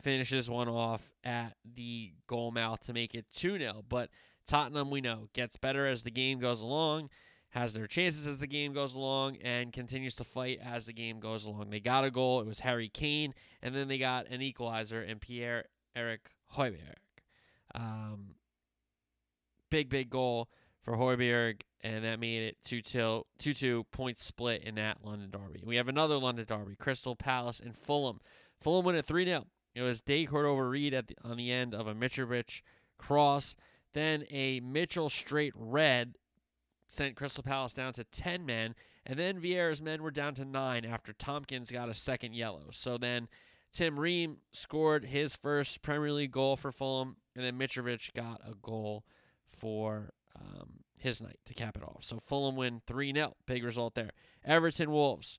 finishes 0.00 0.48
one 0.48 0.68
off 0.68 1.12
at 1.24 1.54
the 1.64 2.12
goal 2.26 2.50
mouth 2.50 2.84
to 2.86 2.92
make 2.92 3.14
it 3.14 3.26
2 3.32 3.58
0. 3.58 3.84
But 3.88 4.10
Tottenham, 4.46 4.90
we 4.90 5.00
know, 5.00 5.28
gets 5.32 5.56
better 5.56 5.86
as 5.86 6.02
the 6.02 6.10
game 6.10 6.38
goes 6.38 6.62
along, 6.62 7.10
has 7.50 7.74
their 7.74 7.86
chances 7.86 8.26
as 8.26 8.38
the 8.38 8.46
game 8.46 8.72
goes 8.72 8.94
along, 8.94 9.36
and 9.36 9.72
continues 9.72 10.14
to 10.16 10.24
fight 10.24 10.58
as 10.64 10.86
the 10.86 10.92
game 10.92 11.20
goes 11.20 11.44
along. 11.44 11.70
They 11.70 11.80
got 11.80 12.04
a 12.04 12.10
goal. 12.10 12.40
It 12.40 12.46
was 12.46 12.60
Harry 12.60 12.88
Kane, 12.88 13.34
and 13.62 13.74
then 13.74 13.88
they 13.88 13.98
got 13.98 14.28
an 14.28 14.42
equalizer 14.42 15.02
in 15.02 15.18
Pierre 15.18 15.64
Emile 15.96 16.18
Højbjerg. 16.54 16.98
Um, 17.74 18.34
big, 19.70 19.88
big 19.88 20.10
goal 20.10 20.48
for 20.82 20.96
Højbjerg, 20.96 21.62
and 21.82 22.04
that 22.04 22.20
made 22.20 22.42
it 22.42 22.56
2 22.64 22.82
2 22.82 23.24
2 23.38 23.84
point 23.84 24.18
split 24.18 24.62
in 24.62 24.76
that 24.76 24.98
London 25.04 25.30
Derby. 25.30 25.62
We 25.64 25.76
have 25.76 25.88
another 25.88 26.16
London 26.16 26.46
Derby, 26.48 26.76
Crystal 26.76 27.16
Palace 27.16 27.60
and 27.60 27.76
Fulham. 27.76 28.20
Fulham 28.60 28.84
win 28.84 28.96
at 28.96 29.06
3 29.06 29.24
0. 29.24 29.44
It 29.74 29.82
was 29.82 30.00
De 30.00 30.26
Cordova-Reid 30.26 30.94
at 30.94 31.08
the, 31.08 31.16
on 31.24 31.36
the 31.36 31.52
end 31.52 31.74
of 31.74 31.86
a 31.86 31.94
Mitrovic 31.94 32.62
cross. 32.98 33.56
Then 33.92 34.24
a 34.30 34.60
Mitchell 34.60 35.08
straight 35.08 35.54
red 35.56 36.16
sent 36.88 37.16
Crystal 37.16 37.42
Palace 37.42 37.74
down 37.74 37.92
to 37.94 38.04
10 38.04 38.44
men. 38.44 38.74
And 39.06 39.18
then 39.18 39.40
Vieira's 39.40 39.80
men 39.80 40.02
were 40.02 40.10
down 40.10 40.34
to 40.34 40.44
9 40.44 40.84
after 40.84 41.12
Tomkins 41.12 41.70
got 41.70 41.88
a 41.88 41.94
second 41.94 42.34
yellow. 42.34 42.68
So 42.72 42.98
then 42.98 43.28
Tim 43.72 43.98
Ream 43.98 44.38
scored 44.52 45.06
his 45.06 45.36
first 45.36 45.82
Premier 45.82 46.12
League 46.12 46.32
goal 46.32 46.56
for 46.56 46.72
Fulham. 46.72 47.16
And 47.36 47.44
then 47.44 47.58
Mitrovic 47.58 48.12
got 48.14 48.40
a 48.46 48.54
goal 48.54 49.04
for 49.46 50.12
um, 50.36 50.80
his 50.96 51.20
night 51.20 51.38
to 51.46 51.54
cap 51.54 51.76
it 51.76 51.82
off. 51.82 52.04
So 52.04 52.18
Fulham 52.18 52.56
win 52.56 52.82
3 52.86 53.12
0. 53.14 53.34
Big 53.46 53.64
result 53.64 53.94
there. 53.94 54.10
Everton 54.44 54.90
Wolves. 54.90 55.38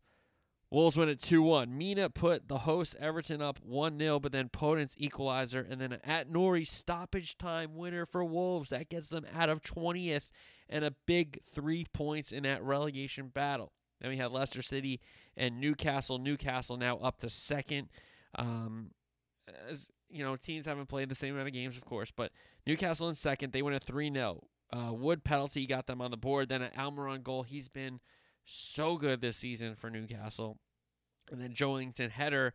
Wolves 0.72 0.98
win 0.98 1.10
at 1.10 1.20
2 1.20 1.42
1. 1.42 1.76
Mina 1.76 2.10
put 2.10 2.48
the 2.48 2.60
host 2.60 2.96
Everton 3.00 3.42
up 3.42 3.60
1 3.64 3.98
0, 3.98 4.20
but 4.20 4.32
then 4.32 4.50
Podence 4.50 4.94
equalizer, 4.98 5.66
and 5.68 5.82
then 5.82 5.94
an 5.94 6.02
Ait-Nouri 6.06 6.66
stoppage 6.66 7.38
time 7.38 7.76
winner 7.76 8.06
for 8.06 8.24
Wolves. 8.24 8.70
That 8.70 8.90
gets 8.90 9.10
them 9.10 9.26
out 9.36 9.50
of 9.50 9.62
20th 9.62 10.30
and 10.70 10.86
a 10.86 10.94
big 11.08 11.40
three 11.52 11.86
points 11.92 12.32
in 12.32 12.44
that 12.44 12.64
relegation 12.64 13.30
battle. 13.30 13.74
Then 14.00 14.12
we 14.12 14.18
have 14.18 14.32
Leicester 14.32 14.62
City 14.62 15.02
and 15.36 15.60
Newcastle. 15.60 16.20
Newcastle 16.20 16.78
now 16.78 16.98
up 16.98 17.18
to 17.20 17.30
second. 17.30 17.90
Um, 18.36 18.92
as 19.68 19.90
you 20.10 20.24
know, 20.24 20.36
teams 20.36 20.68
haven't 20.68 20.88
played 20.88 21.10
the 21.10 21.16
same 21.16 21.34
amount 21.34 21.48
of 21.48 21.54
games, 21.54 21.78
of 21.78 21.86
course, 21.86 22.12
but 22.16 22.32
Newcastle 22.68 23.10
in 23.10 23.16
second, 23.16 23.54
they 23.54 23.64
win 23.64 23.74
a 23.74 23.80
3 23.80 24.14
0. 24.14 24.44
Uh, 24.72 24.94
Wood 24.94 25.24
penalty 25.24 25.66
got 25.66 25.88
them 25.88 26.00
on 26.00 26.12
the 26.12 26.18
board. 26.18 26.50
Then 26.50 26.62
an 26.62 26.72
Almiron 26.78 27.24
goal. 27.24 27.42
He's 27.42 27.68
been 27.68 28.00
so 28.50 28.98
good 28.98 29.22
this 29.22 29.38
season 29.38 29.76
for 29.76 29.90
Newcastle. 29.90 30.58
And 31.32 31.42
then 31.42 31.54
Joelinton 31.54 32.10
header, 32.10 32.54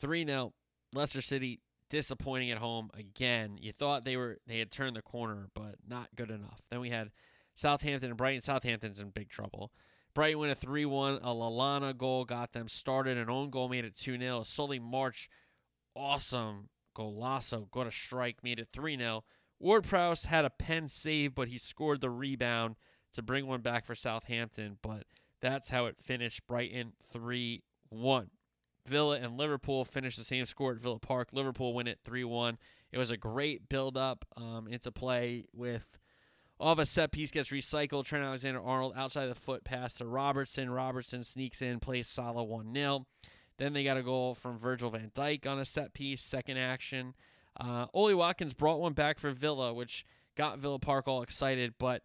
3 0.00 0.24
0. 0.24 0.52
Leicester 0.94 1.20
City 1.20 1.60
disappointing 1.90 2.50
at 2.50 2.58
home 2.58 2.90
again. 2.94 3.58
You 3.60 3.72
thought 3.72 4.04
they 4.04 4.16
were 4.16 4.38
they 4.46 4.58
had 4.58 4.70
turned 4.70 4.96
the 4.96 5.02
corner, 5.02 5.48
but 5.54 5.76
not 5.86 6.08
good 6.16 6.30
enough. 6.30 6.60
Then 6.70 6.80
we 6.80 6.90
had 6.90 7.10
Southampton 7.54 8.10
and 8.10 8.16
Brighton. 8.16 8.40
Southampton's 8.40 9.00
in 9.00 9.10
big 9.10 9.28
trouble. 9.28 9.72
Brighton 10.14 10.38
win 10.38 10.50
a 10.50 10.54
3 10.54 10.86
1. 10.86 11.16
A 11.16 11.28
Lallana 11.28 11.96
goal 11.96 12.24
got 12.24 12.52
them 12.52 12.68
started. 12.68 13.18
An 13.18 13.28
own 13.28 13.50
goal 13.50 13.68
made 13.68 13.84
it 13.84 13.96
2 13.96 14.18
0. 14.18 14.42
Solly 14.44 14.78
March, 14.78 15.28
awesome 15.94 16.70
golazo, 16.96 17.70
got 17.70 17.86
a 17.86 17.92
strike, 17.92 18.42
made 18.42 18.58
it 18.58 18.68
3 18.72 18.98
0. 18.98 19.24
Ward 19.60 19.84
Prowse 19.84 20.24
had 20.24 20.44
a 20.44 20.50
pen 20.50 20.88
save, 20.88 21.34
but 21.34 21.48
he 21.48 21.58
scored 21.58 22.00
the 22.00 22.10
rebound 22.10 22.76
to 23.12 23.22
bring 23.22 23.46
one 23.46 23.60
back 23.60 23.84
for 23.84 23.94
Southampton. 23.94 24.78
But 24.82 25.04
that's 25.40 25.68
how 25.70 25.86
it 25.86 25.96
finished. 26.00 26.46
Brighton 26.46 26.92
3 27.12 27.62
1. 27.90 28.30
Villa 28.86 29.18
and 29.20 29.36
Liverpool 29.36 29.84
finished 29.84 30.16
the 30.16 30.24
same 30.24 30.46
score 30.46 30.72
at 30.72 30.78
Villa 30.78 30.98
Park. 30.98 31.28
Liverpool 31.32 31.74
win 31.74 31.86
it 31.86 31.98
3 32.04 32.24
1. 32.24 32.58
It 32.90 32.98
was 32.98 33.10
a 33.10 33.16
great 33.16 33.68
build 33.68 33.96
up 33.96 34.24
um, 34.36 34.66
into 34.66 34.90
play 34.90 35.44
with 35.52 35.98
all 36.58 36.72
of 36.72 36.78
a 36.78 36.86
set 36.86 37.12
piece 37.12 37.30
gets 37.30 37.50
recycled. 37.50 38.04
Trent 38.04 38.24
Alexander 38.24 38.60
Arnold 38.60 38.94
outside 38.96 39.26
the 39.26 39.34
foot 39.34 39.64
pass 39.64 39.94
to 39.94 40.06
Robertson. 40.06 40.70
Robertson 40.70 41.22
sneaks 41.22 41.62
in, 41.62 41.80
plays 41.80 42.08
Salah 42.08 42.44
1 42.44 42.74
0. 42.74 43.06
Then 43.58 43.72
they 43.72 43.84
got 43.84 43.96
a 43.96 44.02
goal 44.02 44.34
from 44.34 44.58
Virgil 44.58 44.90
van 44.90 45.10
Dijk 45.14 45.46
on 45.46 45.58
a 45.58 45.64
set 45.64 45.92
piece, 45.92 46.22
second 46.22 46.58
action. 46.58 47.14
Uh, 47.58 47.86
Ollie 47.92 48.14
Watkins 48.14 48.54
brought 48.54 48.80
one 48.80 48.92
back 48.92 49.18
for 49.18 49.30
Villa, 49.30 49.74
which 49.74 50.04
got 50.36 50.58
Villa 50.58 50.78
Park 50.78 51.08
all 51.08 51.22
excited, 51.22 51.74
but 51.78 52.02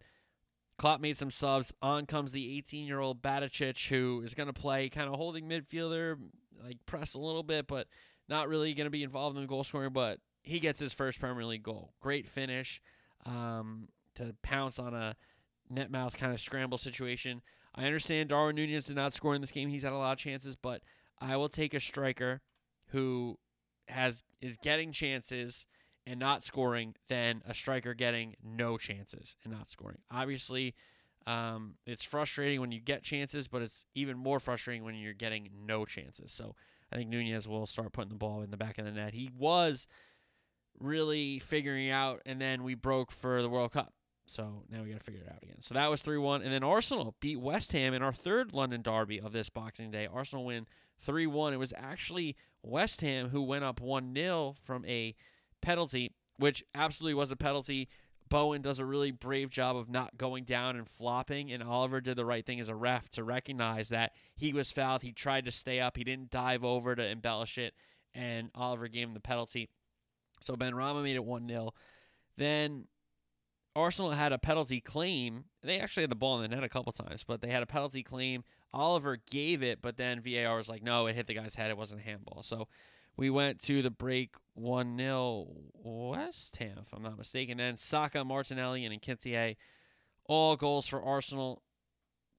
Klopp 0.76 1.00
made 1.00 1.16
some 1.16 1.30
subs. 1.30 1.72
On 1.82 2.06
comes 2.06 2.32
the 2.32 2.56
18 2.58 2.86
year 2.86 3.00
old 3.00 3.22
Bajcetic, 3.22 3.88
who 3.88 4.22
is 4.24 4.34
going 4.34 4.46
to 4.48 4.52
play 4.52 4.88
kind 4.88 5.08
of 5.08 5.14
holding 5.14 5.48
midfielder, 5.48 6.16
like 6.62 6.78
press 6.86 7.14
a 7.14 7.20
little 7.20 7.42
bit, 7.42 7.66
but 7.66 7.86
not 8.28 8.48
really 8.48 8.74
going 8.74 8.86
to 8.86 8.90
be 8.90 9.02
involved 9.02 9.36
in 9.36 9.42
the 9.42 9.48
goal 9.48 9.64
scoring. 9.64 9.92
But 9.92 10.18
he 10.42 10.60
gets 10.60 10.80
his 10.80 10.92
first 10.92 11.20
Premier 11.20 11.44
League 11.44 11.62
goal. 11.62 11.94
Great 12.00 12.28
finish 12.28 12.80
um, 13.26 13.88
to 14.16 14.34
pounce 14.42 14.78
on 14.78 14.94
a 14.94 15.16
net 15.70 15.90
mouth 15.90 16.16
kind 16.16 16.32
of 16.32 16.40
scramble 16.40 16.78
situation. 16.78 17.42
I 17.74 17.86
understand 17.86 18.28
Darwin 18.28 18.56
Nunez 18.56 18.86
did 18.86 18.96
not 18.96 19.12
score 19.12 19.34
in 19.34 19.40
this 19.40 19.50
game. 19.50 19.68
He's 19.68 19.82
had 19.82 19.92
a 19.92 19.96
lot 19.96 20.12
of 20.12 20.18
chances, 20.18 20.56
but 20.56 20.82
I 21.18 21.36
will 21.36 21.48
take 21.48 21.74
a 21.74 21.80
striker 21.80 22.40
who 22.88 23.38
has 23.88 24.22
is 24.40 24.56
getting 24.56 24.92
chances 24.92 25.66
and 26.06 26.20
not 26.20 26.44
scoring 26.44 26.94
than 27.08 27.42
a 27.46 27.54
striker 27.54 27.94
getting 27.94 28.36
no 28.42 28.76
chances 28.76 29.36
and 29.44 29.52
not 29.52 29.68
scoring. 29.68 29.98
Obviously, 30.10 30.74
um, 31.26 31.74
it's 31.86 32.04
frustrating 32.04 32.60
when 32.60 32.72
you 32.72 32.80
get 32.80 33.02
chances, 33.02 33.48
but 33.48 33.62
it's 33.62 33.86
even 33.94 34.16
more 34.18 34.40
frustrating 34.40 34.84
when 34.84 34.94
you're 34.94 35.14
getting 35.14 35.48
no 35.66 35.84
chances. 35.84 36.32
So 36.32 36.54
I 36.92 36.96
think 36.96 37.08
Nunez 37.08 37.48
will 37.48 37.66
start 37.66 37.92
putting 37.92 38.10
the 38.10 38.16
ball 38.16 38.42
in 38.42 38.50
the 38.50 38.56
back 38.56 38.78
of 38.78 38.84
the 38.84 38.92
net. 38.92 39.14
He 39.14 39.30
was 39.36 39.86
really 40.78 41.38
figuring 41.38 41.90
out, 41.90 42.20
and 42.26 42.40
then 42.40 42.62
we 42.62 42.74
broke 42.74 43.10
for 43.10 43.40
the 43.40 43.48
World 43.48 43.72
Cup. 43.72 43.94
So 44.26 44.64
now 44.70 44.82
we 44.82 44.90
got 44.90 45.00
to 45.00 45.04
figure 45.04 45.20
it 45.20 45.30
out 45.30 45.42
again. 45.42 45.60
So 45.60 45.74
that 45.74 45.90
was 45.90 46.02
3 46.02 46.18
1. 46.18 46.42
And 46.42 46.52
then 46.52 46.64
Arsenal 46.64 47.14
beat 47.20 47.40
West 47.40 47.72
Ham 47.72 47.92
in 47.92 48.02
our 48.02 48.12
third 48.12 48.52
London 48.52 48.80
derby 48.82 49.20
of 49.20 49.32
this 49.32 49.50
Boxing 49.50 49.90
Day. 49.90 50.08
Arsenal 50.10 50.44
win 50.44 50.66
3 51.00 51.26
1. 51.26 51.52
It 51.52 51.58
was 51.58 51.74
actually 51.76 52.36
West 52.62 53.02
Ham 53.02 53.28
who 53.28 53.42
went 53.42 53.64
up 53.64 53.80
1 53.80 54.14
0 54.14 54.54
from 54.62 54.84
a 54.86 55.14
penalty, 55.64 56.12
which 56.36 56.64
absolutely 56.74 57.14
was 57.14 57.30
a 57.30 57.36
penalty. 57.36 57.88
Bowen 58.28 58.62
does 58.62 58.78
a 58.78 58.84
really 58.84 59.10
brave 59.10 59.50
job 59.50 59.76
of 59.76 59.88
not 59.88 60.16
going 60.16 60.44
down 60.44 60.76
and 60.76 60.88
flopping, 60.88 61.52
and 61.52 61.62
Oliver 61.62 62.00
did 62.00 62.16
the 62.16 62.24
right 62.24 62.44
thing 62.44 62.58
as 62.58 62.68
a 62.68 62.74
ref 62.74 63.08
to 63.10 63.24
recognize 63.24 63.90
that 63.90 64.12
he 64.34 64.52
was 64.52 64.70
fouled. 64.70 65.02
He 65.02 65.12
tried 65.12 65.44
to 65.44 65.50
stay 65.50 65.80
up, 65.80 65.96
he 65.96 66.04
didn't 66.04 66.30
dive 66.30 66.64
over 66.64 66.94
to 66.94 67.06
embellish 67.06 67.58
it, 67.58 67.74
and 68.14 68.50
Oliver 68.54 68.88
gave 68.88 69.08
him 69.08 69.14
the 69.14 69.20
penalty. 69.20 69.68
So 70.40 70.56
Benrahma 70.56 71.02
made 71.02 71.16
it 71.16 71.24
1 71.24 71.48
0. 71.48 71.70
Then 72.36 72.86
Arsenal 73.76 74.12
had 74.12 74.32
a 74.32 74.38
penalty 74.38 74.80
claim. 74.80 75.44
They 75.62 75.80
actually 75.80 76.04
had 76.04 76.10
the 76.10 76.16
ball 76.16 76.40
in 76.40 76.42
the 76.42 76.54
net 76.54 76.64
a 76.64 76.68
couple 76.68 76.92
times, 76.92 77.24
but 77.24 77.40
they 77.40 77.48
had 77.48 77.62
a 77.62 77.66
penalty 77.66 78.02
claim. 78.02 78.44
Oliver 78.72 79.18
gave 79.30 79.62
it, 79.62 79.80
but 79.82 79.96
then 79.96 80.20
VAR 80.20 80.56
was 80.56 80.68
like, 80.68 80.82
no, 80.82 81.06
it 81.06 81.14
hit 81.14 81.26
the 81.26 81.34
guy's 81.34 81.54
head. 81.54 81.70
It 81.70 81.76
wasn't 81.76 82.00
a 82.00 82.04
handball. 82.04 82.42
So 82.42 82.68
we 83.16 83.30
went 83.30 83.60
to 83.62 83.82
the 83.82 83.90
break 83.90 84.34
1 84.54 84.96
0 84.96 85.46
West 85.74 86.56
Ham, 86.56 86.78
if 86.80 86.92
I'm 86.92 87.02
not 87.02 87.18
mistaken. 87.18 87.58
Then 87.58 87.76
Saka, 87.76 88.24
Martinelli, 88.24 88.84
and 88.84 89.00
Nketiah, 89.00 89.56
all 90.26 90.56
goals 90.56 90.86
for 90.86 91.02
Arsenal 91.02 91.62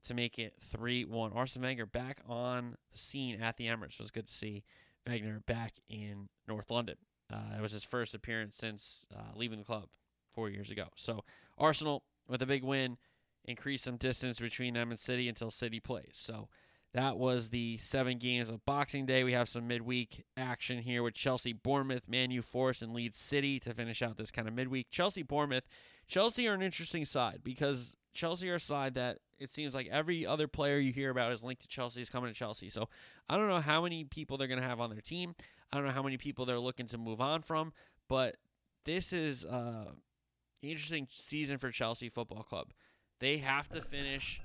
to 0.03 0.13
make 0.13 0.39
it 0.39 0.53
3 0.61 1.05
1. 1.05 1.31
Arsene 1.33 1.63
Wenger 1.63 1.85
back 1.85 2.21
on 2.27 2.77
the 2.91 2.97
scene 2.97 3.41
at 3.41 3.57
the 3.57 3.67
Emirates. 3.67 3.93
It 3.93 4.01
was 4.01 4.11
good 4.11 4.27
to 4.27 4.33
see 4.33 4.63
Wenger 5.07 5.41
back 5.45 5.73
in 5.89 6.29
North 6.47 6.69
London. 6.69 6.97
Uh, 7.31 7.57
it 7.57 7.61
was 7.61 7.71
his 7.71 7.83
first 7.83 8.13
appearance 8.13 8.57
since 8.57 9.07
uh, 9.15 9.31
leaving 9.35 9.59
the 9.59 9.65
club 9.65 9.87
four 10.33 10.49
years 10.49 10.69
ago. 10.69 10.85
So 10.95 11.23
Arsenal 11.57 12.03
with 12.27 12.41
a 12.41 12.45
big 12.45 12.63
win 12.63 12.97
increase 13.45 13.83
some 13.83 13.97
distance 13.97 14.39
between 14.39 14.73
them 14.73 14.91
and 14.91 14.99
City 14.99 15.29
until 15.29 15.51
City 15.51 15.79
plays. 15.79 16.13
So 16.13 16.49
that 16.95 17.17
was 17.17 17.49
the 17.49 17.75
seven 17.75 18.17
games 18.17 18.49
of 18.49 18.63
Boxing 18.63 19.05
Day. 19.05 19.25
We 19.25 19.33
have 19.33 19.49
some 19.49 19.67
midweek 19.67 20.23
action 20.37 20.77
here 20.79 21.03
with 21.03 21.13
Chelsea, 21.13 21.51
Bournemouth, 21.51 22.07
Man 22.07 22.31
U, 22.31 22.41
Forest, 22.41 22.81
and 22.81 22.93
Leeds 22.93 23.17
City 23.17 23.59
to 23.59 23.73
finish 23.73 24.01
out 24.01 24.15
this 24.15 24.31
kind 24.31 24.47
of 24.47 24.53
midweek. 24.53 24.87
Chelsea, 24.91 25.21
Bournemouth. 25.21 25.67
Chelsea 26.07 26.47
are 26.47 26.53
an 26.53 26.61
interesting 26.61 27.03
side 27.03 27.41
because 27.43 27.97
Chelsea 28.13 28.49
are 28.49 28.55
a 28.55 28.59
side 28.61 28.93
that 28.93 29.17
it 29.37 29.49
seems 29.49 29.75
like 29.75 29.87
every 29.87 30.25
other 30.25 30.47
player 30.47 30.77
you 30.77 30.93
hear 30.93 31.09
about 31.09 31.33
is 31.33 31.43
linked 31.43 31.63
to 31.63 31.67
Chelsea 31.67 31.99
is 31.99 32.09
coming 32.09 32.31
to 32.31 32.33
Chelsea. 32.33 32.69
So 32.69 32.87
I 33.29 33.35
don't 33.35 33.49
know 33.49 33.59
how 33.59 33.81
many 33.81 34.05
people 34.05 34.37
they're 34.37 34.47
going 34.47 34.61
to 34.61 34.67
have 34.67 34.79
on 34.79 34.89
their 34.89 35.01
team. 35.01 35.35
I 35.73 35.75
don't 35.75 35.85
know 35.85 35.91
how 35.91 36.03
many 36.03 36.15
people 36.15 36.45
they're 36.45 36.59
looking 36.59 36.87
to 36.87 36.97
move 36.97 37.19
on 37.19 37.41
from, 37.41 37.73
but 38.07 38.37
this 38.85 39.11
is 39.11 39.43
uh, 39.43 39.87
an 39.89 40.69
interesting 40.69 41.07
season 41.09 41.57
for 41.57 41.71
Chelsea 41.71 42.07
Football 42.07 42.43
Club. 42.43 42.71
They 43.19 43.39
have 43.39 43.67
to 43.69 43.81
finish 43.81 44.41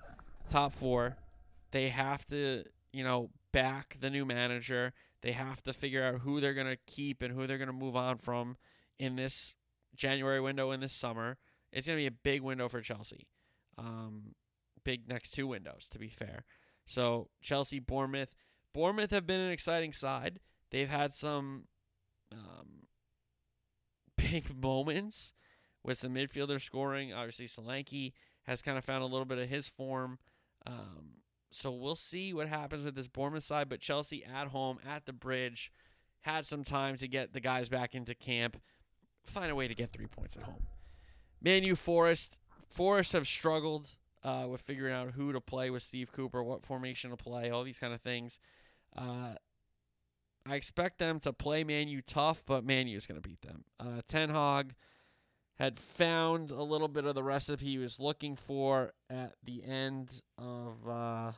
top 0.50 0.72
four. 0.72 1.16
They 1.72 1.88
have 1.88 2.24
to, 2.26 2.64
you 2.92 3.04
know, 3.04 3.30
back 3.52 3.96
the 4.00 4.10
new 4.10 4.24
manager. 4.24 4.92
They 5.22 5.32
have 5.32 5.62
to 5.62 5.72
figure 5.72 6.02
out 6.02 6.20
who 6.20 6.40
they're 6.40 6.54
going 6.54 6.66
to 6.66 6.78
keep 6.86 7.22
and 7.22 7.34
who 7.34 7.46
they're 7.46 7.58
going 7.58 7.68
to 7.68 7.72
move 7.72 7.96
on 7.96 8.18
from 8.18 8.56
in 8.98 9.16
this 9.16 9.54
January 9.94 10.40
window 10.40 10.70
in 10.70 10.80
this 10.80 10.92
summer. 10.92 11.36
It's 11.72 11.86
going 11.86 11.98
to 11.98 12.02
be 12.02 12.06
a 12.06 12.10
big 12.10 12.42
window 12.42 12.68
for 12.68 12.80
Chelsea. 12.80 13.26
Um, 13.78 14.34
big 14.84 15.08
next 15.08 15.30
two 15.30 15.46
windows, 15.46 15.88
to 15.90 15.98
be 15.98 16.08
fair. 16.08 16.44
So 16.86 17.28
Chelsea, 17.40 17.78
Bournemouth. 17.78 18.34
Bournemouth 18.72 19.10
have 19.10 19.26
been 19.26 19.40
an 19.40 19.50
exciting 19.50 19.92
side. 19.92 20.40
They've 20.70 20.88
had 20.88 21.12
some 21.12 21.64
um, 22.32 22.86
big 24.16 24.60
moments 24.62 25.32
with 25.84 25.98
some 25.98 26.14
midfielder 26.14 26.60
scoring. 26.60 27.12
Obviously, 27.12 27.46
Solanke 27.46 28.12
has 28.44 28.62
kind 28.62 28.78
of 28.78 28.84
found 28.84 29.02
a 29.02 29.06
little 29.06 29.24
bit 29.24 29.38
of 29.38 29.48
his 29.48 29.68
form. 29.68 30.18
Um, 30.66 31.19
so 31.50 31.70
we'll 31.70 31.94
see 31.94 32.32
what 32.32 32.48
happens 32.48 32.84
with 32.84 32.94
this 32.94 33.08
Bournemouth 33.08 33.44
side. 33.44 33.68
But 33.68 33.80
Chelsea 33.80 34.24
at 34.24 34.48
home 34.48 34.78
at 34.88 35.06
the 35.06 35.12
bridge 35.12 35.72
had 36.22 36.46
some 36.46 36.64
time 36.64 36.96
to 36.96 37.08
get 37.08 37.32
the 37.32 37.40
guys 37.40 37.68
back 37.68 37.94
into 37.94 38.14
camp, 38.14 38.60
find 39.24 39.50
a 39.50 39.54
way 39.54 39.68
to 39.68 39.74
get 39.74 39.90
three 39.90 40.06
points 40.06 40.36
at 40.36 40.44
home. 40.44 40.66
Man 41.42 41.62
U 41.64 41.74
Forest. 41.74 42.40
Forest 42.68 43.14
have 43.14 43.26
struggled 43.26 43.96
uh, 44.22 44.46
with 44.48 44.60
figuring 44.60 44.94
out 44.94 45.12
who 45.12 45.32
to 45.32 45.40
play 45.40 45.70
with 45.70 45.82
Steve 45.82 46.12
Cooper, 46.12 46.42
what 46.42 46.62
formation 46.62 47.10
to 47.10 47.16
play, 47.16 47.50
all 47.50 47.64
these 47.64 47.78
kind 47.78 47.92
of 47.92 48.00
things. 48.00 48.38
Uh, 48.96 49.34
I 50.46 50.54
expect 50.54 50.98
them 50.98 51.20
to 51.20 51.32
play 51.32 51.64
Man 51.64 51.88
U 51.88 52.00
tough, 52.02 52.42
but 52.46 52.64
Man 52.64 52.86
U 52.86 52.96
is 52.96 53.06
going 53.06 53.20
to 53.20 53.28
beat 53.28 53.42
them. 53.42 53.64
Uh, 53.78 54.02
Ten 54.06 54.30
Hag 54.30 54.74
had 55.60 55.78
found 55.78 56.50
a 56.50 56.62
little 56.62 56.88
bit 56.88 57.04
of 57.04 57.14
the 57.14 57.22
recipe 57.22 57.66
he 57.66 57.76
was 57.76 58.00
looking 58.00 58.34
for 58.34 58.94
at 59.10 59.34
the 59.44 59.62
end 59.62 60.22
of 60.38 60.88
uh, 60.88 61.32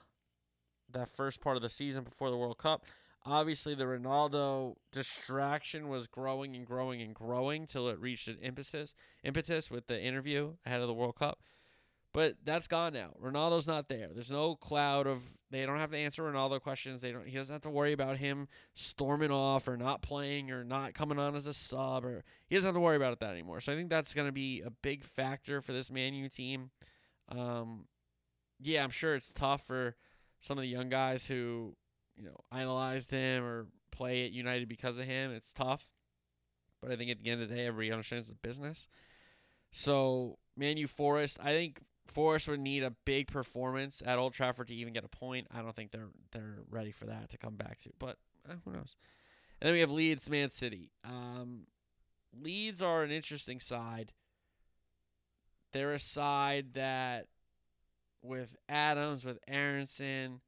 that 0.93 1.11
first 1.11 1.41
part 1.41 1.57
of 1.57 1.63
the 1.63 1.69
season 1.69 2.05
before 2.05 2.31
the 2.31 2.37
World 2.37 2.57
Cup. 2.57 2.85
Obviously, 3.27 3.75
the 3.75 3.83
Ronaldo 3.83 4.77
distraction 4.93 5.89
was 5.89 6.07
growing 6.07 6.55
and 6.55 6.65
growing 6.65 7.03
and 7.03 7.13
growing 7.13 7.67
till 7.67 7.89
it 7.89 7.99
reached 7.99 8.29
an 8.29 8.39
impetus 8.41 8.95
impetus 9.25 9.73
with 9.73 9.89
the 9.89 10.01
interview 10.01 10.53
ahead 10.65 10.81
of 10.81 10.87
the 10.87 10.95
World 10.95 11.17
Cup. 11.17 11.41
But 12.15 12.37
that's 12.45 12.67
gone 12.69 12.93
now. 12.93 13.15
Ronaldo's 13.23 13.67
not 13.67 13.89
there. 13.89 14.11
There's 14.13 14.31
no 14.31 14.55
cloud 14.55 15.07
of 15.07 15.23
they 15.51 15.65
don't 15.65 15.79
have 15.79 15.93
to 15.93 15.97
answer 15.97 16.23
Ronaldo 16.23 16.61
questions. 16.61 17.01
They 17.01 17.11
don't 17.11 17.27
he 17.27 17.37
doesn't 17.37 17.55
have 17.55 17.63
to 17.63 17.71
worry 17.71 17.93
about 17.93 18.19
him 18.19 18.49
storming 18.75 19.31
off 19.31 19.67
or 19.67 19.79
not 19.79 20.03
playing 20.03 20.51
or 20.51 20.63
not 20.63 20.93
coming 20.93 21.19
on 21.19 21.35
as 21.35 21.47
a 21.47 21.55
sub 21.55 22.05
or 22.05 22.23
he 22.49 22.55
doesn't 22.55 22.69
have 22.69 22.75
to 22.75 22.81
worry 22.81 22.97
about 22.97 23.19
that 23.21 23.33
anymore. 23.33 23.61
So 23.63 23.73
I 23.73 23.77
think 23.77 23.89
that's 23.89 24.13
going 24.13 24.29
to 24.29 24.33
be 24.33 24.61
a 24.61 24.71
big 24.71 25.05
factor 25.05 25.63
for 25.63 25.73
this 25.73 25.91
Man 25.91 26.13
U 26.13 26.29
team. 26.29 26.71
Um 27.31 27.87
yeah, 28.61 28.85
I'm 28.85 28.91
sure 28.91 29.15
it's 29.15 29.33
tough 29.33 29.67
for 29.67 29.97
some 30.41 30.59
of 30.59 30.63
the 30.63 30.69
young 30.69 30.89
guys 30.89 31.25
who, 31.25 31.77
you 32.17 32.25
know, 32.25 32.37
idolized 32.51 33.11
him 33.11 33.45
or 33.45 33.67
play 33.91 34.27
at 34.27 34.33
United 34.33 34.69
because 34.69 34.99
of 34.99 35.05
him. 35.05 35.33
It's 35.33 35.53
tough. 35.53 35.87
But 36.83 36.91
I 36.91 36.97
think 36.97 37.11
at 37.11 37.21
the 37.21 37.31
end 37.31 37.43
of 37.43 37.49
the 37.49 37.55
day, 37.55 37.67
everybody 37.67 37.93
understands 37.93 38.29
the 38.29 38.35
business. 38.35 38.89
So, 39.71 40.39
Man 40.57 40.77
U 40.77 40.87
Forest, 40.87 41.39
I 41.41 41.51
think 41.51 41.81
Forest 42.13 42.49
would 42.49 42.61
need 42.61 42.83
a 42.83 42.91
big 43.05 43.29
performance 43.29 44.03
at 44.05 44.19
Old 44.19 44.33
Trafford 44.33 44.69
to 44.69 44.75
even 44.75 44.93
get 44.93 45.05
a 45.05 45.09
point. 45.09 45.47
I 45.51 45.63
don't 45.63 45.75
think 45.75 45.91
they're 45.91 46.11
they're 46.33 46.59
ready 46.71 46.93
for 46.93 47.07
that 47.07 47.31
to 47.31 47.39
come 47.39 47.57
back 47.57 47.81
to, 47.81 47.91
but 47.99 48.17
eh, 48.49 48.55
who 48.65 48.73
knows? 48.73 48.97
And 49.61 49.69
then 49.69 49.75
we 49.75 49.81
have 49.81 49.91
Leeds, 49.91 50.29
Man 50.29 50.51
City. 50.51 50.91
Um, 51.05 51.67
Leeds 52.39 52.83
are 52.83 53.03
an 53.03 53.11
interesting 53.11 53.61
side. 53.61 54.13
They're 55.73 55.95
a 55.95 55.99
side 55.99 56.75
that, 56.75 57.27
with 58.23 58.57
Adams, 58.69 59.25
with 59.25 59.39
Aaronson, 59.47 60.41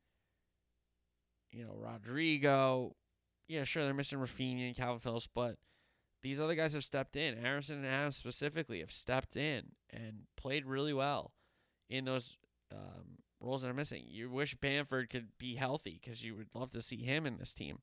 you 1.52 1.64
know, 1.64 1.74
Rodrigo, 1.76 2.96
yeah, 3.46 3.64
sure, 3.64 3.84
they're 3.84 3.94
missing 3.94 4.18
Rafinha 4.18 4.66
and 4.66 4.76
Kalvin 4.76 5.00
Phillips, 5.00 5.28
but 5.32 5.56
these 6.22 6.40
other 6.40 6.54
guys 6.54 6.74
have 6.74 6.84
stepped 6.84 7.16
in. 7.16 7.38
Aaronson 7.38 7.78
and 7.78 7.86
Adams 7.86 8.16
specifically 8.16 8.80
have 8.80 8.90
stepped 8.90 9.36
in 9.36 9.72
and 9.90 10.22
played 10.36 10.66
really 10.66 10.92
well 10.92 11.32
in 11.95 12.05
those 12.05 12.36
um, 12.72 13.18
roles 13.40 13.62
that 13.62 13.68
are 13.68 13.74
missing. 13.74 14.05
You 14.07 14.30
wish 14.30 14.55
Bamford 14.57 15.11
could 15.11 15.28
be 15.38 15.55
healthy 15.55 16.01
because 16.03 16.24
you 16.24 16.34
would 16.34 16.55
love 16.55 16.70
to 16.72 16.82
see 16.82 17.03
him 17.03 17.26
in 17.26 17.38
this 17.38 17.55
team. 17.55 17.78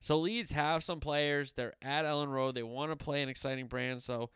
So 0.00 0.18
Leeds 0.18 0.52
have 0.52 0.84
some 0.84 1.00
players. 1.00 1.52
They're 1.52 1.74
at 1.80 2.04
Elland 2.04 2.32
Road. 2.32 2.54
They 2.54 2.62
want 2.62 2.90
to 2.90 3.02
play 3.02 3.22
an 3.22 3.28
exciting 3.28 3.68
brand. 3.68 4.02
So 4.02 4.30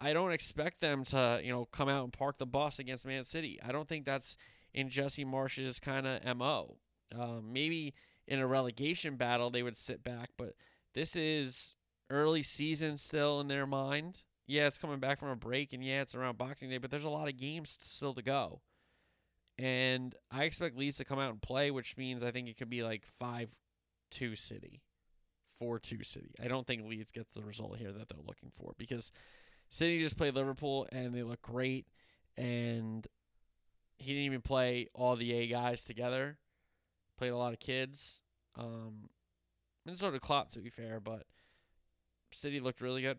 I 0.00 0.12
don't 0.12 0.32
expect 0.32 0.80
them 0.80 1.04
to, 1.06 1.40
you 1.42 1.50
know, 1.50 1.66
come 1.66 1.88
out 1.88 2.04
and 2.04 2.12
park 2.12 2.38
the 2.38 2.46
bus 2.46 2.78
against 2.78 3.06
Man 3.06 3.24
City. 3.24 3.58
I 3.62 3.72
don't 3.72 3.88
think 3.88 4.06
that's 4.06 4.36
in 4.72 4.88
Jesse 4.88 5.24
Marsch's 5.24 5.80
kind 5.80 6.06
of 6.06 6.36
mo. 6.36 6.76
Um, 7.14 7.52
maybe 7.52 7.94
in 8.26 8.38
a 8.38 8.46
relegation 8.46 9.16
battle 9.16 9.50
they 9.50 9.62
would 9.62 9.76
sit 9.76 10.04
back, 10.04 10.30
but 10.36 10.52
this 10.94 11.16
is 11.16 11.76
early 12.10 12.42
season 12.42 12.96
still 12.96 13.40
in 13.40 13.48
their 13.48 13.66
mind. 13.66 14.22
Yeah, 14.48 14.66
it's 14.66 14.78
coming 14.78 14.98
back 14.98 15.20
from 15.20 15.28
a 15.28 15.36
break, 15.36 15.74
and 15.74 15.84
yeah, 15.84 16.00
it's 16.00 16.14
around 16.14 16.38
Boxing 16.38 16.70
Day, 16.70 16.78
but 16.78 16.90
there's 16.90 17.04
a 17.04 17.10
lot 17.10 17.28
of 17.28 17.36
games 17.36 17.78
still 17.82 18.14
to 18.14 18.22
go. 18.22 18.62
And 19.58 20.14
I 20.30 20.44
expect 20.44 20.74
Leeds 20.74 20.96
to 20.96 21.04
come 21.04 21.18
out 21.18 21.30
and 21.30 21.42
play, 21.42 21.70
which 21.70 21.98
means 21.98 22.24
I 22.24 22.30
think 22.30 22.48
it 22.48 22.56
could 22.56 22.70
be 22.70 22.82
like 22.82 23.04
5 23.04 23.50
2 24.10 24.36
City, 24.36 24.80
4 25.58 25.78
2 25.78 26.02
City. 26.02 26.34
I 26.42 26.48
don't 26.48 26.66
think 26.66 26.88
Leeds 26.88 27.12
gets 27.12 27.30
the 27.34 27.42
result 27.42 27.76
here 27.76 27.92
that 27.92 28.08
they're 28.08 28.24
looking 28.26 28.50
for 28.56 28.72
because 28.78 29.12
City 29.68 30.02
just 30.02 30.16
played 30.16 30.34
Liverpool 30.34 30.86
and 30.92 31.14
they 31.14 31.22
look 31.22 31.42
great. 31.42 31.86
And 32.38 33.06
he 33.98 34.12
didn't 34.12 34.24
even 34.24 34.40
play 34.40 34.88
all 34.94 35.14
the 35.14 35.34
A 35.34 35.46
guys 35.48 35.84
together, 35.84 36.38
played 37.18 37.32
a 37.32 37.36
lot 37.36 37.52
of 37.52 37.60
kids. 37.60 38.22
Um, 38.56 39.10
did 39.84 40.20
Klopp, 40.22 40.52
to 40.52 40.60
be 40.60 40.70
fair, 40.70 41.00
but 41.00 41.24
City 42.30 42.60
looked 42.60 42.80
really 42.80 43.02
good 43.02 43.18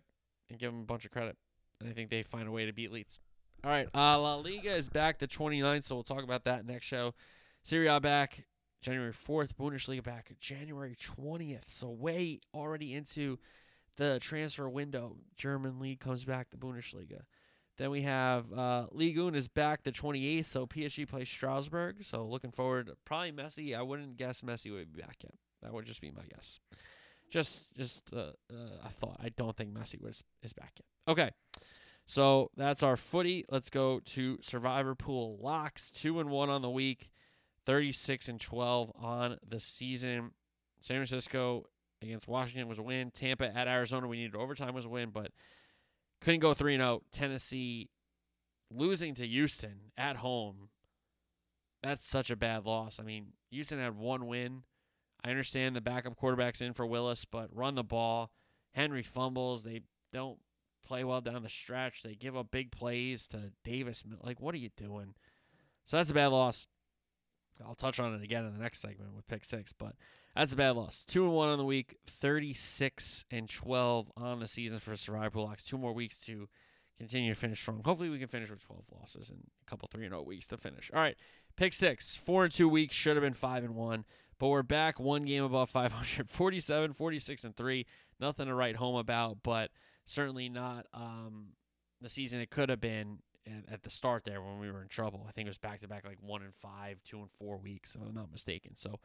and 0.49 0.59
give 0.59 0.71
them 0.71 0.81
a 0.81 0.85
bunch 0.85 1.05
of 1.05 1.11
credit. 1.11 1.37
And 1.79 1.89
I 1.89 1.93
think 1.93 2.09
they 2.09 2.23
find 2.23 2.47
a 2.47 2.51
way 2.51 2.65
to 2.65 2.73
beat 2.73 2.91
Leeds. 2.91 3.19
All 3.63 3.71
right, 3.71 3.87
uh, 3.93 4.19
La 4.19 4.35
Liga 4.35 4.73
is 4.73 4.89
back 4.89 5.19
the 5.19 5.27
29th, 5.27 5.83
so 5.83 5.95
we'll 5.95 6.03
talk 6.03 6.23
about 6.23 6.45
that 6.45 6.65
next 6.65 6.85
show. 6.85 7.13
Serie 7.61 7.87
A 7.87 7.99
back 7.99 8.45
January 8.81 9.11
4th, 9.11 9.53
Bundesliga 9.59 10.03
back 10.03 10.31
January 10.39 10.95
20th. 10.95 11.63
So 11.67 11.89
way 11.89 12.39
already 12.53 12.93
into 12.93 13.37
the 13.97 14.19
transfer 14.19 14.69
window. 14.69 15.17
German 15.35 15.79
league 15.79 15.99
comes 15.99 16.23
back, 16.23 16.49
the 16.49 16.57
Bundesliga. 16.57 17.23
Then 17.77 17.91
we 17.91 18.01
have 18.01 18.51
uh, 18.51 18.87
Ligue 18.91 19.19
1 19.19 19.35
is 19.35 19.47
back 19.47 19.83
the 19.83 19.91
28th, 19.91 20.45
so 20.45 20.65
PSG 20.65 21.07
plays 21.07 21.29
Strasbourg. 21.29 22.03
So 22.03 22.25
looking 22.25 22.51
forward. 22.51 22.91
Probably 23.05 23.31
Messi. 23.31 23.77
I 23.77 23.81
wouldn't 23.81 24.17
guess 24.17 24.41
Messi 24.41 24.71
would 24.71 24.93
be 24.93 25.01
back 25.01 25.17
yet. 25.23 25.33
That 25.61 25.73
would 25.73 25.85
just 25.85 26.01
be 26.01 26.11
my 26.11 26.23
guess. 26.33 26.59
Just 27.29 27.75
just 27.75 28.13
uh, 28.13 28.31
uh, 28.51 28.85
a 28.85 28.89
thought. 28.89 29.17
I 29.21 29.29
don't 29.29 29.55
think 29.55 29.73
Messi 29.73 30.01
was 30.01 30.23
is 30.41 30.53
back 30.53 30.73
yet. 30.77 31.11
Okay. 31.11 31.31
So 32.05 32.49
that's 32.57 32.81
our 32.81 32.97
footy. 32.97 33.45
Let's 33.49 33.69
go 33.69 33.99
to 33.99 34.39
Survivor 34.41 34.95
Pool 34.95 35.37
locks. 35.39 35.91
Two 35.91 36.19
and 36.19 36.29
one 36.29 36.49
on 36.49 36.63
the 36.63 36.69
week, 36.69 37.11
36 37.67 38.27
and 38.29 38.41
12 38.41 38.91
on 38.99 39.37
the 39.47 39.59
season. 39.59 40.31
San 40.81 40.97
Francisco 40.97 41.65
against 42.01 42.27
Washington 42.27 42.67
was 42.67 42.79
a 42.79 42.81
win. 42.83 43.11
Tampa 43.11 43.55
at 43.55 43.67
Arizona, 43.67 44.07
we 44.07 44.17
needed 44.17 44.35
overtime 44.35 44.73
was 44.73 44.85
a 44.85 44.89
win, 44.89 45.11
but 45.11 45.31
couldn't 46.21 46.39
go 46.39 46.55
3 46.55 46.75
and 46.75 46.81
0. 46.81 47.01
Tennessee 47.11 47.89
losing 48.71 49.13
to 49.15 49.27
Houston 49.27 49.91
at 49.97 50.17
home. 50.17 50.69
That's 51.83 52.07
such 52.07 52.29
a 52.29 52.35
bad 52.35 52.65
loss. 52.65 52.99
I 52.99 53.03
mean, 53.03 53.33
Houston 53.51 53.79
had 53.79 53.95
one 53.95 54.27
win. 54.27 54.63
I 55.23 55.29
understand 55.29 55.75
the 55.75 55.81
backup 55.81 56.15
quarterback's 56.15 56.61
in 56.61 56.73
for 56.73 56.85
Willis, 56.85 57.25
but 57.25 57.49
run 57.53 57.75
the 57.75 57.83
ball. 57.83 58.31
Henry 58.71 59.03
fumbles. 59.03 59.63
They 59.63 59.81
don't 60.13 60.39
play 60.85 61.03
well 61.03 61.21
down 61.21 61.43
the 61.43 61.49
stretch. 61.49 62.03
They 62.03 62.15
give 62.15 62.37
up 62.37 62.51
big 62.51 62.71
plays 62.71 63.27
to 63.27 63.51
Davis. 63.63 64.03
Like, 64.21 64.39
what 64.39 64.55
are 64.55 64.59
you 64.59 64.69
doing? 64.77 65.13
So 65.83 65.97
that's 65.97 66.11
a 66.11 66.13
bad 66.13 66.27
loss. 66.27 66.67
I'll 67.65 67.75
touch 67.75 67.99
on 67.99 68.15
it 68.15 68.23
again 68.23 68.45
in 68.45 68.53
the 68.53 68.59
next 68.59 68.79
segment 68.79 69.13
with 69.13 69.27
pick 69.27 69.43
six, 69.43 69.73
but 69.73 69.93
that's 70.33 70.53
a 70.53 70.55
bad 70.55 70.77
loss. 70.77 71.03
Two 71.03 71.25
and 71.25 71.33
one 71.33 71.49
on 71.49 71.57
the 71.57 71.65
week, 71.65 71.97
thirty-six 72.05 73.25
and 73.29 73.49
twelve 73.49 74.09
on 74.15 74.39
the 74.39 74.47
season 74.47 74.79
for 74.79 74.95
Survivor 74.95 75.41
Locks. 75.41 75.65
Two 75.65 75.77
more 75.77 75.91
weeks 75.91 76.17
to 76.19 76.47
continue 76.97 77.33
to 77.33 77.39
finish 77.39 77.59
strong. 77.59 77.81
Hopefully, 77.83 78.09
we 78.09 78.19
can 78.19 78.29
finish 78.29 78.49
with 78.49 78.65
twelve 78.65 78.85
losses 78.97 79.29
and 79.29 79.41
a 79.61 79.69
couple 79.69 79.89
three 79.91 80.05
and 80.05 80.13
zero 80.13 80.23
weeks 80.23 80.47
to 80.47 80.57
finish. 80.57 80.89
All 80.93 81.01
right, 81.01 81.17
pick 81.57 81.73
six, 81.73 82.15
four 82.15 82.45
and 82.45 82.53
two 82.53 82.69
weeks 82.69 82.95
should 82.95 83.17
have 83.17 83.23
been 83.23 83.33
five 83.33 83.65
and 83.65 83.75
one. 83.75 84.05
But 84.39 84.47
we're 84.47 84.63
back 84.63 84.99
one 84.99 85.23
game 85.23 85.43
above 85.43 85.69
500, 85.69 86.29
47, 86.29 86.93
46, 86.93 87.43
and 87.43 87.55
3. 87.55 87.85
Nothing 88.19 88.47
to 88.47 88.55
write 88.55 88.77
home 88.77 88.95
about, 88.95 89.39
but 89.43 89.69
certainly 90.05 90.47
not 90.47 90.87
um, 90.93 91.49
the 92.01 92.09
season 92.09 92.39
it 92.39 92.49
could 92.49 92.69
have 92.69 92.79
been 92.79 93.19
at, 93.45 93.73
at, 93.73 93.83
the 93.83 93.89
start 93.89 94.23
there 94.23 94.41
when 94.41 94.59
we 94.59 94.71
were 94.71 94.81
in 94.81 94.87
trouble. 94.87 95.25
I 95.27 95.31
think 95.31 95.47
it 95.47 95.49
was 95.49 95.57
back 95.57 95.79
to 95.79 95.89
back 95.89 96.05
like 96.05 96.19
1 96.21 96.41
and 96.41 96.55
5, 96.55 97.03
2 97.03 97.17
and 97.19 97.29
4 97.37 97.57
weeks, 97.57 97.95
if 97.95 98.01
I'm 98.01 98.15
not 98.15 98.31
mistaken. 98.31 98.77
So 98.77 98.99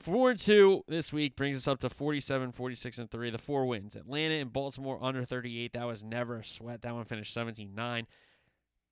4 0.00 0.30
and 0.30 0.38
2 0.38 0.84
this 0.88 1.12
week 1.12 1.36
brings 1.36 1.56
us 1.56 1.68
up 1.68 1.78
to 1.80 1.88
47, 1.88 2.50
46, 2.50 2.98
and 2.98 3.10
3. 3.10 3.30
The 3.30 3.38
four 3.38 3.64
wins 3.64 3.94
Atlanta 3.94 4.34
and 4.34 4.52
Baltimore 4.52 4.98
under 5.00 5.24
38. 5.24 5.72
That 5.72 5.86
was 5.86 6.02
never 6.02 6.38
a 6.38 6.44
sweat. 6.44 6.82
That 6.82 6.94
one 6.94 7.04
finished 7.04 7.32
17 7.32 7.74
9. 7.74 8.06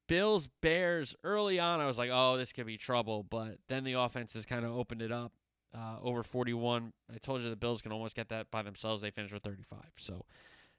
Bills, 0.08 0.48
Bears, 0.62 1.16
early 1.24 1.58
on, 1.58 1.80
I 1.80 1.86
was 1.86 1.98
like, 1.98 2.10
oh, 2.12 2.36
this 2.36 2.52
could 2.52 2.66
be 2.66 2.76
trouble. 2.76 3.24
But 3.24 3.58
then 3.68 3.82
the 3.82 3.94
offense 3.94 4.34
has 4.34 4.46
kind 4.46 4.64
of 4.64 4.70
opened 4.70 5.02
it 5.02 5.10
up 5.10 5.32
uh, 5.76 5.96
over 6.02 6.22
41. 6.22 6.92
I 7.12 7.18
told 7.18 7.42
you 7.42 7.50
the 7.50 7.56
Bills 7.56 7.82
can 7.82 7.92
almost 7.92 8.16
get 8.16 8.28
that 8.30 8.50
by 8.50 8.62
themselves. 8.62 9.02
They 9.02 9.10
finished 9.10 9.34
with 9.34 9.42
35. 9.42 9.78
So 9.96 10.24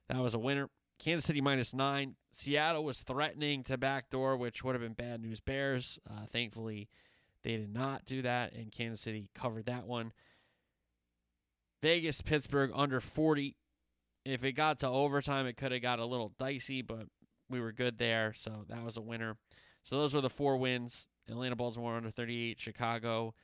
that 0.09 0.19
was 0.19 0.33
a 0.33 0.39
winner. 0.39 0.69
Kansas 0.99 1.25
City 1.25 1.41
minus 1.41 1.73
nine. 1.73 2.15
Seattle 2.31 2.83
was 2.83 3.01
threatening 3.01 3.63
to 3.65 3.77
backdoor, 3.77 4.35
which 4.35 4.63
would 4.63 4.73
have 4.73 4.81
been 4.81 4.93
bad 4.93 5.21
news. 5.21 5.39
Bears, 5.39 5.99
uh, 6.09 6.25
thankfully, 6.25 6.89
they 7.43 7.57
did 7.57 7.73
not 7.73 8.05
do 8.05 8.23
that, 8.23 8.53
and 8.53 8.71
Kansas 8.71 9.01
City 9.01 9.29
covered 9.35 9.67
that 9.67 9.85
one. 9.85 10.11
Vegas, 11.83 12.21
Pittsburgh 12.21 12.71
under 12.73 12.99
40. 12.99 13.55
If 14.25 14.43
it 14.43 14.53
got 14.53 14.79
to 14.79 14.87
overtime, 14.87 15.45
it 15.45 15.55
could 15.55 15.71
have 15.71 15.83
got 15.83 15.99
a 15.99 16.05
little 16.05 16.33
dicey, 16.39 16.81
but 16.81 17.05
we 17.49 17.61
were 17.61 17.71
good 17.71 17.99
there, 17.99 18.33
so 18.33 18.65
that 18.67 18.83
was 18.83 18.97
a 18.97 19.01
winner. 19.01 19.37
So 19.83 19.97
those 19.97 20.13
were 20.13 20.21
the 20.21 20.29
four 20.29 20.57
wins. 20.57 21.07
Atlanta, 21.29 21.55
Baltimore 21.55 21.95
under 21.95 22.09
38. 22.09 22.59
Chicago, 22.59 23.35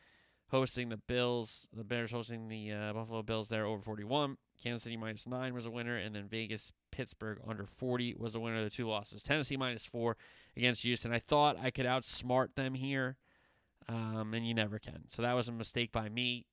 hosting 0.54 0.90
the 0.90 0.98
Bills. 0.98 1.68
The 1.74 1.84
Bears 1.84 2.12
hosting 2.12 2.48
the 2.48 2.72
uh, 2.72 2.94
Buffalo 2.94 3.24
Bills 3.24 3.50
there 3.50 3.66
over 3.66 3.82
41. 3.82 4.38
Kansas 4.64 4.84
City 4.84 4.96
minus 4.96 5.28
nine 5.28 5.54
was 5.54 5.66
a 5.66 5.72
winner, 5.72 5.98
and 5.98 6.16
then 6.16 6.28
Vegas 6.30 6.72
Pittsburgh 6.92 7.40
under 7.46 7.66
40 7.66 8.16
was 8.20 8.36
a 8.36 8.40
winner 8.40 8.58
of 8.58 8.64
the 8.64 8.70
two 8.70 8.88
losses. 8.88 9.24
Tennessee 9.24 9.58
minus 9.58 9.86
four 9.86 10.16
against 10.56 10.84
Houston. 10.84 11.12
I 11.12 11.18
thought 11.18 11.58
I 11.60 11.72
could 11.72 11.88
outsmart 11.88 12.54
them 12.56 12.76
here, 12.76 13.18
um, 13.90 14.34
and 14.36 14.48
you 14.48 14.54
never 14.54 14.78
can. 14.78 15.08
So 15.08 15.24
that 15.24 15.34
was 15.34 15.50
a 15.50 15.52
mistake 15.52 15.92
by 15.92 16.08
me. 16.08 16.46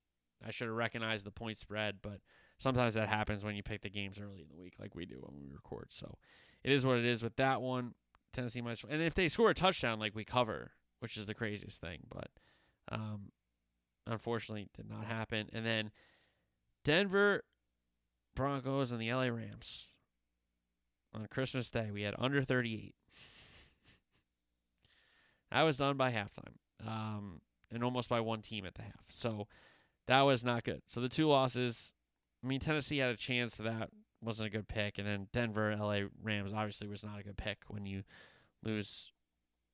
I 0.44 0.50
should 0.50 0.68
have 0.68 0.76
recognized 0.76 1.26
the 1.26 1.30
point 1.30 1.58
spread, 1.58 1.96
but 2.00 2.20
sometimes 2.58 2.94
that 2.94 3.10
happens 3.10 3.44
when 3.44 3.54
you 3.54 3.62
pick 3.62 3.82
the 3.82 3.90
games 3.90 4.18
early 4.18 4.40
in 4.40 4.48
the 4.48 4.56
week, 4.56 4.74
like 4.80 4.94
we 4.94 5.04
do 5.04 5.16
when 5.20 5.38
we 5.38 5.52
record. 5.52 5.88
So 5.90 6.16
it 6.64 6.72
is 6.72 6.86
what 6.86 6.96
it 6.96 7.04
is 7.04 7.22
with 7.22 7.36
that 7.36 7.60
one. 7.60 7.94
Tennessee 8.32 8.62
minus, 8.62 8.80
four. 8.80 8.90
and 8.90 9.02
if 9.02 9.14
they 9.14 9.28
score 9.28 9.50
a 9.50 9.54
touchdown, 9.54 9.98
like 9.98 10.14
we 10.14 10.24
cover, 10.24 10.72
which 11.00 11.18
is 11.18 11.26
the 11.26 11.34
craziest 11.34 11.82
thing, 11.82 11.98
but 12.08 12.30
um, 12.90 13.32
Unfortunately, 14.06 14.68
did 14.76 14.88
not 14.88 15.04
happen. 15.04 15.48
And 15.52 15.64
then 15.64 15.90
Denver 16.84 17.44
Broncos 18.34 18.92
and 18.92 19.00
the 19.00 19.12
LA 19.12 19.26
Rams. 19.26 19.88
On 21.12 21.26
Christmas 21.26 21.70
Day, 21.70 21.90
we 21.92 22.02
had 22.02 22.14
under 22.18 22.42
38. 22.42 22.94
that 25.50 25.62
was 25.62 25.78
done 25.78 25.96
by 25.96 26.12
halftime. 26.12 26.54
Um, 26.86 27.40
and 27.72 27.84
almost 27.84 28.08
by 28.08 28.20
one 28.20 28.42
team 28.42 28.64
at 28.64 28.74
the 28.74 28.82
half. 28.82 29.04
So 29.08 29.46
that 30.06 30.22
was 30.22 30.44
not 30.44 30.64
good. 30.64 30.82
So 30.86 31.00
the 31.00 31.08
two 31.08 31.28
losses, 31.28 31.94
I 32.42 32.46
mean, 32.46 32.60
Tennessee 32.60 32.98
had 32.98 33.10
a 33.10 33.16
chance 33.16 33.54
for 33.54 33.62
that. 33.62 33.90
Wasn't 34.22 34.46
a 34.46 34.50
good 34.50 34.68
pick. 34.68 34.98
And 34.98 35.06
then 35.06 35.28
Denver, 35.32 35.74
LA 35.76 36.02
Rams 36.22 36.52
obviously 36.52 36.88
was 36.88 37.04
not 37.04 37.18
a 37.18 37.22
good 37.22 37.36
pick 37.36 37.58
when 37.68 37.86
you 37.86 38.02
lose 38.62 39.12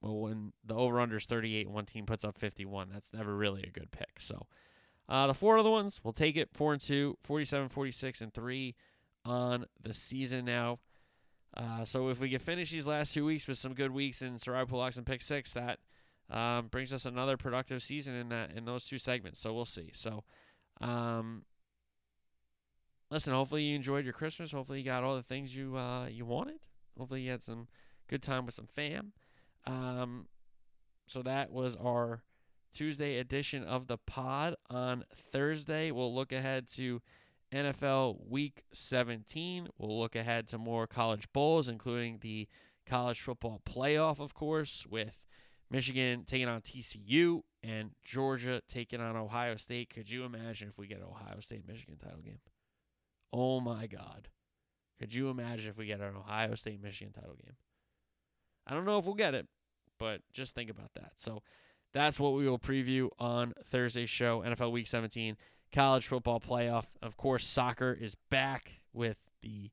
well, 0.01 0.17
when 0.19 0.53
the 0.65 0.75
over 0.75 1.01
under 1.01 1.17
is 1.17 1.25
38 1.25 1.67
and 1.67 1.75
one 1.75 1.87
team 1.87 2.07
puts 2.07 2.25
up 2.25 2.39
51, 2.39 2.89
that's 2.93 3.13
never 3.13 3.35
really 3.35 3.63
a 3.63 3.71
good 3.71 3.91
pick. 3.91 4.21
So 4.21 4.47
Uh, 5.09 5.29
the 5.29 5.35
four 5.35 5.57
other 5.57 5.71
ones, 5.71 6.01
we'll 6.03 6.13
take 6.13 6.37
it. 6.37 6.51
Four 6.53 6.73
and 6.73 6.83
two, 6.83 7.17
47, 7.21 7.69
46, 7.69 8.21
and 8.23 8.35
three 8.35 8.75
on 9.25 9.67
the 9.81 9.93
season 9.93 10.45
now. 10.45 10.79
Uh, 11.57 11.85
so 11.85 12.09
if 12.09 12.19
we 12.21 12.29
can 12.29 12.39
finish 12.41 12.71
these 12.71 12.87
last 12.87 13.15
two 13.15 13.25
weeks 13.25 13.47
with 13.47 13.57
some 13.57 13.73
good 13.73 13.93
weeks 13.93 14.21
in 14.21 14.39
Survivor 14.39 14.67
Pool 14.67 14.79
Locks 14.81 14.97
and 14.97 15.07
Pick 15.07 15.23
Six, 15.23 15.55
that 15.55 15.79
um, 16.29 16.67
brings 16.67 16.93
us 16.93 17.07
another 17.07 17.37
productive 17.37 17.83
season 17.83 18.15
in 18.15 18.29
that 18.31 18.51
in 18.51 18.65
those 18.65 18.85
two 18.85 18.99
segments. 18.99 19.41
So 19.41 19.55
we'll 19.55 19.65
see. 19.65 19.91
So, 19.95 20.25
um, 20.81 21.45
listen. 23.11 23.33
Hopefully 23.33 23.63
you 23.63 23.77
enjoyed 23.77 24.05
your 24.05 24.13
Christmas. 24.13 24.53
Hopefully 24.53 24.81
you 24.81 24.85
got 24.85 25.05
all 25.05 25.15
the 25.17 25.23
things 25.23 25.55
you 25.55 25.77
uh, 25.77 26.07
you 26.09 26.27
wanted. 26.27 26.59
Hopefully 26.99 27.23
you 27.23 27.31
had 27.31 27.43
some 27.43 27.69
good 28.09 28.23
time 28.23 28.45
with 28.45 28.55
some 28.55 28.67
fam. 28.67 29.13
Um, 29.67 30.27
so 31.07 31.23
that 31.23 31.51
was 31.51 31.77
our 31.77 32.23
Tuesday 32.73 33.19
edition 33.19 33.65
of 33.65 33.87
the 33.87 33.99
pod. 33.99 34.55
On 34.71 35.05
Thursday, 35.33 35.91
we'll 35.91 36.15
look 36.15 36.33
ahead 36.33 36.69
to 36.75 37.01
NFL 37.53 38.29
Week 38.29 38.63
17. 38.73 39.69
We'll 39.79 39.99
look 39.99 40.15
ahead 40.15 40.49
to 40.49 40.59
more 40.59 40.87
college 40.87 41.33
bowls, 41.33 41.69
including 41.69 42.19
the 42.21 42.49
college 42.87 43.21
football 43.21 43.61
playoff, 43.65 44.21
of 44.21 44.35
course, 44.35 44.87
with 44.89 45.27
Michigan 45.71 46.25
taking 46.27 46.49
on 46.49 46.61
TCU 46.61 47.43
and 47.63 47.91
Georgia 48.05 48.63
taking 48.69 49.01
on 49.01 49.17
Ohio 49.17 49.57
State. 49.57 49.91
Could 49.91 50.11
you 50.11 50.25
imagine 50.25 50.69
if 50.69 50.79
we 50.79 50.87
get 50.87 50.99
an 50.99 51.05
Ohio 51.05 51.41
State 51.41 51.67
Michigan 51.67 51.97
title 51.97 52.21
game? 52.21 52.41
Oh 53.33 53.61
my 53.61 53.87
God. 53.87 54.29
Could 54.99 55.15
you 55.15 55.29
imagine 55.29 55.71
if 55.71 55.79
we 55.79 55.87
get 55.87 56.01
an 56.01 56.15
Ohio 56.17 56.55
State 56.55 56.83
Michigan 56.83 57.13
title 57.13 57.37
game? 57.43 57.57
I 58.67 58.75
don't 58.75 58.85
know 58.85 58.99
if 58.99 59.05
we'll 59.05 59.15
get 59.15 59.35
it, 59.35 59.47
but 59.99 60.21
just 60.33 60.55
think 60.55 60.71
about 60.71 60.95
that. 60.95 61.13
So 61.17 61.43
that's 61.93 62.21
what 62.21 62.35
we 62.35 62.49
will 62.49 62.59
preview 62.59 63.09
on 63.19 63.55
Thursday's 63.65 64.11
show, 64.11 64.43
NFL 64.43 64.73
Week 64.73 64.87
17 64.87 65.37
college 65.73 66.07
football 66.07 66.41
playoff. 66.41 66.87
Of 67.03 67.17
course, 67.17 67.47
soccer 67.47 67.97
is 67.99 68.17
back 68.31 68.81
with 68.93 69.17
the 69.43 69.71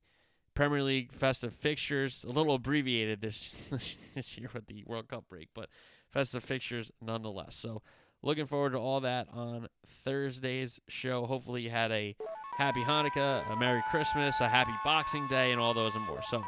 Premier 0.54 0.82
League 0.82 1.12
festive 1.12 1.52
fixtures, 1.52 2.24
a 2.24 2.32
little 2.32 2.54
abbreviated 2.54 3.20
this 3.22 3.98
this 4.14 4.38
year 4.38 4.50
with 4.52 4.66
the 4.66 4.84
World 4.86 5.08
Cup 5.08 5.24
break, 5.28 5.48
but 5.54 5.68
festive 6.10 6.44
fixtures 6.44 6.90
nonetheless. 7.00 7.56
So, 7.56 7.82
looking 8.22 8.46
forward 8.46 8.72
to 8.72 8.78
all 8.78 9.00
that 9.00 9.28
on 9.32 9.68
Thursday's 9.86 10.80
show. 10.88 11.26
Hopefully, 11.26 11.62
you 11.62 11.70
had 11.70 11.90
a 11.90 12.14
happy 12.56 12.82
Hanukkah, 12.82 13.50
a 13.50 13.56
Merry 13.56 13.82
Christmas, 13.90 14.40
a 14.40 14.48
happy 14.48 14.74
Boxing 14.84 15.26
Day, 15.28 15.52
and 15.52 15.60
all 15.60 15.74
those 15.74 15.94
and 15.96 16.06
more. 16.06 16.22
So, 16.22 16.44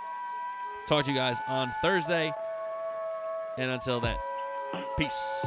talk 0.86 1.04
to 1.06 1.10
you 1.10 1.16
guys 1.16 1.38
on 1.48 1.72
Thursday. 1.82 2.32
And 3.58 3.70
until 3.70 4.00
then, 4.00 4.16
peace. 4.98 5.46